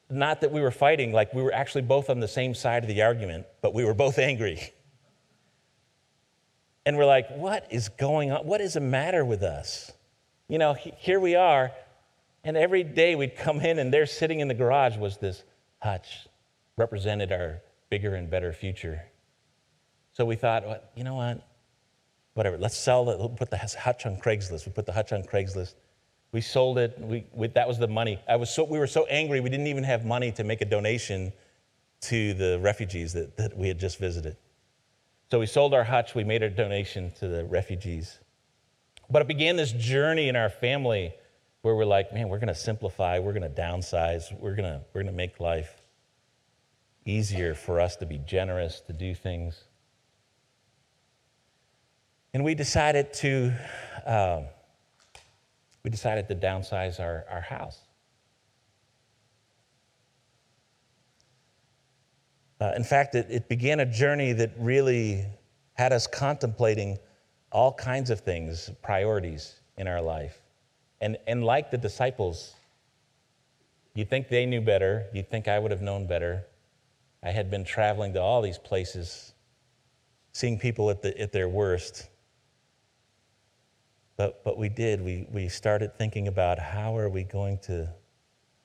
Not 0.10 0.41
that 0.41 0.51
we 0.51 0.62
were 0.62 0.72
fighting, 0.72 1.12
like 1.12 1.34
we 1.34 1.41
were 1.41 1.53
actually 1.53 1.82
both 1.82 2.10
on 2.10 2.20
the 2.20 2.28
same 2.28 2.53
side 2.53 2.84
of 2.84 2.88
the 2.88 3.01
argument, 3.01 3.47
but 3.62 3.74
we 3.74 3.84
were 3.84 3.95
both 3.95 4.20
angry. 4.20 4.74
And 6.86 6.97
we're 6.97 7.05
like, 7.05 7.29
what 7.31 7.67
is 7.71 7.89
going 7.89 8.31
on? 8.31 8.45
What 8.45 8.61
is 8.61 8.73
the 8.73 8.79
matter 8.79 9.25
with 9.25 9.41
us? 9.41 9.91
You 10.47 10.59
know, 10.59 10.73
here 10.73 11.19
we 11.19 11.36
are, 11.36 11.71
and 12.43 12.55
every 12.55 12.83
day 12.83 13.15
we'd 13.15 13.36
come 13.36 13.59
in, 13.61 13.79
and 13.79 13.91
there 13.91 14.05
sitting 14.05 14.39
in 14.39 14.47
the 14.47 14.53
garage 14.53 14.95
was 14.95 15.17
this 15.17 15.43
hutch, 15.81 16.27
represented 16.77 17.31
our 17.31 17.61
bigger 17.89 18.13
and 18.13 18.29
better 18.29 18.53
future. 18.53 19.01
So 20.13 20.23
we 20.25 20.36
thought, 20.36 20.65
well, 20.65 20.81
you 20.95 21.03
know 21.03 21.15
what? 21.15 21.47
Whatever, 22.36 22.57
let's 22.57 22.77
sell 22.77 23.09
it. 23.09 23.17
We'll 23.17 23.29
put 23.29 23.49
the 23.49 23.57
hutch 23.57 24.05
on 24.05 24.17
Craigslist. 24.17 24.67
We 24.67 24.71
put 24.71 24.86
the 24.86 24.91
hutch 24.91 25.11
on 25.11 25.23
Craigslist. 25.23 25.73
We 26.31 26.41
sold 26.41 26.77
it. 26.77 26.99
We, 26.99 27.25
we, 27.33 27.47
that 27.47 27.67
was 27.67 27.79
the 27.79 27.88
money. 27.88 28.19
I 28.27 28.36
was 28.36 28.49
so, 28.49 28.63
we 28.63 28.77
were 28.77 28.88
so 28.88 29.05
angry, 29.05 29.39
we 29.39 29.49
didn't 29.49 29.67
even 29.67 29.83
have 29.86 30.05
money 30.05 30.31
to 30.33 30.43
make 30.43 30.61
a 30.61 30.65
donation 30.65 31.33
to 32.01 32.33
the 32.36 32.59
refugees 32.61 33.13
that, 33.13 33.38
that 33.38 33.57
we 33.57 33.67
had 33.67 33.79
just 33.79 33.97
visited. 33.97 34.38
So 35.32 35.39
we 35.39 35.47
sold 35.47 35.73
our 35.73 35.84
hutch, 35.84 36.13
we 36.13 36.23
made 36.23 36.43
a 36.43 36.49
donation 36.49 37.11
to 37.19 37.28
the 37.28 37.45
refugees. 37.45 38.19
But 39.09 39.21
it 39.21 39.28
began 39.28 39.55
this 39.55 39.71
journey 39.71 40.30
in 40.30 40.36
our 40.36 40.49
family 40.49 41.13
where 41.61 41.76
we're 41.76 41.86
like, 41.86 42.13
man, 42.13 42.30
we're 42.30 42.38
going 42.38 42.47
to 42.47 42.55
simplify, 42.55 43.17
we're 43.19 43.34
going 43.34 43.41
to 43.41 43.61
downsize, 43.61 44.32
we're 44.39 44.55
going 44.55 44.71
to 44.71 44.82
we're 44.93 45.01
going 45.01 45.11
to 45.11 45.17
make 45.17 45.39
life 45.39 45.82
easier 47.05 47.55
for 47.55 47.80
us 47.80 47.95
to 47.97 48.05
be 48.05 48.19
generous, 48.19 48.82
to 48.82 48.93
do 48.93 49.15
things. 49.15 49.63
And 52.34 52.43
we 52.43 52.53
decided 52.53 53.13
to 53.13 53.53
um, 54.05 54.45
we 55.84 55.89
decided 55.89 56.28
to 56.28 56.36
downsize 56.36 56.99
our, 56.99 57.26
our 57.30 57.41
house. 57.41 57.80
Uh, 62.60 62.72
in 62.76 62.84
fact, 62.84 63.16
it, 63.16 63.28
it 63.30 63.49
began 63.49 63.82
a 63.82 63.86
journey 63.86 64.34
that 64.34 64.51
really 64.58 65.26
had 65.74 65.91
us 65.91 66.08
contemplating 66.08 66.97
all 67.51 67.74
kinds 67.74 68.10
of 68.10 68.22
things, 68.22 68.72
priorities 68.82 69.60
in 69.78 69.88
our 69.88 70.01
life. 70.01 70.41
And, 71.01 71.18
and 71.28 71.43
like 71.43 71.72
the 71.72 71.78
disciples, 71.78 72.56
you'd 73.93 74.10
think 74.10 74.30
they 74.30 74.45
knew 74.45 74.62
better. 74.62 75.06
You'd 75.14 75.30
think 75.30 75.47
I 75.47 75.60
would 75.60 75.72
have 75.72 75.82
known 75.82 76.08
better. 76.08 76.45
I 77.22 77.32
had 77.32 77.49
been 77.49 77.66
traveling 77.66 78.14
to 78.14 78.22
all 78.22 78.41
these 78.41 78.58
places, 78.58 79.34
seeing 80.32 80.58
people 80.58 80.89
at, 80.89 81.01
the, 81.01 81.20
at 81.20 81.32
their 81.32 81.49
worst. 81.49 82.10
But, 84.16 84.43
but 84.45 84.58
we 84.58 84.70
did. 84.70 85.01
We, 85.01 85.28
we 85.30 85.49
started 85.49 85.97
thinking 85.97 86.30
about 86.30 86.58
how 86.58 86.97
are 86.97 87.10
we 87.10 87.24
going 87.24 87.58
to 87.64 87.89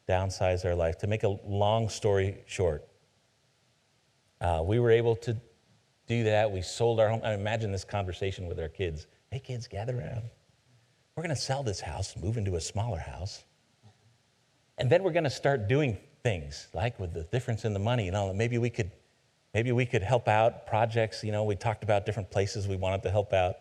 downsize 0.09 0.65
our 0.65 0.75
life. 0.75 0.99
To 0.99 1.07
make 1.07 1.25
a 1.25 1.37
long 1.45 1.89
story 1.89 2.43
short, 2.47 2.87
uh, 4.41 4.63
we 4.65 4.79
were 4.79 4.91
able 4.91 5.17
to 5.17 5.37
do 6.07 6.25
that. 6.25 6.51
We 6.51 6.63
sold 6.63 7.01
our 7.01 7.09
home. 7.09 7.21
I 7.23 7.35
imagine 7.35 7.73
this 7.73 7.85
conversation 7.85 8.47
with 8.47 8.59
our 8.59 8.69
kids. 8.69 9.07
Hey, 9.31 9.39
kids, 9.39 9.69
gather 9.69 9.99
around. 9.99 10.23
We're 11.15 11.23
going 11.23 11.35
to 11.35 11.41
sell 11.41 11.63
this 11.63 11.81
house, 11.81 12.17
move 12.17 12.37
into 12.37 12.57
a 12.57 12.61
smaller 12.61 12.99
house. 12.99 13.45
And 14.79 14.91
then 14.91 15.03
we're 15.03 15.13
going 15.13 15.25
to 15.25 15.31
start 15.31 15.69
doing 15.69 15.99
things 16.23 16.69
like 16.75 16.99
with 16.99 17.13
the 17.13 17.25
difference 17.25 17.65
in 17.65 17.73
the 17.73 17.79
money, 17.79 18.07
you 18.07 18.11
know, 18.11 18.33
maybe 18.33 18.59
we 18.59 18.71
could 18.71 18.91
maybe 19.55 19.73
we 19.73 19.85
could 19.85 20.03
help 20.03 20.29
out 20.29 20.67
projects, 20.67 21.25
you 21.25 21.33
know, 21.33 21.45
we 21.45 21.57
talked 21.57 21.83
about 21.83 22.07
different 22.07 22.31
places 22.31 22.69
we 22.69 22.77
wanted 22.77 23.03
to 23.03 23.11
help 23.11 23.33
out. 23.33 23.57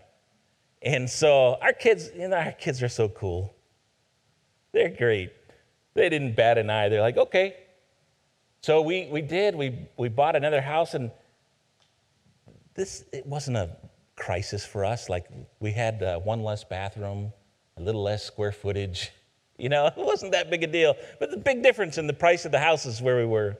And 0.81 1.09
so 1.09 1.57
our 1.61 1.73
kids, 1.73 2.09
you 2.15 2.27
know, 2.27 2.37
our 2.37 2.51
kids 2.51 2.81
are 2.83 2.89
so 2.89 3.09
cool. 3.09 3.53
They're 4.71 4.89
great. 4.89 5.31
They 5.93 6.09
didn't 6.09 6.35
bat 6.35 6.57
an 6.57 6.69
eye. 6.69 6.89
They're 6.89 7.01
like, 7.01 7.17
okay. 7.17 7.57
So 8.61 8.81
we, 8.81 9.07
we 9.07 9.21
did. 9.21 9.55
We, 9.55 9.87
we 9.97 10.09
bought 10.09 10.35
another 10.35 10.61
house, 10.61 10.93
and 10.93 11.11
this, 12.75 13.05
it 13.13 13.25
wasn't 13.25 13.57
a 13.57 13.77
crisis 14.15 14.65
for 14.65 14.83
us. 14.83 15.09
Like, 15.09 15.27
we 15.59 15.71
had 15.71 16.03
uh, 16.03 16.19
one 16.19 16.43
less 16.43 16.63
bathroom, 16.63 17.31
a 17.77 17.81
little 17.81 18.03
less 18.03 18.23
square 18.23 18.51
footage. 18.51 19.11
You 19.61 19.67
know, 19.67 19.87
it 19.87 19.97
wasn't 19.97 20.31
that 20.31 20.49
big 20.49 20.63
a 20.63 20.67
deal. 20.67 20.95
But 21.19 21.31
the 21.31 21.37
big 21.37 21.61
difference 21.61 21.97
in 21.97 22.07
the 22.07 22.13
price 22.13 22.45
of 22.45 22.53
the 22.53 22.59
houses 22.59 23.01
where 23.01 23.17
we 23.17 23.25
were. 23.25 23.57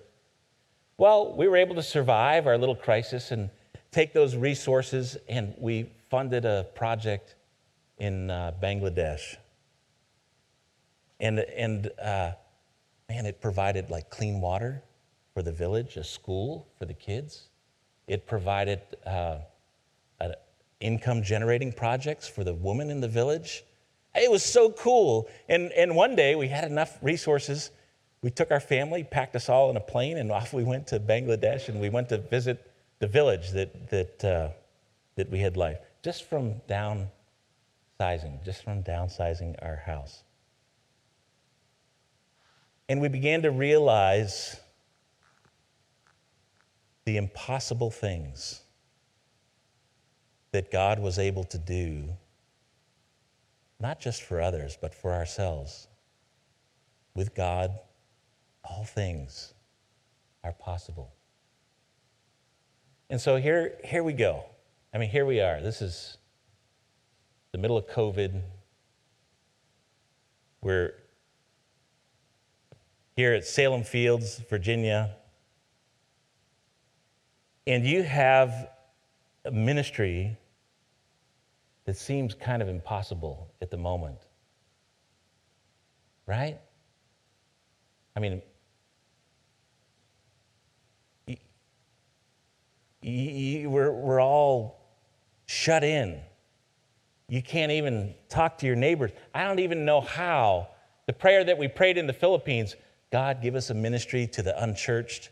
Well, 0.98 1.36
we 1.36 1.46
were 1.50 1.58
able 1.58 1.76
to 1.76 1.84
survive 1.84 2.48
our 2.48 2.58
little 2.58 2.74
crisis 2.74 3.32
and 3.32 3.50
take 3.92 4.14
those 4.14 4.38
resources, 4.38 5.18
and 5.28 5.54
we 5.58 5.92
funded 6.10 6.46
a 6.46 6.68
project 6.74 7.36
in 7.98 8.32
uh, 8.32 8.54
Bangladesh. 8.64 9.36
And, 11.20 11.40
and 11.40 11.92
uh, 12.02 12.32
man, 13.10 13.26
it 13.26 13.42
provided 13.42 13.90
like 13.90 14.10
clean 14.10 14.40
water, 14.40 14.82
for 15.40 15.44
the 15.44 15.52
village, 15.54 15.96
a 15.96 16.04
school 16.04 16.68
for 16.78 16.84
the 16.84 16.94
kids. 16.94 17.48
It 18.08 18.28
provided 18.28 18.82
uh, 19.06 19.38
income 20.82 21.24
generating 21.24 21.72
projects 21.72 22.28
for 22.28 22.44
the 22.44 22.54
woman 22.54 22.90
in 22.90 23.00
the 23.00 23.08
village. 23.08 23.64
It 24.14 24.30
was 24.30 24.44
so 24.44 24.72
cool. 24.72 25.30
And, 25.48 25.72
and 25.72 25.96
one 25.96 26.18
day 26.18 26.36
we 26.36 26.50
had 26.50 26.66
enough 26.66 26.98
resources. 27.02 27.72
We 28.22 28.32
took 28.32 28.52
our 28.52 28.60
family, 28.60 29.06
packed 29.06 29.34
us 29.38 29.48
all 29.48 29.70
in 29.70 29.78
a 29.78 29.80
plane, 29.80 30.18
and 30.18 30.30
off 30.30 30.52
we 30.52 30.66
went 30.66 30.88
to 30.88 31.00
Bangladesh 31.00 31.70
and 31.70 31.80
we 31.80 31.88
went 31.90 32.10
to 32.10 32.18
visit 32.18 32.70
the 33.00 33.08
village 33.08 33.52
that, 33.52 33.90
that, 33.92 34.26
uh, 34.26 34.50
that 35.16 35.32
we 35.32 35.40
had 35.40 35.56
life 35.56 35.78
just 36.04 36.26
from 36.30 36.56
downsizing, 36.68 38.44
just 38.44 38.62
from 38.62 38.84
downsizing 38.84 39.56
our 39.62 39.78
house. 39.78 40.22
And 42.90 43.00
we 43.00 43.08
began 43.08 43.44
to 43.44 43.52
realize 43.52 44.60
the 47.10 47.18
impossible 47.18 47.90
things 47.90 48.62
that 50.52 50.70
God 50.70 51.00
was 51.00 51.18
able 51.18 51.44
to 51.46 51.58
do, 51.58 52.08
not 53.80 54.00
just 54.00 54.22
for 54.22 54.40
others, 54.40 54.78
but 54.80 54.94
for 54.94 55.12
ourselves. 55.12 55.88
With 57.16 57.34
God, 57.34 57.72
all 58.64 58.84
things 58.84 59.56
are 60.44 60.54
possible. 60.54 61.12
And 63.10 63.20
so 63.20 63.38
here, 63.38 63.74
here 63.84 64.04
we 64.04 64.14
go. 64.14 64.44
I 64.94 65.00
mean, 65.00 65.10
here 65.10 65.26
we 65.26 65.42
are. 65.42 65.60
This 65.62 65.82
is 65.82 66.20
the 67.54 67.58
middle 67.58 67.76
of 67.76 67.88
COVID. 67.88 68.40
We're 70.62 70.94
here 73.16 73.34
at 73.34 73.46
Salem 73.46 73.82
Fields, 73.82 74.44
Virginia. 74.48 75.16
And 77.70 77.86
you 77.86 78.02
have 78.02 78.68
a 79.46 79.52
ministry 79.52 80.36
that 81.86 81.96
seems 81.96 82.34
kind 82.34 82.64
of 82.64 82.68
impossible 82.68 83.54
at 83.62 83.70
the 83.70 83.78
moment. 83.78 84.18
Right? 86.26 86.58
I 88.16 88.20
mean, 88.22 88.42
y- 91.28 91.38
y- 93.04 93.66
we're, 93.68 93.92
we're 93.92 94.20
all 94.20 94.82
shut 95.46 95.84
in. 95.84 96.20
You 97.28 97.44
can't 97.44 97.72
even 97.72 98.16
talk 98.30 98.58
to 98.58 98.66
your 98.66 98.78
neighbors. 98.78 99.12
I 99.36 99.44
don't 99.44 99.60
even 99.60 99.86
know 99.86 100.02
how. 100.02 100.70
The 101.06 101.14
prayer 101.14 101.44
that 101.44 101.60
we 101.60 101.68
prayed 101.68 102.00
in 102.00 102.08
the 102.08 102.14
Philippines 102.14 102.76
God, 103.12 103.44
give 103.44 103.54
us 103.54 103.70
a 103.70 103.76
ministry 103.76 104.26
to 104.26 104.42
the 104.42 104.60
unchurched. 104.64 105.30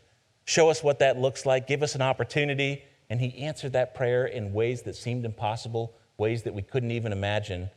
Show 0.48 0.70
us 0.70 0.82
what 0.82 1.00
that 1.00 1.18
looks 1.18 1.44
like. 1.44 1.66
Give 1.66 1.82
us 1.82 1.94
an 1.94 2.00
opportunity. 2.00 2.82
And 3.10 3.20
He 3.20 3.36
answered 3.42 3.74
that 3.74 3.94
prayer 3.94 4.24
in 4.24 4.54
ways 4.54 4.80
that 4.84 4.96
seemed 4.96 5.26
impossible, 5.26 5.92
ways 6.16 6.44
that 6.44 6.54
we 6.54 6.62
couldn't 6.62 6.90
even 6.90 7.12
imagine. 7.12 7.68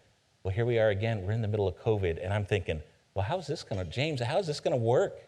Well, 0.42 0.54
here 0.54 0.66
we 0.66 0.80
are 0.80 0.88
again. 0.88 1.26
We're 1.26 1.34
in 1.34 1.42
the 1.42 1.50
middle 1.50 1.68
of 1.68 1.76
COVID. 1.76 2.24
And 2.24 2.34
I'm 2.34 2.46
thinking, 2.46 2.82
well, 3.14 3.26
how's 3.26 3.46
this 3.46 3.64
going 3.64 3.84
to, 3.84 3.92
James, 3.92 4.22
how 4.22 4.40
is 4.40 4.48
this 4.48 4.62
going 4.62 4.72
to 4.72 4.82
work? 4.82 5.20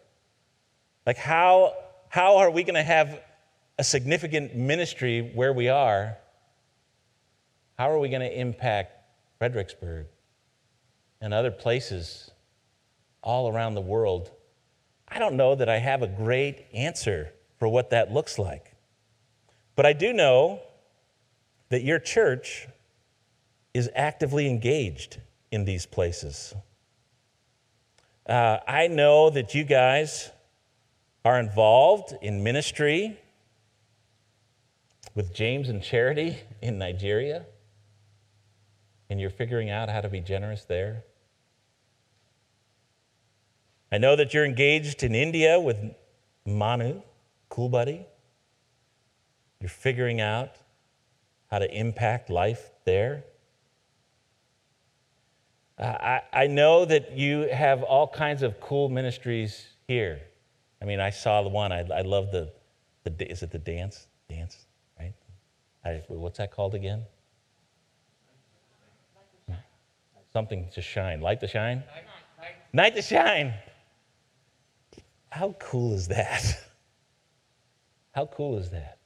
Like, 1.04 1.18
how, 1.18 1.74
how 2.08 2.38
are 2.38 2.50
we 2.50 2.62
going 2.62 2.76
to 2.76 2.82
have 2.82 3.20
a 3.78 3.84
significant 3.84 4.56
ministry 4.56 5.30
where 5.34 5.52
we 5.52 5.68
are? 5.68 6.16
How 7.78 7.90
are 7.90 7.98
we 7.98 8.08
going 8.08 8.22
to 8.22 8.40
impact 8.40 8.96
Fredericksburg 9.36 10.06
and 11.20 11.34
other 11.34 11.50
places 11.50 12.30
all 13.22 13.54
around 13.54 13.74
the 13.74 13.82
world? 13.82 14.30
I 15.06 15.18
don't 15.18 15.36
know 15.36 15.54
that 15.54 15.68
I 15.68 15.76
have 15.76 16.00
a 16.00 16.06
great 16.06 16.64
answer 16.72 17.33
for 17.58 17.68
what 17.68 17.90
that 17.90 18.12
looks 18.12 18.38
like. 18.38 18.74
But 19.76 19.86
I 19.86 19.92
do 19.92 20.12
know 20.12 20.60
that 21.70 21.82
your 21.82 21.98
church 21.98 22.68
is 23.72 23.90
actively 23.94 24.48
engaged 24.48 25.18
in 25.50 25.64
these 25.64 25.86
places. 25.86 26.54
Uh, 28.26 28.58
I 28.66 28.86
know 28.86 29.30
that 29.30 29.54
you 29.54 29.64
guys 29.64 30.30
are 31.24 31.38
involved 31.38 32.14
in 32.22 32.42
ministry 32.42 33.18
with 35.14 35.34
James 35.34 35.68
and 35.68 35.82
Charity 35.82 36.38
in 36.62 36.78
Nigeria, 36.78 37.46
and 39.10 39.20
you're 39.20 39.30
figuring 39.30 39.70
out 39.70 39.88
how 39.88 40.00
to 40.00 40.08
be 40.08 40.20
generous 40.20 40.64
there. 40.64 41.04
I 43.92 43.98
know 43.98 44.16
that 44.16 44.34
you're 44.34 44.44
engaged 44.44 45.02
in 45.02 45.14
India 45.14 45.60
with 45.60 45.76
Manu, 46.46 47.02
cool 47.54 47.68
buddy. 47.68 48.04
You're 49.60 49.68
figuring 49.68 50.20
out 50.20 50.56
how 51.50 51.60
to 51.60 51.72
impact 51.72 52.28
life 52.28 52.70
there. 52.84 53.22
Uh, 55.78 55.84
I, 55.84 56.22
I 56.32 56.46
know 56.48 56.84
that 56.84 57.16
you 57.16 57.48
have 57.52 57.84
all 57.84 58.08
kinds 58.08 58.42
of 58.42 58.58
cool 58.60 58.88
ministries 58.88 59.68
here. 59.86 60.20
I 60.82 60.84
mean, 60.84 60.98
I 60.98 61.10
saw 61.10 61.42
the 61.42 61.48
one, 61.48 61.70
I, 61.70 61.86
I 61.94 62.00
love 62.00 62.32
the, 62.32 62.52
the, 63.04 63.30
is 63.30 63.44
it 63.44 63.52
the 63.52 63.58
dance? 63.58 64.08
Dance, 64.28 64.66
right? 64.98 65.14
I, 65.84 66.02
what's 66.08 66.38
that 66.38 66.50
called 66.50 66.74
again? 66.74 67.04
Something 70.32 70.68
to 70.74 70.82
shine. 70.82 71.20
Light 71.20 71.38
to 71.38 71.46
shine? 71.46 71.84
Night 72.72 72.96
to 72.96 73.02
shine. 73.02 73.54
How 75.30 75.54
cool 75.60 75.94
is 75.94 76.08
that? 76.08 76.60
How 78.14 78.26
cool 78.26 78.58
is 78.58 78.70
that? 78.70 78.98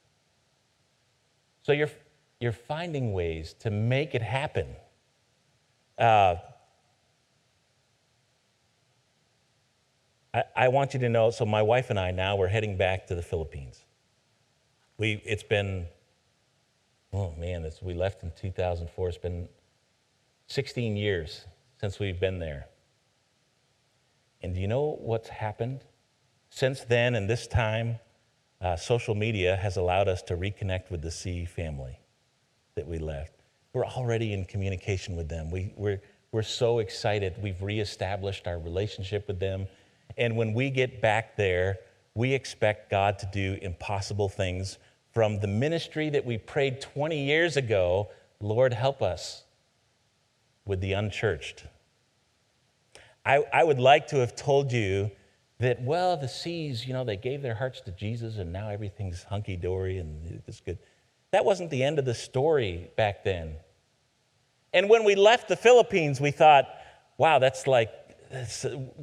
So 1.63 1.71
you're, 1.71 1.89
you're 2.39 2.51
finding 2.51 3.11
ways 3.11 3.55
to 3.61 3.71
make 3.71 4.13
it 4.13 4.21
happen. 4.21 4.67
Uh, 5.97 6.35
I, 10.31 10.43
I 10.55 10.67
want 10.67 10.93
you 10.93 10.99
to 10.99 11.09
know 11.09 11.31
so, 11.31 11.43
my 11.43 11.63
wife 11.63 11.89
and 11.89 11.99
I 11.99 12.11
now 12.11 12.35
we're 12.35 12.47
heading 12.47 12.77
back 12.77 13.07
to 13.07 13.15
the 13.15 13.23
Philippines. 13.23 13.83
We, 14.99 15.23
it's 15.25 15.43
been, 15.43 15.87
oh 17.11 17.33
man, 17.35 17.65
it's, 17.65 17.81
we 17.81 17.95
left 17.95 18.21
in 18.21 18.31
2004. 18.39 19.09
It's 19.09 19.17
been 19.17 19.49
16 20.47 20.95
years 20.95 21.45
since 21.81 21.99
we've 21.99 22.19
been 22.19 22.37
there. 22.37 22.67
And 24.43 24.53
do 24.53 24.61
you 24.61 24.67
know 24.67 24.99
what's 25.01 25.29
happened? 25.29 25.81
Since 26.51 26.81
then 26.81 27.15
and 27.15 27.27
this 27.27 27.47
time, 27.47 27.97
uh, 28.61 28.75
social 28.75 29.15
media 29.15 29.55
has 29.55 29.77
allowed 29.77 30.07
us 30.07 30.21
to 30.23 30.35
reconnect 30.35 30.91
with 30.91 31.01
the 31.01 31.11
C 31.11 31.45
family 31.45 31.99
that 32.75 32.87
we 32.87 32.97
left. 32.97 33.33
We're 33.73 33.85
already 33.85 34.33
in 34.33 34.45
communication 34.45 35.15
with 35.15 35.29
them. 35.29 35.51
We, 35.51 35.73
we're, 35.75 36.01
we're 36.31 36.41
so 36.43 36.79
excited. 36.79 37.35
We've 37.41 37.61
reestablished 37.61 38.47
our 38.47 38.59
relationship 38.59 39.27
with 39.27 39.39
them. 39.39 39.67
And 40.17 40.35
when 40.35 40.53
we 40.53 40.69
get 40.69 41.01
back 41.01 41.37
there, 41.37 41.79
we 42.15 42.33
expect 42.33 42.89
God 42.89 43.19
to 43.19 43.29
do 43.31 43.57
impossible 43.61 44.29
things 44.29 44.77
from 45.13 45.39
the 45.39 45.47
ministry 45.47 46.09
that 46.09 46.25
we 46.25 46.37
prayed 46.37 46.81
20 46.81 47.23
years 47.23 47.57
ago 47.57 48.09
Lord, 48.41 48.73
help 48.73 49.01
us 49.01 49.43
with 50.65 50.79
the 50.79 50.93
unchurched. 50.93 51.65
I, 53.25 53.43
I 53.51 53.63
would 53.63 53.79
like 53.79 54.07
to 54.07 54.17
have 54.17 54.35
told 54.35 54.71
you 54.71 55.11
that, 55.59 55.81
well, 55.81 56.15
the 56.15 56.27
C's, 56.27 56.87
you 56.87 56.93
know, 56.93 57.03
they 57.03 57.17
gave 57.17 57.41
their 57.41 57.55
hearts 57.55 57.81
to 57.81 57.91
Jesus 57.91 58.37
and 58.37 58.51
now 58.53 58.69
everything's 58.69 59.23
hunky 59.23 59.57
dory 59.57 59.97
and 59.97 60.41
it's 60.47 60.61
good. 60.61 60.77
That 61.31 61.45
wasn't 61.45 61.69
the 61.69 61.83
end 61.83 61.99
of 61.99 62.05
the 62.05 62.13
story 62.13 62.89
back 62.95 63.23
then. 63.23 63.55
And 64.73 64.89
when 64.89 65.03
we 65.03 65.15
left 65.15 65.47
the 65.47 65.55
Philippines, 65.55 66.21
we 66.21 66.31
thought, 66.31 66.65
wow, 67.17 67.39
that's 67.39 67.67
like, 67.67 67.91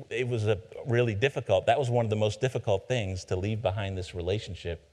it 0.08 0.26
was 0.26 0.46
a 0.46 0.58
really 0.86 1.14
difficult. 1.14 1.66
That 1.66 1.78
was 1.78 1.90
one 1.90 2.06
of 2.06 2.10
the 2.10 2.16
most 2.16 2.40
difficult 2.40 2.88
things 2.88 3.24
to 3.26 3.36
leave 3.36 3.60
behind 3.60 3.98
this 3.98 4.14
relationship 4.14 4.88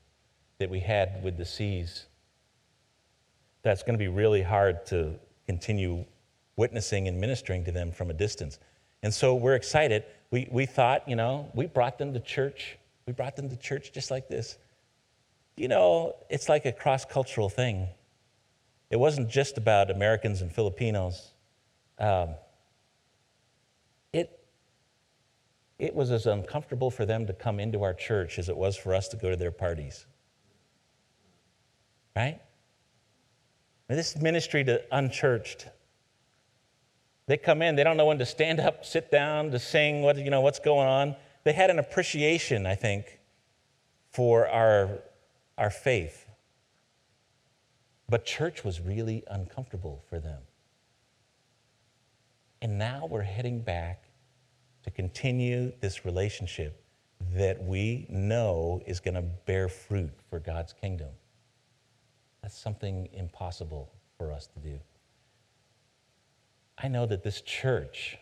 that 0.58 0.70
we 0.70 0.80
had 0.80 1.24
with 1.24 1.38
the 1.38 1.46
C's. 1.46 2.08
That's 3.62 3.84
going 3.84 3.94
to 3.94 4.00
be 4.00 4.08
really 4.08 4.42
hard 4.42 4.86
to 4.88 5.16
continue 5.46 6.06
witnessing 6.56 7.08
and 7.08 7.22
ministering 7.22 7.64
to 7.66 7.72
them 7.72 7.92
from 7.92 8.10
a 8.10 8.14
distance. 8.14 8.60
And 9.04 9.14
so 9.14 9.36
we're 9.36 9.56
excited. 9.56 10.04
We, 10.34 10.48
we 10.50 10.66
thought, 10.66 11.08
you 11.08 11.16
know, 11.16 11.52
we 11.54 11.68
brought 11.68 12.00
them 12.00 12.16
to 12.16 12.20
church. 12.20 12.80
We 13.06 13.14
brought 13.14 13.36
them 13.36 13.50
to 13.50 13.56
church 13.56 13.92
just 13.94 14.10
like 14.10 14.30
this. 14.30 14.58
You 15.56 15.68
know, 15.68 16.16
it's 16.28 16.50
like 16.50 16.66
a 16.66 16.72
cross 16.72 17.06
cultural 17.06 17.50
thing. 17.50 17.88
It 18.90 18.96
wasn't 18.96 19.30
just 19.30 19.60
about 19.60 19.92
Americans 19.92 20.42
and 20.42 20.52
Filipinos. 20.52 21.34
Um, 22.00 22.30
it, 24.12 24.44
it 25.78 25.94
was 25.94 26.10
as 26.10 26.26
uncomfortable 26.26 26.90
for 26.90 27.06
them 27.06 27.28
to 27.28 27.34
come 27.34 27.60
into 27.60 27.84
our 27.84 27.94
church 27.94 28.40
as 28.40 28.50
it 28.50 28.58
was 28.58 28.76
for 28.76 28.96
us 28.96 29.10
to 29.10 29.18
go 29.18 29.30
to 29.30 29.36
their 29.36 29.52
parties. 29.52 30.08
Right? 32.16 32.42
This 33.88 34.18
ministry 34.18 34.64
to 34.64 34.82
unchurched. 34.92 35.68
They 37.26 37.38
come 37.38 37.62
in, 37.62 37.76
they 37.76 37.84
don't 37.84 37.98
know 37.98 38.06
when 38.06 38.20
to 38.20 38.26
stand 38.26 38.60
up, 38.60 38.86
sit 38.86 39.10
down, 39.10 39.52
to 39.52 39.60
sing, 39.60 40.02
what, 40.02 40.18
you 40.18 40.30
know, 40.30 40.42
what's 40.42 40.60
going 40.60 40.88
on. 40.88 41.16
They 41.44 41.54
had 41.54 41.70
an 41.70 41.80
appreciation, 41.80 42.66
I 42.66 42.76
think, 42.76 43.20
for 44.10 44.48
our, 44.48 45.00
our 45.58 45.70
faith. 45.70 46.28
But 48.10 48.26
church 48.26 48.64
was 48.64 48.82
really 48.82 49.24
uncomfortable 49.30 50.04
for 50.10 50.20
them. 50.20 50.42
And 52.62 52.78
now 52.78 53.08
we're 53.10 53.22
heading 53.22 53.62
back 53.62 54.04
to 54.84 54.92
continue 54.92 55.72
this 55.80 56.06
relationship 56.06 56.84
that 57.36 57.64
we 57.64 58.06
know 58.10 58.82
is 58.86 59.00
going 59.00 59.16
to 59.16 59.22
bear 59.22 59.70
fruit 59.70 60.12
for 60.30 60.40
God's 60.40 60.74
kingdom. 60.74 61.10
That's 62.42 62.58
something 62.58 63.08
impossible 63.14 63.92
for 64.18 64.32
us 64.32 64.48
to 64.48 64.60
do. 64.60 64.80
I 66.84 66.90
know 66.90 67.06
that 67.06 67.24
this 67.24 67.40
church, 67.40 68.18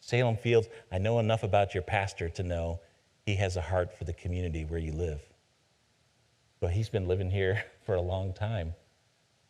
Salem 0.00 0.36
Fields, 0.36 0.68
I 0.90 0.98
know 0.98 1.20
enough 1.20 1.44
about 1.44 1.74
your 1.74 1.84
pastor 1.84 2.28
to 2.30 2.42
know 2.42 2.80
he 3.24 3.36
has 3.36 3.56
a 3.56 3.60
heart 3.60 3.96
for 3.96 4.02
the 4.02 4.12
community 4.12 4.64
where 4.64 4.80
you 4.80 4.92
live. 4.92 5.20
But 6.58 6.72
he's 6.72 6.88
been 6.88 7.06
living 7.06 7.30
here 7.30 7.62
for 7.86 7.94
a 7.94 8.00
long 8.00 8.32
time. 8.32 8.74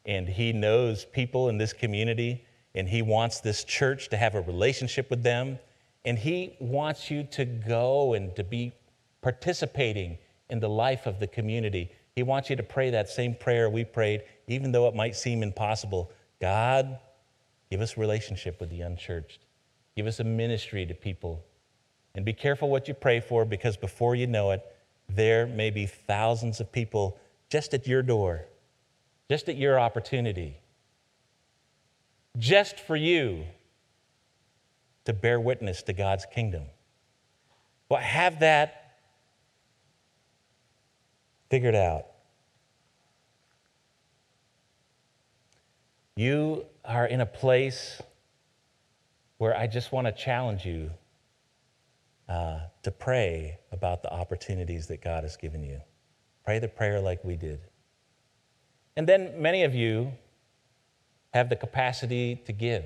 And 0.04 0.28
he 0.28 0.52
knows 0.52 1.06
people 1.06 1.48
in 1.48 1.56
this 1.56 1.72
community, 1.72 2.44
and 2.74 2.86
he 2.86 3.00
wants 3.00 3.40
this 3.40 3.64
church 3.64 4.10
to 4.10 4.18
have 4.18 4.34
a 4.34 4.42
relationship 4.42 5.08
with 5.08 5.22
them. 5.22 5.58
And 6.04 6.18
he 6.18 6.54
wants 6.60 7.10
you 7.10 7.24
to 7.32 7.46
go 7.46 8.12
and 8.12 8.36
to 8.36 8.44
be 8.44 8.72
participating 9.22 10.18
in 10.50 10.60
the 10.60 10.68
life 10.68 11.06
of 11.06 11.18
the 11.18 11.26
community. 11.26 11.90
He 12.14 12.22
wants 12.22 12.50
you 12.50 12.56
to 12.56 12.62
pray 12.62 12.90
that 12.90 13.08
same 13.08 13.34
prayer 13.34 13.70
we 13.70 13.84
prayed, 13.84 14.22
even 14.46 14.70
though 14.70 14.86
it 14.86 14.94
might 14.94 15.16
seem 15.16 15.42
impossible. 15.42 16.10
God, 16.40 16.98
give 17.70 17.80
us 17.80 17.96
relationship 17.96 18.60
with 18.60 18.70
the 18.70 18.80
unchurched. 18.80 19.40
Give 19.96 20.06
us 20.06 20.20
a 20.20 20.24
ministry 20.24 20.86
to 20.86 20.94
people. 20.94 21.44
And 22.14 22.24
be 22.24 22.32
careful 22.32 22.68
what 22.68 22.88
you 22.88 22.94
pray 22.94 23.20
for 23.20 23.44
because 23.44 23.76
before 23.76 24.14
you 24.14 24.26
know 24.26 24.50
it, 24.52 24.64
there 25.08 25.46
may 25.46 25.70
be 25.70 25.86
thousands 25.86 26.60
of 26.60 26.70
people 26.70 27.18
just 27.48 27.74
at 27.74 27.86
your 27.86 28.02
door, 28.02 28.44
just 29.28 29.48
at 29.48 29.56
your 29.56 29.78
opportunity, 29.80 30.56
just 32.36 32.78
for 32.78 32.96
you 32.96 33.44
to 35.04 35.12
bear 35.12 35.40
witness 35.40 35.82
to 35.82 35.92
God's 35.92 36.26
kingdom. 36.26 36.64
But 37.88 38.02
have 38.02 38.40
that 38.40 38.98
figured 41.48 41.74
out. 41.74 42.06
You 46.18 46.66
are 46.84 47.06
in 47.06 47.20
a 47.20 47.26
place 47.26 48.02
where 49.36 49.56
I 49.56 49.68
just 49.68 49.92
want 49.92 50.08
to 50.08 50.12
challenge 50.12 50.64
you 50.64 50.90
uh, 52.28 52.58
to 52.82 52.90
pray 52.90 53.60
about 53.70 54.02
the 54.02 54.12
opportunities 54.12 54.88
that 54.88 55.00
God 55.00 55.22
has 55.22 55.36
given 55.36 55.62
you. 55.62 55.80
Pray 56.44 56.58
the 56.58 56.66
prayer 56.66 56.98
like 56.98 57.22
we 57.22 57.36
did. 57.36 57.60
And 58.96 59.08
then 59.08 59.40
many 59.40 59.62
of 59.62 59.76
you 59.76 60.10
have 61.34 61.50
the 61.50 61.54
capacity 61.54 62.34
to 62.46 62.52
give. 62.52 62.82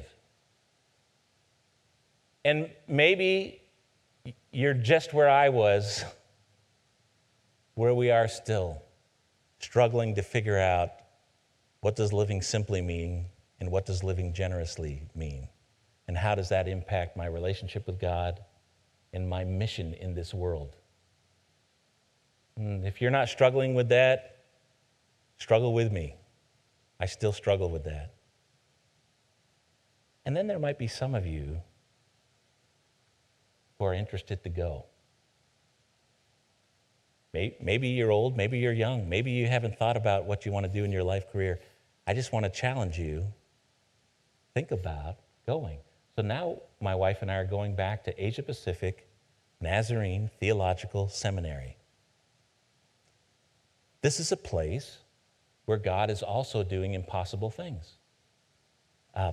And 2.45 2.69
maybe 2.87 3.63
you're 4.53 4.75
just 4.75 5.15
where 5.15 5.31
I 5.31 5.49
was, 5.49 6.05
where 7.77 7.95
we 7.95 8.11
are 8.11 8.29
still, 8.29 8.83
struggling 9.59 10.17
to 10.17 10.23
figure 10.23 10.59
out 10.59 10.91
what 11.83 11.97
does 11.97 12.13
living 12.13 12.41
simply 12.41 12.81
mean 12.81 13.27
and 13.61 13.71
what 13.71 13.85
does 13.85 14.03
living 14.03 14.33
generously 14.33 15.03
mean? 15.15 15.49
And 16.07 16.17
how 16.17 16.35
does 16.35 16.49
that 16.49 16.69
impact 16.69 17.17
my 17.17 17.27
relationship 17.27 17.87
with 17.87 18.01
God 18.01 18.41
and 19.13 19.29
my 19.29 19.45
mission 19.45 19.93
in 19.95 20.15
this 20.15 20.33
world? 20.33 20.77
And 22.57 22.87
if 22.87 23.01
you're 23.01 23.11
not 23.11 23.29
struggling 23.29 23.75
with 23.75 23.89
that, 23.89 24.45
struggle 25.39 25.75
with 25.75 25.91
me. 25.91 26.15
I 27.01 27.07
still 27.07 27.33
struggle 27.33 27.69
with 27.69 27.85
that. 27.85 28.15
And 30.25 30.37
then 30.37 30.47
there 30.47 30.61
might 30.61 30.79
be 30.79 30.87
some 30.87 31.17
of 31.17 31.27
you 31.27 31.63
who 33.79 33.85
are 33.85 33.95
interested 33.95 34.45
to 34.45 34.49
go. 34.49 34.87
Maybe 37.33 37.89
you're 37.89 38.13
old, 38.13 38.37
maybe 38.37 38.59
you're 38.59 38.75
young, 38.75 39.09
maybe 39.09 39.33
you 39.33 39.49
haven't 39.49 39.79
thought 39.79 39.97
about 39.97 40.27
what 40.27 40.45
you 40.47 40.53
want 40.53 40.67
to 40.67 40.73
do 40.73 40.85
in 40.85 40.93
your 40.93 41.03
life 41.03 41.33
career. 41.33 41.59
I 42.07 42.15
just 42.15 42.33
want 42.33 42.45
to 42.45 42.51
challenge 42.51 42.99
you 42.99 43.27
think 44.55 44.71
about 44.71 45.17
going. 45.47 45.79
So 46.17 46.23
now 46.23 46.59
my 46.81 46.95
wife 46.95 47.19
and 47.23 47.31
I 47.31 47.37
are 47.37 47.47
going 47.47 47.75
back 47.75 48.05
to 48.05 48.25
Asia 48.25 48.43
Pacific 48.43 49.09
Nazarene 49.61 50.31
Theological 50.41 51.09
Seminary. 51.09 51.77
This 54.03 54.19
is 54.19 54.33
a 54.33 54.37
place 54.37 54.99
where 55.65 55.79
God 55.79 56.11
is 56.11 56.23
also 56.23 56.65
doing 56.65 56.95
impossible 56.95 57.51
things. 57.51 57.99
Uh, 59.15 59.33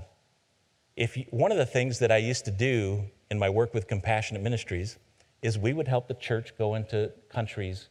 if 0.96 1.18
you, 1.18 1.26
one 1.32 1.52
of 1.52 1.58
the 1.58 1.66
things 1.66 2.00
that 2.00 2.12
I 2.12 2.18
used 2.18 2.46
to 2.46 2.52
do 2.52 3.04
in 3.32 3.40
my 3.40 3.50
work 3.50 3.74
with 3.74 3.88
Compassionate 3.88 4.44
Ministries 4.44 4.98
is 5.42 5.58
we 5.58 5.74
would 5.74 5.88
help 5.88 6.08
the 6.08 6.14
church 6.14 6.54
go 6.58 6.76
into 6.76 7.12
countries 7.30 7.90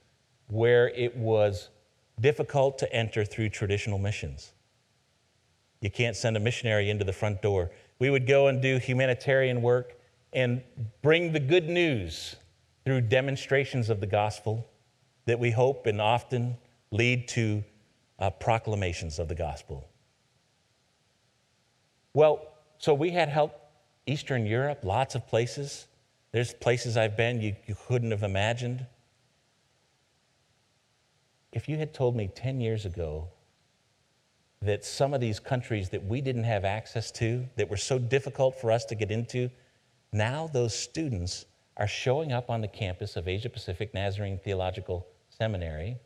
where 0.49 0.89
it 0.91 1.17
was 1.17 1.71
difficult 2.21 2.79
to 2.79 2.93
enter 2.93 3.25
through 3.25 3.49
traditional 3.49 3.99
missions. 3.99 4.53
You 5.81 5.91
can't 5.91 6.17
send 6.17 6.37
a 6.37 6.41
missionary 6.41 6.91
into 6.91 7.05
the 7.05 7.13
front 7.13 7.43
door. 7.43 7.71
We 7.99 8.11
would 8.11 8.27
go 8.27 8.49
and 8.49 8.61
do 8.61 8.79
humanitarian 8.79 9.63
work 9.63 9.99
and 10.33 10.63
bring 11.03 11.33
the 11.33 11.41
good 11.41 11.69
news 11.69 12.37
through 12.85 13.03
demonstrations 13.03 13.91
of 13.91 14.01
the 14.01 14.07
gospel 14.07 14.69
that 15.27 15.39
we 15.39 15.51
hope 15.51 15.87
and 15.87 16.01
often 16.01 16.57
lead 16.91 17.29
to 17.29 17.63
uh, 18.19 18.31
proclamations 18.31 19.19
of 19.19 19.29
the 19.29 19.35
gospel. 19.35 19.87
Well, 22.15 22.41
so 22.79 22.95
we 22.95 23.11
had 23.11 23.29
help 23.29 23.53
Eastern 24.07 24.47
Europe, 24.47 24.85
lots 24.85 25.15
of 25.15 25.27
places. 25.29 25.87
There's 26.33 26.55
places 26.55 26.97
I've 26.97 27.17
been 27.17 27.41
you, 27.41 27.55
you 27.67 27.77
couldn't 27.87 28.11
have 28.11 28.23
imagined. 28.23 28.87
If 31.53 31.69
you 31.69 31.77
had 31.77 31.95
told 31.95 32.17
me 32.17 32.29
10 32.35 32.61
years 32.61 32.85
ago 32.85 33.29
that 34.63 34.85
some 34.85 35.15
of 35.15 35.21
these 35.21 35.39
countries 35.39 35.89
that 35.91 36.05
we 36.05 36.21
didn't 36.21 36.45
have 36.45 36.65
access 36.65 37.11
to, 37.13 37.47
that 37.57 37.71
were 37.71 37.77
so 37.77 37.99
difficult 37.99 38.61
for 38.61 38.73
us 38.73 38.85
to 38.87 38.95
get 38.95 39.11
into, 39.11 39.51
now 40.13 40.49
those 40.53 40.75
students 40.75 41.47
are 41.77 41.87
showing 41.87 42.33
up 42.33 42.51
on 42.51 42.61
the 42.61 42.69
campus 42.69 43.17
of 43.17 43.29
Asia 43.29 43.49
Pacific 43.49 43.95
Nazarene 43.95 44.39
Theological 44.39 45.07
Seminary. 45.29 45.97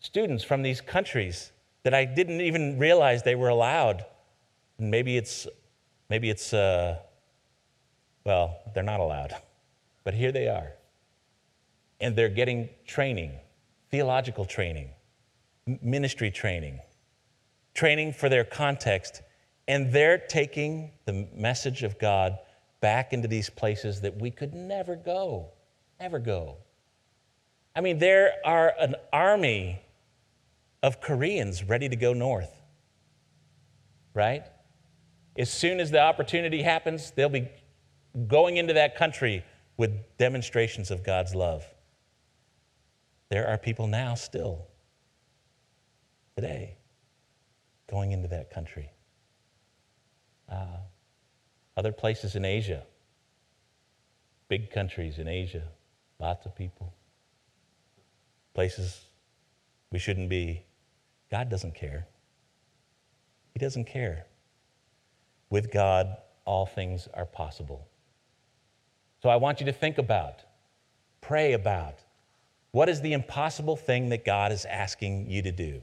Students 0.00 0.44
from 0.44 0.62
these 0.62 0.80
countries 0.80 1.52
that 1.82 1.94
I 1.94 2.04
didn't 2.04 2.42
even 2.42 2.78
realize 2.78 3.22
they 3.22 3.34
were 3.34 3.48
allowed. 3.48 4.04
And 4.78 4.90
maybe 4.90 5.16
it's, 5.16 5.46
maybe 6.10 6.28
it's, 6.28 6.52
uh, 6.52 6.98
well, 8.24 8.58
they're 8.74 8.82
not 8.82 9.00
allowed, 9.00 9.34
but 10.04 10.12
here 10.12 10.30
they 10.30 10.48
are. 10.48 10.72
And 12.00 12.14
they're 12.14 12.28
getting 12.28 12.68
training, 12.86 13.38
theological 13.90 14.44
training, 14.44 14.90
ministry 15.82 16.30
training 16.30 16.80
training 17.74 18.12
for 18.12 18.28
their 18.28 18.44
context, 18.44 19.22
and 19.68 19.92
they're 19.92 20.18
taking 20.18 20.92
the 21.04 21.28
message 21.34 21.82
of 21.82 21.98
God 21.98 22.38
back 22.80 23.12
into 23.12 23.28
these 23.28 23.50
places 23.50 24.00
that 24.00 24.20
we 24.20 24.30
could 24.30 24.54
never 24.54 24.96
go, 24.96 25.50
never 26.00 26.18
go. 26.18 26.56
I 27.76 27.80
mean, 27.80 27.98
there 27.98 28.34
are 28.44 28.74
an 28.80 28.96
army 29.12 29.80
of 30.82 31.00
Koreans 31.00 31.62
ready 31.62 31.88
to 31.88 31.96
go 31.96 32.12
north, 32.12 32.52
right? 34.14 34.44
As 35.36 35.52
soon 35.52 35.78
as 35.78 35.90
the 35.90 36.00
opportunity 36.00 36.62
happens, 36.62 37.12
they'll 37.12 37.28
be 37.28 37.48
going 38.26 38.56
into 38.56 38.72
that 38.72 38.96
country 38.96 39.44
with 39.76 39.92
demonstrations 40.18 40.90
of 40.90 41.04
God's 41.04 41.34
love. 41.34 41.64
There 43.28 43.46
are 43.46 43.56
people 43.56 43.86
now 43.86 44.14
still, 44.16 44.66
today, 46.34 46.76
going 47.90 48.12
into 48.12 48.28
that 48.28 48.50
country. 48.50 48.90
Uh, 50.48 50.78
other 51.76 51.92
places 51.92 52.36
in 52.36 52.44
Asia, 52.44 52.82
big 54.48 54.70
countries 54.70 55.18
in 55.18 55.28
Asia, 55.28 55.64
lots 56.18 56.46
of 56.46 56.54
people. 56.54 56.94
Places 58.54 59.04
we 59.90 59.98
shouldn't 59.98 60.28
be. 60.28 60.64
God 61.30 61.48
doesn't 61.48 61.74
care. 61.74 62.06
He 63.54 63.58
doesn't 63.58 63.84
care. 63.84 64.26
With 65.48 65.72
God, 65.72 66.16
all 66.44 66.66
things 66.66 67.08
are 67.14 67.26
possible. 67.26 67.88
So 69.22 69.28
I 69.28 69.36
want 69.36 69.60
you 69.60 69.66
to 69.66 69.72
think 69.72 69.98
about, 69.98 70.40
pray 71.20 71.52
about, 71.52 71.98
what 72.72 72.88
is 72.88 73.00
the 73.00 73.12
impossible 73.12 73.76
thing 73.76 74.08
that 74.10 74.24
God 74.24 74.52
is 74.52 74.64
asking 74.64 75.28
you 75.28 75.42
to 75.42 75.52
do? 75.52 75.82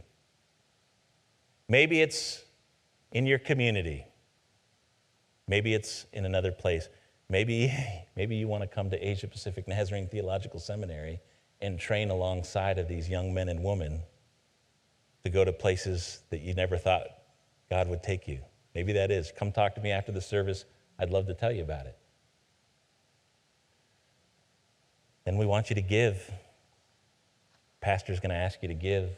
Maybe 1.69 2.01
it's 2.01 2.43
in 3.11 3.25
your 3.25 3.39
community. 3.39 4.05
Maybe 5.47 5.73
it's 5.73 6.05
in 6.13 6.25
another 6.25 6.51
place. 6.51 6.89
Maybe, 7.29 7.73
maybe 8.15 8.35
you 8.35 8.47
want 8.47 8.63
to 8.63 8.67
come 8.67 8.89
to 8.89 8.97
Asia 8.97 9.27
Pacific 9.27 9.67
Nazarene 9.67 10.07
Theological 10.07 10.59
Seminary 10.59 11.19
and 11.61 11.79
train 11.79 12.09
alongside 12.09 12.77
of 12.77 12.87
these 12.87 13.09
young 13.09 13.33
men 13.33 13.49
and 13.49 13.63
women 13.63 14.01
to 15.23 15.29
go 15.29 15.43
to 15.43 15.51
places 15.51 16.21
that 16.29 16.41
you 16.41 16.53
never 16.53 16.77
thought 16.77 17.07
God 17.69 17.89
would 17.89 18.03
take 18.03 18.27
you. 18.27 18.39
Maybe 18.75 18.93
that 18.93 19.11
is. 19.11 19.31
Come 19.35 19.51
talk 19.51 19.75
to 19.75 19.81
me 19.81 19.91
after 19.91 20.11
the 20.11 20.21
service. 20.21 20.65
I'd 20.99 21.09
love 21.09 21.27
to 21.27 21.33
tell 21.33 21.51
you 21.51 21.63
about 21.63 21.85
it. 21.85 21.97
Then 25.25 25.37
we 25.37 25.45
want 25.45 25.69
you 25.69 25.75
to 25.75 25.81
give. 25.81 26.31
Pastor's 27.81 28.19
going 28.19 28.29
to 28.29 28.35
ask 28.35 28.61
you 28.61 28.67
to 28.69 28.73
give, 28.73 29.09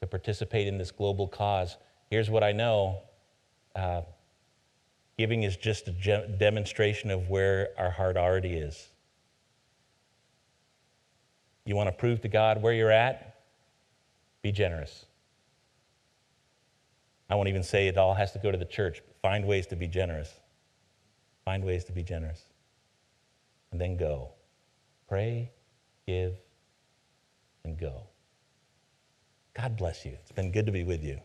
to 0.00 0.06
participate 0.06 0.66
in 0.66 0.78
this 0.78 0.90
global 0.90 1.28
cause. 1.28 1.76
Here's 2.10 2.30
what 2.30 2.42
I 2.42 2.52
know 2.52 3.00
uh, 3.76 4.02
giving 5.18 5.42
is 5.42 5.56
just 5.56 5.88
a 5.88 5.92
ge- 5.92 6.38
demonstration 6.38 7.10
of 7.10 7.28
where 7.28 7.68
our 7.76 7.90
heart 7.90 8.16
already 8.16 8.54
is. 8.54 8.88
You 11.64 11.76
want 11.76 11.88
to 11.88 11.92
prove 11.92 12.22
to 12.22 12.28
God 12.28 12.62
where 12.62 12.72
you're 12.72 12.90
at? 12.90 13.36
Be 14.42 14.50
generous. 14.50 15.04
I 17.28 17.34
won't 17.34 17.48
even 17.48 17.62
say 17.62 17.86
it 17.86 17.96
all 17.96 18.14
has 18.14 18.32
to 18.32 18.38
go 18.38 18.50
to 18.50 18.58
the 18.58 18.64
church. 18.64 19.02
But 19.06 19.16
find 19.20 19.46
ways 19.46 19.66
to 19.68 19.76
be 19.76 19.86
generous. 19.86 20.32
Find 21.44 21.64
ways 21.64 21.84
to 21.84 21.92
be 21.92 22.02
generous. 22.02 22.42
And 23.70 23.80
then 23.80 23.96
go. 23.96 24.30
Pray, 25.08 25.50
give, 26.06 26.34
and 27.64 27.78
go. 27.78 28.04
God 29.54 29.76
bless 29.76 30.04
you. 30.04 30.12
It's 30.20 30.32
been 30.32 30.52
good 30.52 30.66
to 30.66 30.72
be 30.72 30.84
with 30.84 31.02
you. 31.02 31.20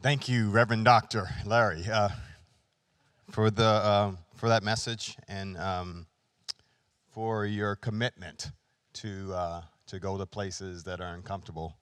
Thank 0.00 0.28
you, 0.28 0.48
Reverend 0.50 0.84
Dr. 0.84 1.28
Larry, 1.44 1.84
uh, 1.92 2.10
for, 3.30 3.50
the, 3.50 3.64
uh, 3.64 4.12
for 4.36 4.48
that 4.48 4.62
message 4.62 5.16
and 5.28 5.58
um, 5.58 6.06
for 7.12 7.44
your 7.44 7.76
commitment 7.76 8.52
to, 8.94 9.34
uh, 9.34 9.62
to 9.88 9.98
go 9.98 10.16
to 10.16 10.24
places 10.24 10.84
that 10.84 11.00
are 11.00 11.14
uncomfortable 11.14 11.76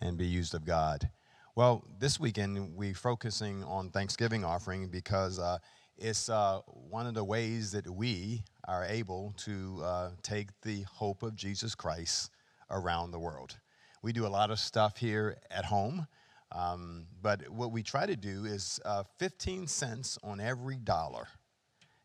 and 0.00 0.18
be 0.18 0.26
used 0.26 0.52
of 0.54 0.64
God. 0.66 1.08
Well, 1.56 1.84
this 1.98 2.20
weekend 2.20 2.76
we're 2.76 2.94
focusing 2.94 3.64
on 3.64 3.90
Thanksgiving 3.90 4.44
offering 4.44 4.86
because 4.86 5.40
uh, 5.40 5.58
it's 5.98 6.28
uh, 6.28 6.60
one 6.88 7.08
of 7.08 7.14
the 7.14 7.24
ways 7.24 7.72
that 7.72 7.90
we 7.90 8.44
are 8.68 8.84
able 8.84 9.34
to 9.38 9.80
uh, 9.82 10.10
take 10.22 10.48
the 10.62 10.82
hope 10.82 11.24
of 11.24 11.34
Jesus 11.34 11.74
Christ 11.74 12.30
around 12.70 13.10
the 13.10 13.18
world. 13.18 13.58
We 14.00 14.12
do 14.12 14.26
a 14.26 14.28
lot 14.28 14.52
of 14.52 14.60
stuff 14.60 14.96
here 14.96 15.38
at 15.50 15.64
home. 15.64 16.06
Um, 16.52 17.06
but 17.20 17.48
what 17.48 17.72
we 17.72 17.82
try 17.82 18.06
to 18.06 18.16
do 18.16 18.44
is 18.44 18.78
uh, 18.84 19.02
15 19.18 19.66
cents 19.66 20.18
on 20.22 20.38
every 20.38 20.76
dollar 20.76 21.26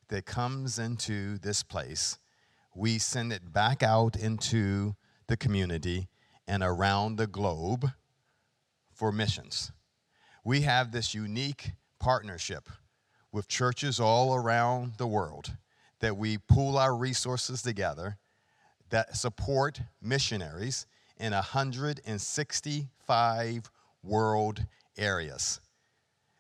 that 0.08 0.26
comes 0.26 0.80
into 0.80 1.38
this 1.38 1.62
place, 1.62 2.18
we 2.76 2.98
send 2.98 3.32
it 3.32 3.54
back 3.54 3.84
out 3.84 4.16
into 4.16 4.96
the 5.28 5.38
community 5.38 6.08
and 6.48 6.64
around 6.64 7.18
the 7.18 7.28
globe 7.28 7.92
for 8.96 9.12
missions. 9.12 9.72
We 10.44 10.62
have 10.62 10.92
this 10.92 11.14
unique 11.14 11.74
partnership 12.00 12.68
with 13.32 13.48
churches 13.48 14.00
all 14.00 14.34
around 14.34 14.94
the 14.98 15.06
world 15.08 15.56
that 16.00 16.18
we 16.18 16.38
pool 16.38 16.78
our 16.78 16.96
resources 16.96 17.62
together 17.62 18.18
that 18.90 19.18
support 19.18 19.82
missionaries 20.02 20.88
in 21.18 21.34
165 21.34 23.72
world 24.04 24.66
areas. 24.98 25.60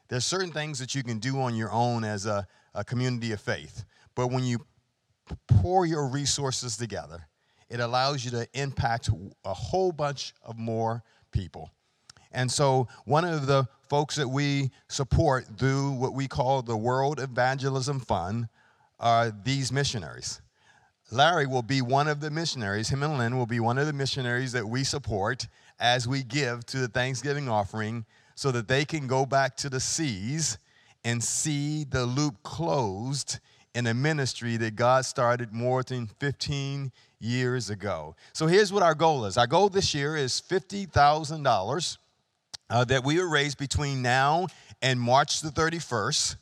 There's 0.08 0.26
certain 0.26 0.52
things 0.52 0.80
that 0.80 0.96
you 0.96 1.04
can 1.04 1.20
do 1.20 1.42
on 1.42 1.56
your 1.56 1.72
own 1.72 2.04
as 2.04 2.26
a, 2.26 2.48
a 2.74 2.84
community 2.84 3.32
of 3.32 3.42
faith, 3.42 3.86
but 4.16 4.28
when 4.28 4.44
you 4.44 4.66
pour 5.48 5.86
your 5.86 6.08
resources 6.08 6.78
together, 6.78 7.28
it 7.70 7.80
allows 7.80 8.24
you 8.24 8.32
to 8.32 8.48
impact 8.54 9.10
a 9.44 9.54
whole 9.54 9.92
bunch 9.92 10.34
of 10.44 10.58
more 10.58 11.04
people. 11.32 11.72
And 12.36 12.52
so, 12.52 12.90
one 13.06 13.24
of 13.24 13.48
the 13.48 13.66
folks 13.88 14.18
that 14.18 14.28
we 14.28 14.70
support 14.90 15.46
through 15.58 15.92
what 15.92 16.14
we 16.14 16.28
call 16.28 16.62
the 16.62 16.76
World 16.76 17.18
Evangelism 17.20 18.02
Fund 18.02 18.50
are 19.00 19.32
these 19.32 19.72
missionaries. 19.72 20.42
Larry 21.12 21.48
will 21.48 21.62
be 21.62 21.82
one 21.82 22.10
of 22.10 22.20
the 22.20 22.30
missionaries, 22.30 22.90
him 22.90 23.04
and 23.04 23.18
Lynn 23.18 23.38
will 23.38 23.46
be 23.46 23.62
one 23.62 23.78
of 23.78 23.88
the 23.88 23.94
missionaries 23.94 24.52
that 24.52 24.68
we 24.68 24.84
support 24.84 25.48
as 25.80 26.10
we 26.10 26.24
give 26.24 26.66
to 26.66 26.80
the 26.80 26.90
Thanksgiving 26.90 27.48
offering 27.48 28.06
so 28.36 28.52
that 28.52 28.68
they 28.68 28.84
can 28.84 29.08
go 29.08 29.26
back 29.26 29.56
to 29.58 29.70
the 29.70 29.80
seas 29.80 30.58
and 31.06 31.24
see 31.24 31.86
the 31.86 32.06
loop 32.06 32.44
closed 32.44 33.40
in 33.76 33.88
a 33.88 33.94
ministry 33.94 34.58
that 34.58 34.76
God 34.76 35.06
started 35.06 35.54
more 35.54 35.84
than 35.84 36.08
15 36.20 36.92
years 37.20 37.70
ago. 37.70 38.16
So 38.34 38.48
here's 38.48 38.74
what 38.74 38.84
our 38.84 38.96
goal 38.96 39.24
is 39.26 39.38
our 39.38 39.48
goal 39.48 39.70
this 39.70 39.94
year 39.94 40.18
is 40.18 40.42
$50,000 40.50 41.98
uh, 42.70 42.84
that 42.86 43.04
we 43.04 43.18
will 43.18 43.30
raise 43.30 43.56
between 43.56 44.02
now 44.02 44.48
and 44.82 45.00
March 45.00 45.42
the 45.42 45.50
31st 45.50 46.36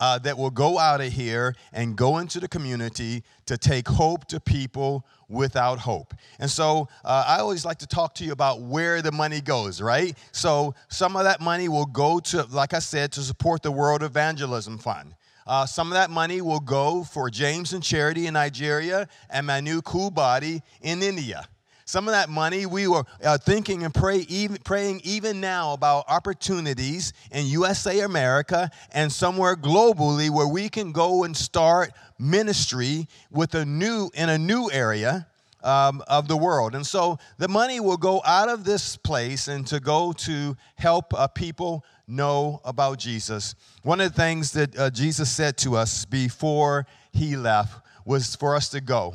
uh, 0.00 0.18
that 0.20 0.38
will 0.38 0.50
go 0.50 0.78
out 0.78 1.00
of 1.00 1.12
here 1.12 1.54
and 1.72 1.96
go 1.96 2.18
into 2.18 2.38
the 2.40 2.48
community 2.48 3.24
to 3.46 3.58
take 3.58 3.88
hope 3.88 4.26
to 4.26 4.40
people 4.40 5.04
without 5.28 5.78
hope. 5.78 6.14
And 6.38 6.50
so 6.50 6.88
uh, 7.04 7.24
I 7.26 7.40
always 7.40 7.64
like 7.64 7.78
to 7.78 7.86
talk 7.86 8.14
to 8.16 8.24
you 8.24 8.32
about 8.32 8.60
where 8.60 9.02
the 9.02 9.12
money 9.12 9.40
goes, 9.40 9.82
right? 9.82 10.16
So 10.32 10.74
some 10.88 11.16
of 11.16 11.24
that 11.24 11.40
money 11.40 11.68
will 11.68 11.86
go 11.86 12.20
to, 12.20 12.44
like 12.50 12.74
I 12.74 12.78
said, 12.78 13.12
to 13.12 13.20
support 13.22 13.62
the 13.62 13.72
World 13.72 14.02
Evangelism 14.02 14.78
Fund. 14.78 15.14
Uh, 15.46 15.64
some 15.64 15.88
of 15.88 15.94
that 15.94 16.10
money 16.10 16.42
will 16.42 16.60
go 16.60 17.02
for 17.02 17.30
James 17.30 17.72
and 17.72 17.82
Charity 17.82 18.26
in 18.26 18.34
Nigeria 18.34 19.08
and 19.30 19.46
Manu 19.46 19.80
Kulbari 19.80 20.60
in 20.82 21.02
India. 21.02 21.48
Some 21.88 22.06
of 22.06 22.12
that 22.12 22.28
money 22.28 22.66
we 22.66 22.86
were 22.86 23.04
uh, 23.24 23.38
thinking 23.38 23.82
and 23.82 23.94
pray 23.94 24.18
even, 24.28 24.58
praying 24.58 25.00
even 25.04 25.40
now 25.40 25.72
about 25.72 26.04
opportunities 26.06 27.14
in 27.32 27.46
USA, 27.46 28.00
America, 28.00 28.70
and 28.92 29.10
somewhere 29.10 29.56
globally 29.56 30.28
where 30.28 30.46
we 30.46 30.68
can 30.68 30.92
go 30.92 31.24
and 31.24 31.34
start 31.34 31.92
ministry 32.18 33.08
with 33.30 33.54
a 33.54 33.64
new 33.64 34.10
in 34.12 34.28
a 34.28 34.36
new 34.36 34.70
area 34.70 35.26
um, 35.64 36.02
of 36.08 36.28
the 36.28 36.36
world. 36.36 36.74
And 36.74 36.86
so 36.86 37.18
the 37.38 37.48
money 37.48 37.80
will 37.80 37.96
go 37.96 38.20
out 38.22 38.50
of 38.50 38.64
this 38.64 38.98
place 38.98 39.48
and 39.48 39.66
to 39.68 39.80
go 39.80 40.12
to 40.12 40.58
help 40.74 41.14
uh, 41.14 41.26
people 41.26 41.86
know 42.06 42.60
about 42.66 42.98
Jesus. 42.98 43.54
One 43.82 44.02
of 44.02 44.12
the 44.12 44.22
things 44.22 44.52
that 44.52 44.78
uh, 44.78 44.90
Jesus 44.90 45.30
said 45.30 45.56
to 45.58 45.76
us 45.76 46.04
before 46.04 46.86
he 47.14 47.34
left 47.34 47.82
was 48.04 48.36
for 48.36 48.54
us 48.54 48.68
to 48.68 48.82
go. 48.82 49.14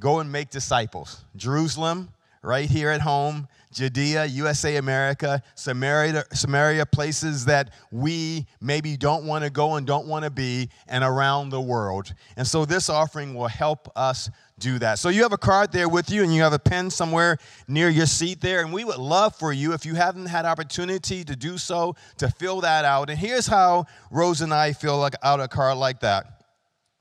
Go 0.00 0.20
and 0.20 0.30
make 0.30 0.50
disciples. 0.50 1.24
Jerusalem, 1.36 2.10
right 2.42 2.68
here 2.68 2.90
at 2.90 3.00
home, 3.00 3.48
Judea, 3.72 4.24
USA, 4.26 4.76
America, 4.76 5.42
Samaria, 5.54 6.24
Samaria, 6.32 6.86
places 6.86 7.44
that 7.44 7.72
we 7.92 8.46
maybe 8.60 8.96
don't 8.96 9.24
want 9.24 9.44
to 9.44 9.50
go 9.50 9.74
and 9.74 9.86
don't 9.86 10.06
want 10.06 10.24
to 10.24 10.30
be, 10.30 10.70
and 10.88 11.04
around 11.04 11.50
the 11.50 11.60
world. 11.60 12.14
And 12.36 12.46
so 12.46 12.64
this 12.64 12.88
offering 12.88 13.34
will 13.34 13.48
help 13.48 13.92
us 13.94 14.30
do 14.58 14.78
that. 14.78 14.98
So 14.98 15.10
you 15.10 15.22
have 15.22 15.32
a 15.32 15.38
card 15.38 15.70
there 15.70 15.88
with 15.88 16.10
you, 16.10 16.22
and 16.22 16.34
you 16.34 16.42
have 16.42 16.54
a 16.54 16.58
pen 16.58 16.90
somewhere 16.90 17.36
near 17.68 17.88
your 17.88 18.06
seat 18.06 18.40
there. 18.40 18.62
And 18.62 18.72
we 18.72 18.84
would 18.84 18.98
love 18.98 19.36
for 19.36 19.52
you, 19.52 19.74
if 19.74 19.84
you 19.84 19.94
haven't 19.94 20.26
had 20.26 20.46
opportunity 20.46 21.22
to 21.24 21.36
do 21.36 21.58
so, 21.58 21.94
to 22.16 22.30
fill 22.30 22.62
that 22.62 22.84
out. 22.84 23.10
And 23.10 23.18
here's 23.18 23.46
how 23.46 23.86
Rose 24.10 24.40
and 24.40 24.52
I 24.54 24.72
fill 24.72 24.98
like, 24.98 25.14
out 25.22 25.40
a 25.40 25.48
card 25.48 25.76
like 25.76 26.00
that. 26.00 26.44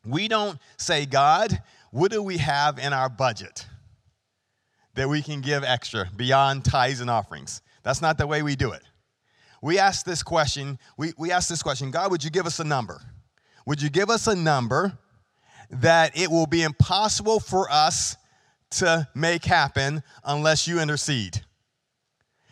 We 0.05 0.27
don't 0.27 0.59
say, 0.77 1.05
God, 1.05 1.61
what 1.91 2.11
do 2.11 2.21
we 2.21 2.37
have 2.37 2.79
in 2.79 2.93
our 2.93 3.09
budget? 3.09 3.65
that 4.97 5.07
we 5.07 5.21
can 5.21 5.41
give 5.41 5.63
extra 5.63 6.09
beyond 6.15 6.65
tithes 6.65 7.01
and 7.01 7.09
offerings. 7.09 7.61
That's 7.83 8.01
not 8.01 8.17
the 8.17 8.27
way 8.27 8.41
we 8.41 8.55
do 8.55 8.71
it. 8.71 8.81
We 9.61 9.79
ask 9.79 10.05
this 10.05 10.23
question, 10.23 10.79
we, 10.97 11.13
we 11.17 11.31
ask 11.31 11.47
this 11.47 11.63
question, 11.63 11.91
God, 11.91 12.11
would 12.11 12.23
you 12.23 12.31
give 12.31 12.47
us 12.47 12.59
a 12.59 12.63
number? 12.63 13.01
Would 13.67 13.81
you 13.81 13.89
give 13.89 14.09
us 14.09 14.27
a 14.27 14.35
number 14.35 14.97
that 15.69 16.17
it 16.17 16.31
will 16.31 16.47
be 16.47 16.63
impossible 16.63 17.39
for 17.39 17.71
us 17.71 18.17
to 18.71 19.07
make 19.13 19.45
happen 19.45 20.01
unless 20.23 20.67
you 20.67 20.79
intercede? 20.79 21.41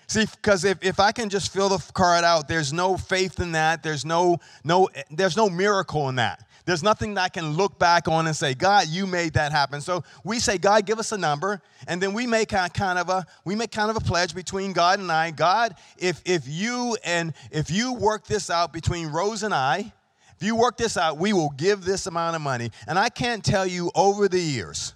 See, 0.07 0.25
because 0.25 0.65
if, 0.65 0.77
if 0.83 0.99
I 0.99 1.11
can 1.11 1.29
just 1.29 1.51
fill 1.51 1.69
the 1.69 1.83
card 1.93 2.23
out, 2.23 2.47
there's 2.47 2.71
no 2.71 2.95
faith 2.95 3.39
in 3.39 3.53
that. 3.53 3.81
There's 3.81 4.05
no, 4.05 4.37
no, 4.63 4.87
there's 5.09 5.35
no 5.35 5.49
miracle 5.49 6.09
in 6.09 6.15
that. 6.15 6.47
There's 6.65 6.81
nothing 6.81 7.13
that 7.13 7.21
I 7.21 7.29
can 7.29 7.51
look 7.51 7.77
back 7.77 8.07
on 8.07 8.25
and 8.25 8.35
say, 8.35 8.55
God, 8.55 8.87
you 8.87 9.05
made 9.05 9.33
that 9.33 9.51
happen. 9.51 9.81
So 9.81 10.03
we 10.23 10.39
say, 10.39 10.57
God, 10.57 10.85
give 10.85 10.97
us 10.97 11.11
a 11.11 11.17
number, 11.17 11.61
and 11.87 12.01
then 12.01 12.13
we 12.13 12.25
make 12.25 12.49
kind 12.49 12.99
of 12.99 13.09
a 13.09 13.25
we 13.45 13.55
make 13.55 13.71
kind 13.71 13.89
of 13.89 13.97
a 13.97 14.01
pledge 14.01 14.33
between 14.33 14.73
God 14.73 14.99
and 14.99 15.11
I. 15.11 15.31
God, 15.31 15.75
if 15.97 16.21
if 16.25 16.47
you 16.47 16.97
and 17.05 17.33
if 17.51 17.69
you 17.69 17.93
work 17.93 18.25
this 18.25 18.49
out 18.49 18.73
between 18.73 19.07
Rose 19.07 19.43
and 19.43 19.53
I, 19.53 19.93
if 20.35 20.43
you 20.45 20.55
work 20.55 20.77
this 20.77 20.97
out, 20.97 21.17
we 21.17 21.33
will 21.33 21.51
give 21.51 21.85
this 21.85 22.07
amount 22.07 22.35
of 22.35 22.41
money. 22.41 22.71
And 22.87 22.97
I 22.97 23.09
can't 23.09 23.43
tell 23.43 23.67
you 23.67 23.91
over 23.95 24.27
the 24.27 24.39
years 24.39 24.95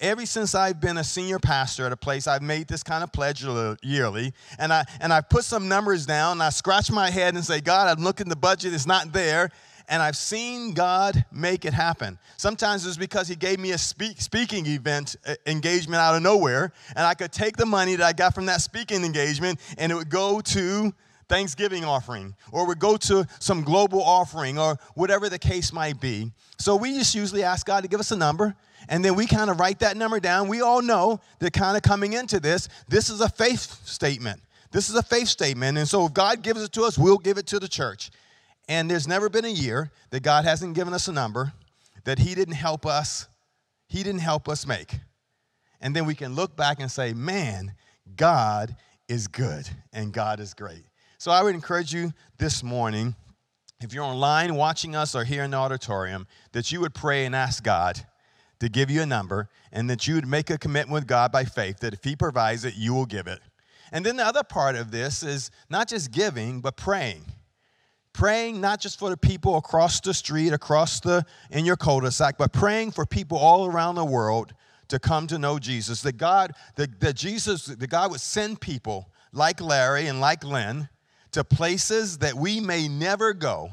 ever 0.00 0.26
since 0.26 0.54
I've 0.54 0.80
been 0.80 0.98
a 0.98 1.04
senior 1.04 1.38
pastor 1.38 1.86
at 1.86 1.92
a 1.92 1.96
place, 1.96 2.26
I've 2.26 2.42
made 2.42 2.68
this 2.68 2.82
kind 2.82 3.02
of 3.02 3.12
pledge 3.12 3.44
yearly, 3.82 4.32
and 4.58 4.72
I 4.72 4.84
and 5.00 5.12
I 5.12 5.20
put 5.20 5.44
some 5.44 5.68
numbers 5.68 6.06
down, 6.06 6.32
and 6.32 6.42
I 6.42 6.50
scratch 6.50 6.90
my 6.90 7.10
head 7.10 7.34
and 7.34 7.44
say, 7.44 7.60
God, 7.60 7.96
I'm 7.96 8.04
looking 8.04 8.28
the 8.28 8.36
budget, 8.36 8.74
it's 8.74 8.86
not 8.86 9.12
there, 9.12 9.50
and 9.88 10.02
I've 10.02 10.16
seen 10.16 10.72
God 10.72 11.24
make 11.30 11.64
it 11.64 11.74
happen. 11.74 12.18
Sometimes 12.36 12.86
it's 12.86 12.96
because 12.96 13.28
He 13.28 13.36
gave 13.36 13.58
me 13.58 13.72
a 13.72 13.78
speak, 13.78 14.20
speaking 14.20 14.66
event 14.66 15.16
uh, 15.26 15.34
engagement 15.46 16.00
out 16.00 16.14
of 16.14 16.22
nowhere, 16.22 16.72
and 16.96 17.06
I 17.06 17.14
could 17.14 17.32
take 17.32 17.56
the 17.56 17.66
money 17.66 17.96
that 17.96 18.04
I 18.04 18.12
got 18.12 18.34
from 18.34 18.46
that 18.46 18.60
speaking 18.60 19.04
engagement, 19.04 19.60
and 19.78 19.92
it 19.92 19.94
would 19.94 20.10
go 20.10 20.40
to 20.40 20.92
Thanksgiving 21.28 21.84
offering, 21.84 22.34
or 22.52 22.66
would 22.66 22.78
go 22.78 22.96
to 22.96 23.26
some 23.40 23.62
global 23.62 24.02
offering, 24.02 24.58
or 24.58 24.76
whatever 24.94 25.28
the 25.28 25.38
case 25.38 25.72
might 25.72 26.00
be. 26.00 26.30
So 26.58 26.76
we 26.76 26.94
just 26.94 27.14
usually 27.14 27.42
ask 27.42 27.66
God 27.66 27.82
to 27.82 27.88
give 27.88 28.00
us 28.00 28.10
a 28.10 28.16
number, 28.16 28.54
and 28.88 29.04
then 29.04 29.14
we 29.14 29.26
kind 29.26 29.50
of 29.50 29.58
write 29.58 29.80
that 29.80 29.96
number 29.96 30.20
down. 30.20 30.48
We 30.48 30.60
all 30.60 30.82
know 30.82 31.20
that 31.38 31.52
kind 31.52 31.76
of 31.76 31.82
coming 31.82 32.12
into 32.12 32.40
this, 32.40 32.68
this 32.88 33.08
is 33.08 33.20
a 33.20 33.28
faith 33.28 33.86
statement. 33.86 34.40
This 34.70 34.90
is 34.90 34.96
a 34.96 35.02
faith 35.02 35.28
statement. 35.28 35.78
And 35.78 35.88
so 35.88 36.06
if 36.06 36.12
God 36.12 36.42
gives 36.42 36.62
it 36.62 36.72
to 36.72 36.82
us, 36.82 36.98
we'll 36.98 37.18
give 37.18 37.38
it 37.38 37.46
to 37.46 37.60
the 37.60 37.68
church. 37.68 38.10
And 38.68 38.90
there's 38.90 39.06
never 39.06 39.28
been 39.28 39.44
a 39.44 39.48
year 39.48 39.90
that 40.10 40.22
God 40.22 40.44
hasn't 40.44 40.74
given 40.74 40.94
us 40.94 41.08
a 41.08 41.12
number 41.12 41.52
that 42.04 42.18
He 42.18 42.34
didn't 42.34 42.54
help 42.54 42.86
us, 42.86 43.28
He 43.88 44.02
didn't 44.02 44.20
help 44.20 44.48
us 44.48 44.66
make. 44.66 44.98
And 45.80 45.94
then 45.94 46.06
we 46.06 46.14
can 46.14 46.34
look 46.34 46.56
back 46.56 46.80
and 46.80 46.90
say, 46.90 47.12
man, 47.12 47.74
God 48.16 48.76
is 49.08 49.28
good 49.28 49.68
and 49.92 50.12
God 50.12 50.40
is 50.40 50.54
great. 50.54 50.84
So 51.18 51.30
I 51.30 51.42
would 51.42 51.54
encourage 51.54 51.92
you 51.92 52.12
this 52.38 52.62
morning, 52.62 53.14
if 53.82 53.92
you're 53.92 54.04
online 54.04 54.54
watching 54.54 54.96
us 54.96 55.14
or 55.14 55.24
here 55.24 55.42
in 55.42 55.50
the 55.50 55.56
auditorium, 55.56 56.26
that 56.52 56.72
you 56.72 56.80
would 56.80 56.94
pray 56.94 57.26
and 57.26 57.34
ask 57.34 57.62
God 57.62 58.00
to 58.60 58.68
give 58.68 58.90
you 58.90 59.02
a 59.02 59.06
number 59.06 59.48
and 59.72 59.90
that 59.90 60.06
you 60.06 60.14
would 60.14 60.26
make 60.26 60.48
a 60.48 60.56
commitment 60.56 60.92
with 60.92 61.06
God 61.06 61.32
by 61.32 61.44
faith 61.44 61.80
that 61.80 61.92
if 61.92 62.02
He 62.02 62.16
provides 62.16 62.64
it, 62.64 62.74
you 62.76 62.94
will 62.94 63.06
give 63.06 63.26
it. 63.26 63.40
And 63.92 64.06
then 64.06 64.16
the 64.16 64.24
other 64.24 64.42
part 64.42 64.76
of 64.76 64.90
this 64.90 65.22
is 65.22 65.50
not 65.68 65.88
just 65.88 66.10
giving, 66.10 66.60
but 66.60 66.76
praying 66.76 67.24
praying 68.14 68.62
not 68.62 68.80
just 68.80 68.98
for 68.98 69.10
the 69.10 69.16
people 69.16 69.56
across 69.58 70.00
the 70.00 70.14
street, 70.14 70.54
across 70.54 71.00
the 71.00 71.26
in 71.50 71.66
your 71.66 71.76
cul-de-sac, 71.76 72.38
but 72.38 72.54
praying 72.54 72.92
for 72.92 73.04
people 73.04 73.36
all 73.36 73.66
around 73.66 73.96
the 73.96 74.04
world 74.04 74.54
to 74.88 74.98
come 74.98 75.26
to 75.26 75.38
know 75.38 75.58
Jesus. 75.58 76.00
That 76.00 76.16
God, 76.16 76.52
that, 76.76 77.00
that 77.00 77.16
Jesus, 77.16 77.66
that 77.66 77.86
God 77.86 78.10
would 78.10 78.20
send 78.20 78.60
people 78.60 79.10
like 79.32 79.60
Larry 79.60 80.06
and 80.06 80.20
like 80.20 80.44
Lynn 80.44 80.88
to 81.32 81.44
places 81.44 82.18
that 82.18 82.34
we 82.34 82.60
may 82.60 82.88
never 82.88 83.34
go 83.34 83.70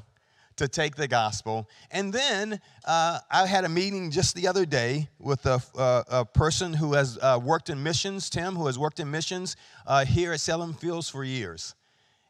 to 0.55 0.67
take 0.67 0.95
the 0.95 1.07
gospel. 1.07 1.69
And 1.91 2.11
then 2.11 2.59
uh, 2.85 3.19
I 3.29 3.45
had 3.45 3.63
a 3.63 3.69
meeting 3.69 4.11
just 4.11 4.35
the 4.35 4.47
other 4.47 4.65
day 4.65 5.09
with 5.19 5.45
a, 5.45 5.61
a 6.09 6.25
person 6.25 6.73
who 6.73 6.93
has 6.93 7.17
uh, 7.21 7.39
worked 7.41 7.69
in 7.69 7.81
missions, 7.81 8.29
Tim, 8.29 8.55
who 8.55 8.65
has 8.65 8.77
worked 8.77 8.99
in 8.99 9.09
missions 9.09 9.55
uh, 9.87 10.05
here 10.05 10.33
at 10.33 10.39
Salem 10.39 10.73
Fields 10.73 11.09
for 11.09 11.23
years. 11.23 11.75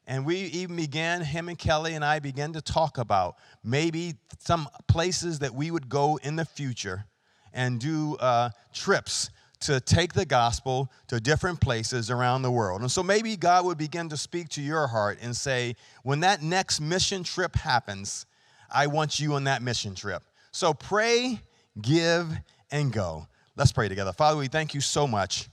And 0.07 0.25
we 0.25 0.37
even 0.37 0.75
began, 0.75 1.21
him 1.21 1.47
and 1.47 1.57
Kelly 1.57 1.93
and 1.93 2.03
I 2.03 2.19
began 2.19 2.53
to 2.53 2.61
talk 2.61 2.97
about 2.97 3.35
maybe 3.63 4.15
some 4.39 4.67
places 4.87 5.39
that 5.39 5.53
we 5.53 5.71
would 5.71 5.89
go 5.89 6.19
in 6.21 6.35
the 6.35 6.45
future 6.45 7.05
and 7.53 7.79
do 7.79 8.17
uh, 8.17 8.49
trips 8.73 9.29
to 9.61 9.79
take 9.79 10.13
the 10.13 10.25
gospel 10.25 10.91
to 11.07 11.19
different 11.19 11.61
places 11.61 12.09
around 12.09 12.41
the 12.41 12.51
world. 12.51 12.81
And 12.81 12.91
so 12.91 13.03
maybe 13.03 13.37
God 13.37 13.63
would 13.65 13.77
begin 13.77 14.09
to 14.09 14.17
speak 14.17 14.49
to 14.49 14.61
your 14.61 14.87
heart 14.87 15.19
and 15.21 15.35
say, 15.35 15.75
when 16.03 16.21
that 16.21 16.41
next 16.41 16.81
mission 16.81 17.23
trip 17.23 17.55
happens, 17.55 18.25
I 18.71 18.87
want 18.87 19.19
you 19.19 19.35
on 19.35 19.43
that 19.43 19.61
mission 19.61 19.93
trip. 19.93 20.23
So 20.51 20.73
pray, 20.73 21.39
give, 21.79 22.27
and 22.71 22.91
go. 22.91 23.27
Let's 23.55 23.71
pray 23.71 23.87
together. 23.87 24.13
Father, 24.13 24.37
we 24.37 24.47
thank 24.47 24.73
you 24.73 24.81
so 24.81 25.05
much. 25.05 25.47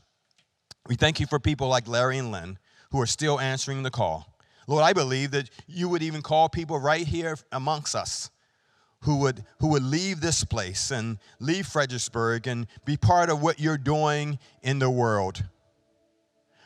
We 0.87 0.95
thank 0.95 1.20
you 1.20 1.27
for 1.27 1.39
people 1.39 1.69
like 1.69 1.87
Larry 1.87 2.16
and 2.16 2.33
Lynn 2.33 2.59
who 2.91 3.01
are 3.01 3.07
still 3.07 3.39
answering 3.39 3.83
the 3.83 3.91
call. 3.91 4.38
Lord, 4.69 4.85
I 4.85 4.93
believe 4.93 5.32
that 5.32 5.51
you 5.66 5.89
would 5.89 6.03
even 6.03 6.20
call 6.20 6.49
people 6.51 6.78
right 6.78 7.07
here 7.07 7.36
amongst 7.51 7.97
us 7.97 8.31
who 9.01 9.16
would, 9.16 9.43
who 9.61 9.69
would 9.69 9.82
leave 9.82 10.20
this 10.20 10.45
place 10.45 10.90
and 10.90 11.19
leave 11.40 11.66
Fredericksburg 11.66 12.47
and 12.47 12.66
be 12.85 12.97
part 12.97 13.31
of 13.31 13.40
what 13.40 13.59
you're 13.59 13.78
doing 13.78 14.39
in 14.62 14.78
the 14.78 14.90
world. 14.90 15.43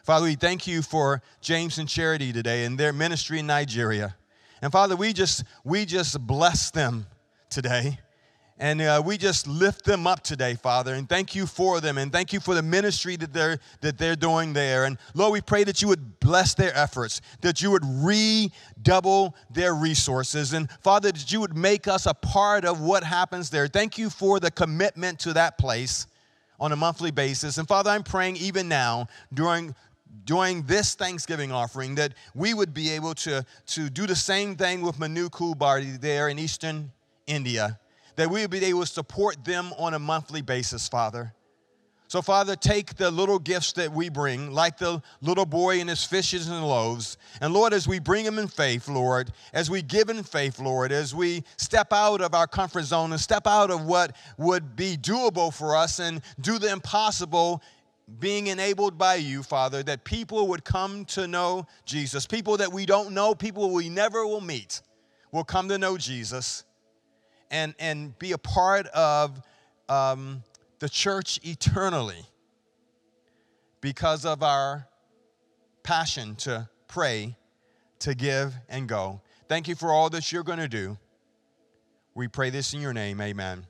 Father, 0.05 0.24
we 0.24 0.35
thank 0.35 0.66
you 0.66 0.83
for 0.83 1.23
James 1.41 1.79
and 1.79 1.89
Charity 1.89 2.33
today 2.33 2.65
and 2.65 2.77
their 2.77 2.93
ministry 2.93 3.39
in 3.39 3.47
Nigeria. 3.47 4.16
And 4.61 4.73
Father, 4.73 4.97
we 4.97 5.12
just, 5.12 5.45
we 5.62 5.85
just 5.85 6.27
bless 6.27 6.73
them 6.73 7.07
today. 7.51 8.01
And 8.62 8.80
uh, 8.80 9.02
we 9.05 9.18
just 9.18 9.48
lift 9.48 9.84
them 9.84 10.06
up 10.06 10.22
today, 10.22 10.55
Father, 10.55 10.94
and 10.94 11.09
thank 11.09 11.34
you 11.34 11.48
for 11.48 11.80
them, 11.80 11.98
and 11.98 12.12
thank 12.12 12.32
you 12.32 12.39
for 12.39 12.55
the 12.55 12.62
ministry 12.62 13.16
that 13.16 13.32
they're 13.32 13.59
that 13.80 13.98
they're 13.98 14.14
doing 14.14 14.52
there. 14.52 14.84
And 14.84 14.98
Lord, 15.14 15.32
we 15.32 15.40
pray 15.40 15.64
that 15.64 15.82
you 15.82 15.89
would 15.89 16.20
bless 16.20 16.55
their 16.55 16.72
efforts, 16.76 17.20
that 17.40 17.60
you 17.60 17.72
would 17.72 17.82
redouble 17.84 19.34
their 19.51 19.74
resources, 19.74 20.52
and 20.52 20.70
Father, 20.80 21.10
that 21.10 21.32
you 21.32 21.40
would 21.40 21.56
make 21.56 21.89
us 21.89 22.06
a 22.06 22.14
part 22.14 22.64
of 22.64 22.80
what 22.80 23.02
happens 23.02 23.51
there. 23.51 23.66
Thank 23.66 23.98
you 23.98 24.09
for 24.09 24.39
the 24.39 24.52
commitment 24.52 25.18
to 25.18 25.32
that 25.32 25.59
place 25.59 26.06
on 26.60 26.70
a 26.70 26.76
monthly 26.76 27.10
basis. 27.10 27.59
And 27.59 27.66
Father, 27.66 27.90
I'm 27.90 28.05
praying 28.05 28.36
even 28.36 28.68
now 28.68 29.09
during 29.34 29.74
during 30.24 30.62
this 30.66 30.94
Thanksgiving 30.94 31.51
offering 31.51 31.97
that 31.97 32.14
we 32.32 32.55
would 32.55 32.72
be 32.72 32.90
able 32.90 33.16
to, 33.16 33.44
to 33.66 33.90
do 33.90 34.06
the 34.06 34.14
same 34.14 34.55
thing 34.55 34.82
with 34.82 35.01
Manu 35.01 35.30
Kulbari 35.30 36.01
there 36.01 36.28
in 36.28 36.39
Eastern 36.39 36.93
India 37.26 37.80
that 38.16 38.30
we 38.30 38.43
would 38.43 38.51
be 38.51 38.64
able 38.64 38.80
to 38.80 38.86
support 38.86 39.44
them 39.44 39.72
on 39.78 39.94
a 39.94 39.98
monthly 39.98 40.43
basis, 40.43 40.89
Father. 40.89 41.32
So, 42.12 42.20
Father, 42.20 42.56
take 42.56 42.97
the 42.97 43.10
little 43.10 43.39
gifts 43.39 43.72
that 43.72 43.90
we 43.90 44.10
bring, 44.10 44.52
like 44.52 44.76
the 44.76 45.01
little 45.22 45.47
boy 45.47 45.80
and 45.80 45.89
his 45.89 46.05
fishes 46.05 46.47
and 46.47 46.62
loaves. 46.62 47.16
And 47.40 47.55
Lord, 47.55 47.72
as 47.72 47.89
we 47.89 48.01
bring 48.01 48.26
them 48.26 48.39
in 48.39 48.48
faith, 48.48 48.86
Lord, 48.86 49.32
as 49.55 49.70
we 49.70 49.80
give 49.80 50.10
in 50.10 50.22
faith, 50.22 50.60
Lord, 50.60 50.93
as 50.93 51.14
we 51.14 51.43
step 51.56 51.90
out 51.90 52.20
of 52.20 52.34
our 52.34 52.47
comfort 52.47 52.82
zone 52.82 53.12
and 53.12 53.20
step 53.20 53.47
out 53.47 53.70
of 53.70 53.86
what 53.86 54.14
would 54.36 54.76
be 54.76 54.98
doable 54.98 55.55
for 55.55 55.74
us 55.74 56.01
and 56.01 56.20
do 56.39 56.59
the 56.59 56.70
impossible, 56.70 57.62
being 58.20 58.48
enabled 58.48 58.98
by 58.98 59.14
you, 59.14 59.43
Father, 59.43 59.82
that 59.82 60.05
people 60.05 60.48
would 60.48 60.64
come 60.64 61.06
to 61.06 61.26
know 61.26 61.66
Jesus. 61.86 62.26
People 62.26 62.59
that 62.59 62.70
we 62.70 62.84
don't 62.84 63.12
know, 63.12 63.34
people 63.34 63.70
we 63.70 63.89
never 63.89 64.26
will 64.26 64.43
meet, 64.43 64.82
will 65.30 65.44
come 65.44 65.66
to 65.70 65.78
know 65.78 65.97
Jesus 65.97 66.64
and, 67.53 67.74
and 67.79 68.19
be 68.19 68.33
a 68.33 68.39
part 68.39 68.87
of 68.89 69.41
um, 69.89 70.43
the 70.81 70.89
church 70.89 71.39
eternally 71.45 72.24
because 73.81 74.24
of 74.24 74.43
our 74.43 74.89
passion 75.83 76.35
to 76.37 76.69
pray, 76.89 77.37
to 78.01 78.15
give, 78.15 78.55
and 78.69 78.89
go. 78.89 79.20
Thank 79.49 79.69
you 79.69 79.74
for 79.74 79.93
all 79.93 80.09
that 80.11 80.33
you're 80.33 80.43
going 80.43 80.59
to 80.59 80.69
do. 80.69 80.97
We 82.15 82.27
pray 82.27 82.51
this 82.51 82.73
in 82.74 82.81
your 82.81 82.93
name. 82.93 83.20
Amen. 83.20 83.66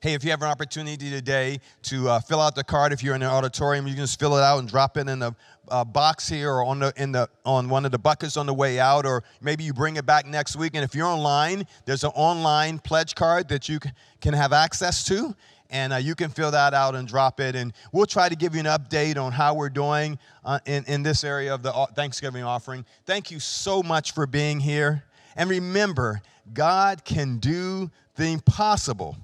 Hey, 0.00 0.14
if 0.14 0.22
you 0.22 0.30
have 0.30 0.42
an 0.42 0.48
opportunity 0.48 1.10
today 1.10 1.58
to 1.82 2.08
uh, 2.08 2.20
fill 2.20 2.40
out 2.40 2.54
the 2.54 2.62
card, 2.62 2.92
if 2.92 3.02
you're 3.02 3.16
in 3.16 3.20
the 3.20 3.26
auditorium, 3.26 3.88
you 3.88 3.94
can 3.94 4.04
just 4.04 4.20
fill 4.20 4.36
it 4.36 4.42
out 4.42 4.60
and 4.60 4.68
drop 4.68 4.96
it 4.96 5.08
in 5.08 5.18
the 5.18 5.34
uh, 5.70 5.84
box 5.84 6.28
here 6.28 6.50
or 6.50 6.64
on 6.64 6.78
the 6.78 6.92
in 6.96 7.12
the 7.12 7.28
on 7.44 7.68
one 7.68 7.84
of 7.84 7.92
the 7.92 7.98
buckets 7.98 8.36
on 8.36 8.46
the 8.46 8.54
way 8.54 8.78
out, 8.78 9.06
or 9.06 9.22
maybe 9.40 9.64
you 9.64 9.72
bring 9.72 9.96
it 9.96 10.06
back 10.06 10.26
next 10.26 10.56
week. 10.56 10.72
And 10.74 10.84
if 10.84 10.94
you're 10.94 11.06
online, 11.06 11.66
there's 11.84 12.04
an 12.04 12.12
online 12.14 12.78
pledge 12.78 13.14
card 13.14 13.48
that 13.48 13.68
you 13.68 13.78
can 14.20 14.34
have 14.34 14.52
access 14.52 15.04
to, 15.04 15.34
and 15.70 15.92
uh, 15.92 15.96
you 15.96 16.14
can 16.14 16.30
fill 16.30 16.50
that 16.50 16.74
out 16.74 16.94
and 16.94 17.06
drop 17.06 17.40
it. 17.40 17.54
And 17.54 17.72
we'll 17.92 18.06
try 18.06 18.28
to 18.28 18.36
give 18.36 18.54
you 18.54 18.60
an 18.60 18.66
update 18.66 19.16
on 19.16 19.32
how 19.32 19.54
we're 19.54 19.68
doing 19.68 20.18
uh, 20.44 20.58
in 20.66 20.84
in 20.86 21.02
this 21.02 21.24
area 21.24 21.54
of 21.54 21.62
the 21.62 21.72
uh, 21.72 21.86
Thanksgiving 21.86 22.42
offering. 22.42 22.84
Thank 23.06 23.30
you 23.30 23.40
so 23.40 23.82
much 23.82 24.12
for 24.12 24.26
being 24.26 24.60
here, 24.60 25.04
and 25.36 25.48
remember, 25.48 26.20
God 26.52 27.04
can 27.04 27.38
do 27.38 27.90
the 28.16 28.26
impossible 28.26 29.16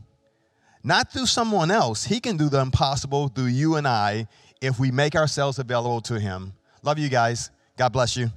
not 0.85 1.11
through 1.11 1.27
someone 1.27 1.71
else. 1.71 2.05
He 2.05 2.21
can 2.21 2.37
do 2.37 2.51
the 2.51 2.61
impossible 2.61 3.29
through 3.29 3.47
you 3.47 3.77
and 3.77 3.89
I 3.89 4.29
if 4.65 4.79
we 4.79 4.91
make 4.91 5.15
ourselves 5.15 5.59
available 5.59 6.01
to 6.03 6.19
Him. 6.19 6.55
Love 6.83 6.99
you 6.99 7.09
guys. 7.09 7.51
God 7.77 7.91
bless 7.91 8.17
you. 8.17 8.31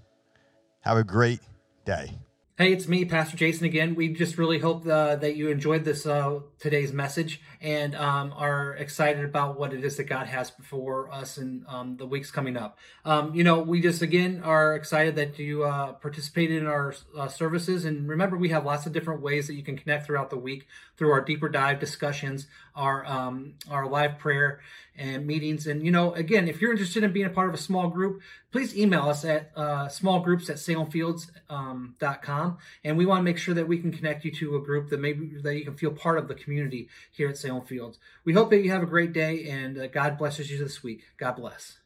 Have 0.81 0.97
a 0.97 1.03
great 1.03 1.39
day. 1.85 2.11
Hey, 2.57 2.73
it's 2.73 2.87
me, 2.87 3.05
Pastor 3.05 3.37
Jason 3.37 3.67
again. 3.67 3.93
We 3.93 4.07
just 4.07 4.39
really 4.39 4.57
hope 4.57 4.87
uh, 4.87 5.15
that 5.17 5.35
you 5.35 5.49
enjoyed 5.49 5.85
this 5.85 6.07
uh, 6.07 6.39
today's 6.57 6.91
message 6.91 7.39
and 7.61 7.93
um, 7.93 8.33
are 8.35 8.73
excited 8.77 9.23
about 9.23 9.59
what 9.59 9.73
it 9.73 9.85
is 9.85 9.97
that 9.97 10.05
God 10.05 10.25
has 10.25 10.51
for 10.63 11.07
us 11.13 11.37
in 11.37 11.65
um, 11.67 11.97
the 11.97 12.07
weeks 12.07 12.31
coming 12.31 12.57
up. 12.57 12.79
Um, 13.05 13.35
you 13.35 13.43
know, 13.43 13.59
we 13.59 13.79
just 13.79 14.01
again 14.01 14.41
are 14.43 14.75
excited 14.75 15.15
that 15.17 15.37
you 15.37 15.65
uh, 15.65 15.93
participated 15.93 16.57
in 16.57 16.65
our 16.65 16.95
uh, 17.15 17.27
services, 17.27 17.85
and 17.85 18.09
remember, 18.09 18.37
we 18.37 18.49
have 18.49 18.65
lots 18.65 18.87
of 18.87 18.91
different 18.91 19.21
ways 19.21 19.45
that 19.45 19.53
you 19.53 19.61
can 19.61 19.77
connect 19.77 20.07
throughout 20.07 20.31
the 20.31 20.37
week 20.37 20.65
through 20.97 21.11
our 21.11 21.21
deeper 21.21 21.49
dive 21.49 21.79
discussions, 21.79 22.47
our 22.73 23.05
um, 23.05 23.53
our 23.69 23.87
live 23.87 24.17
prayer 24.17 24.61
and 24.98 25.28
meetings. 25.28 25.68
And 25.68 25.86
you 25.86 25.91
know, 25.91 26.14
again, 26.14 26.48
if 26.48 26.61
you're 26.61 26.72
interested 26.72 27.03
in 27.03 27.14
being 27.14 27.26
a 27.26 27.32
part 27.32 27.49
of 27.49 27.53
a 27.53 27.60
small 27.60 27.90
group, 27.90 28.22
please 28.52 28.76
email 28.76 29.10
us 29.10 29.26
at 29.26 29.52
uh, 29.56 29.88
smallgroups 29.88 30.49
at 30.49 30.56
salemfields.com 30.57 32.38
down, 32.48 32.57
and 32.84 32.98
we 32.98 33.06
want 33.06 33.19
to 33.19 33.24
make 33.24 33.38
sure 33.38 33.53
that 33.53 33.68
we 33.68 33.78
can 33.80 33.91
connect 33.91 34.26
you 34.26 34.32
to 34.32 34.56
a 34.56 34.61
group 34.61 34.90
that 34.90 34.99
maybe 34.99 35.38
that 35.41 35.56
you 35.56 35.64
can 35.64 35.76
feel 35.76 35.91
part 35.91 36.18
of 36.18 36.28
the 36.28 36.36
community 36.36 36.90
here 37.11 37.30
at 37.30 37.38
Salem 37.38 37.65
Fields. 37.65 37.99
We 38.26 38.34
hope 38.34 38.49
that 38.52 38.64
you 38.64 38.72
have 38.72 38.84
a 38.84 38.88
great 38.88 39.14
day, 39.14 39.49
and 39.49 39.78
uh, 39.78 39.88
God 39.88 40.18
blesses 40.18 40.49
you 40.49 40.57
this 40.57 40.84
week. 40.84 41.03
God 41.18 41.36
bless. 41.36 41.76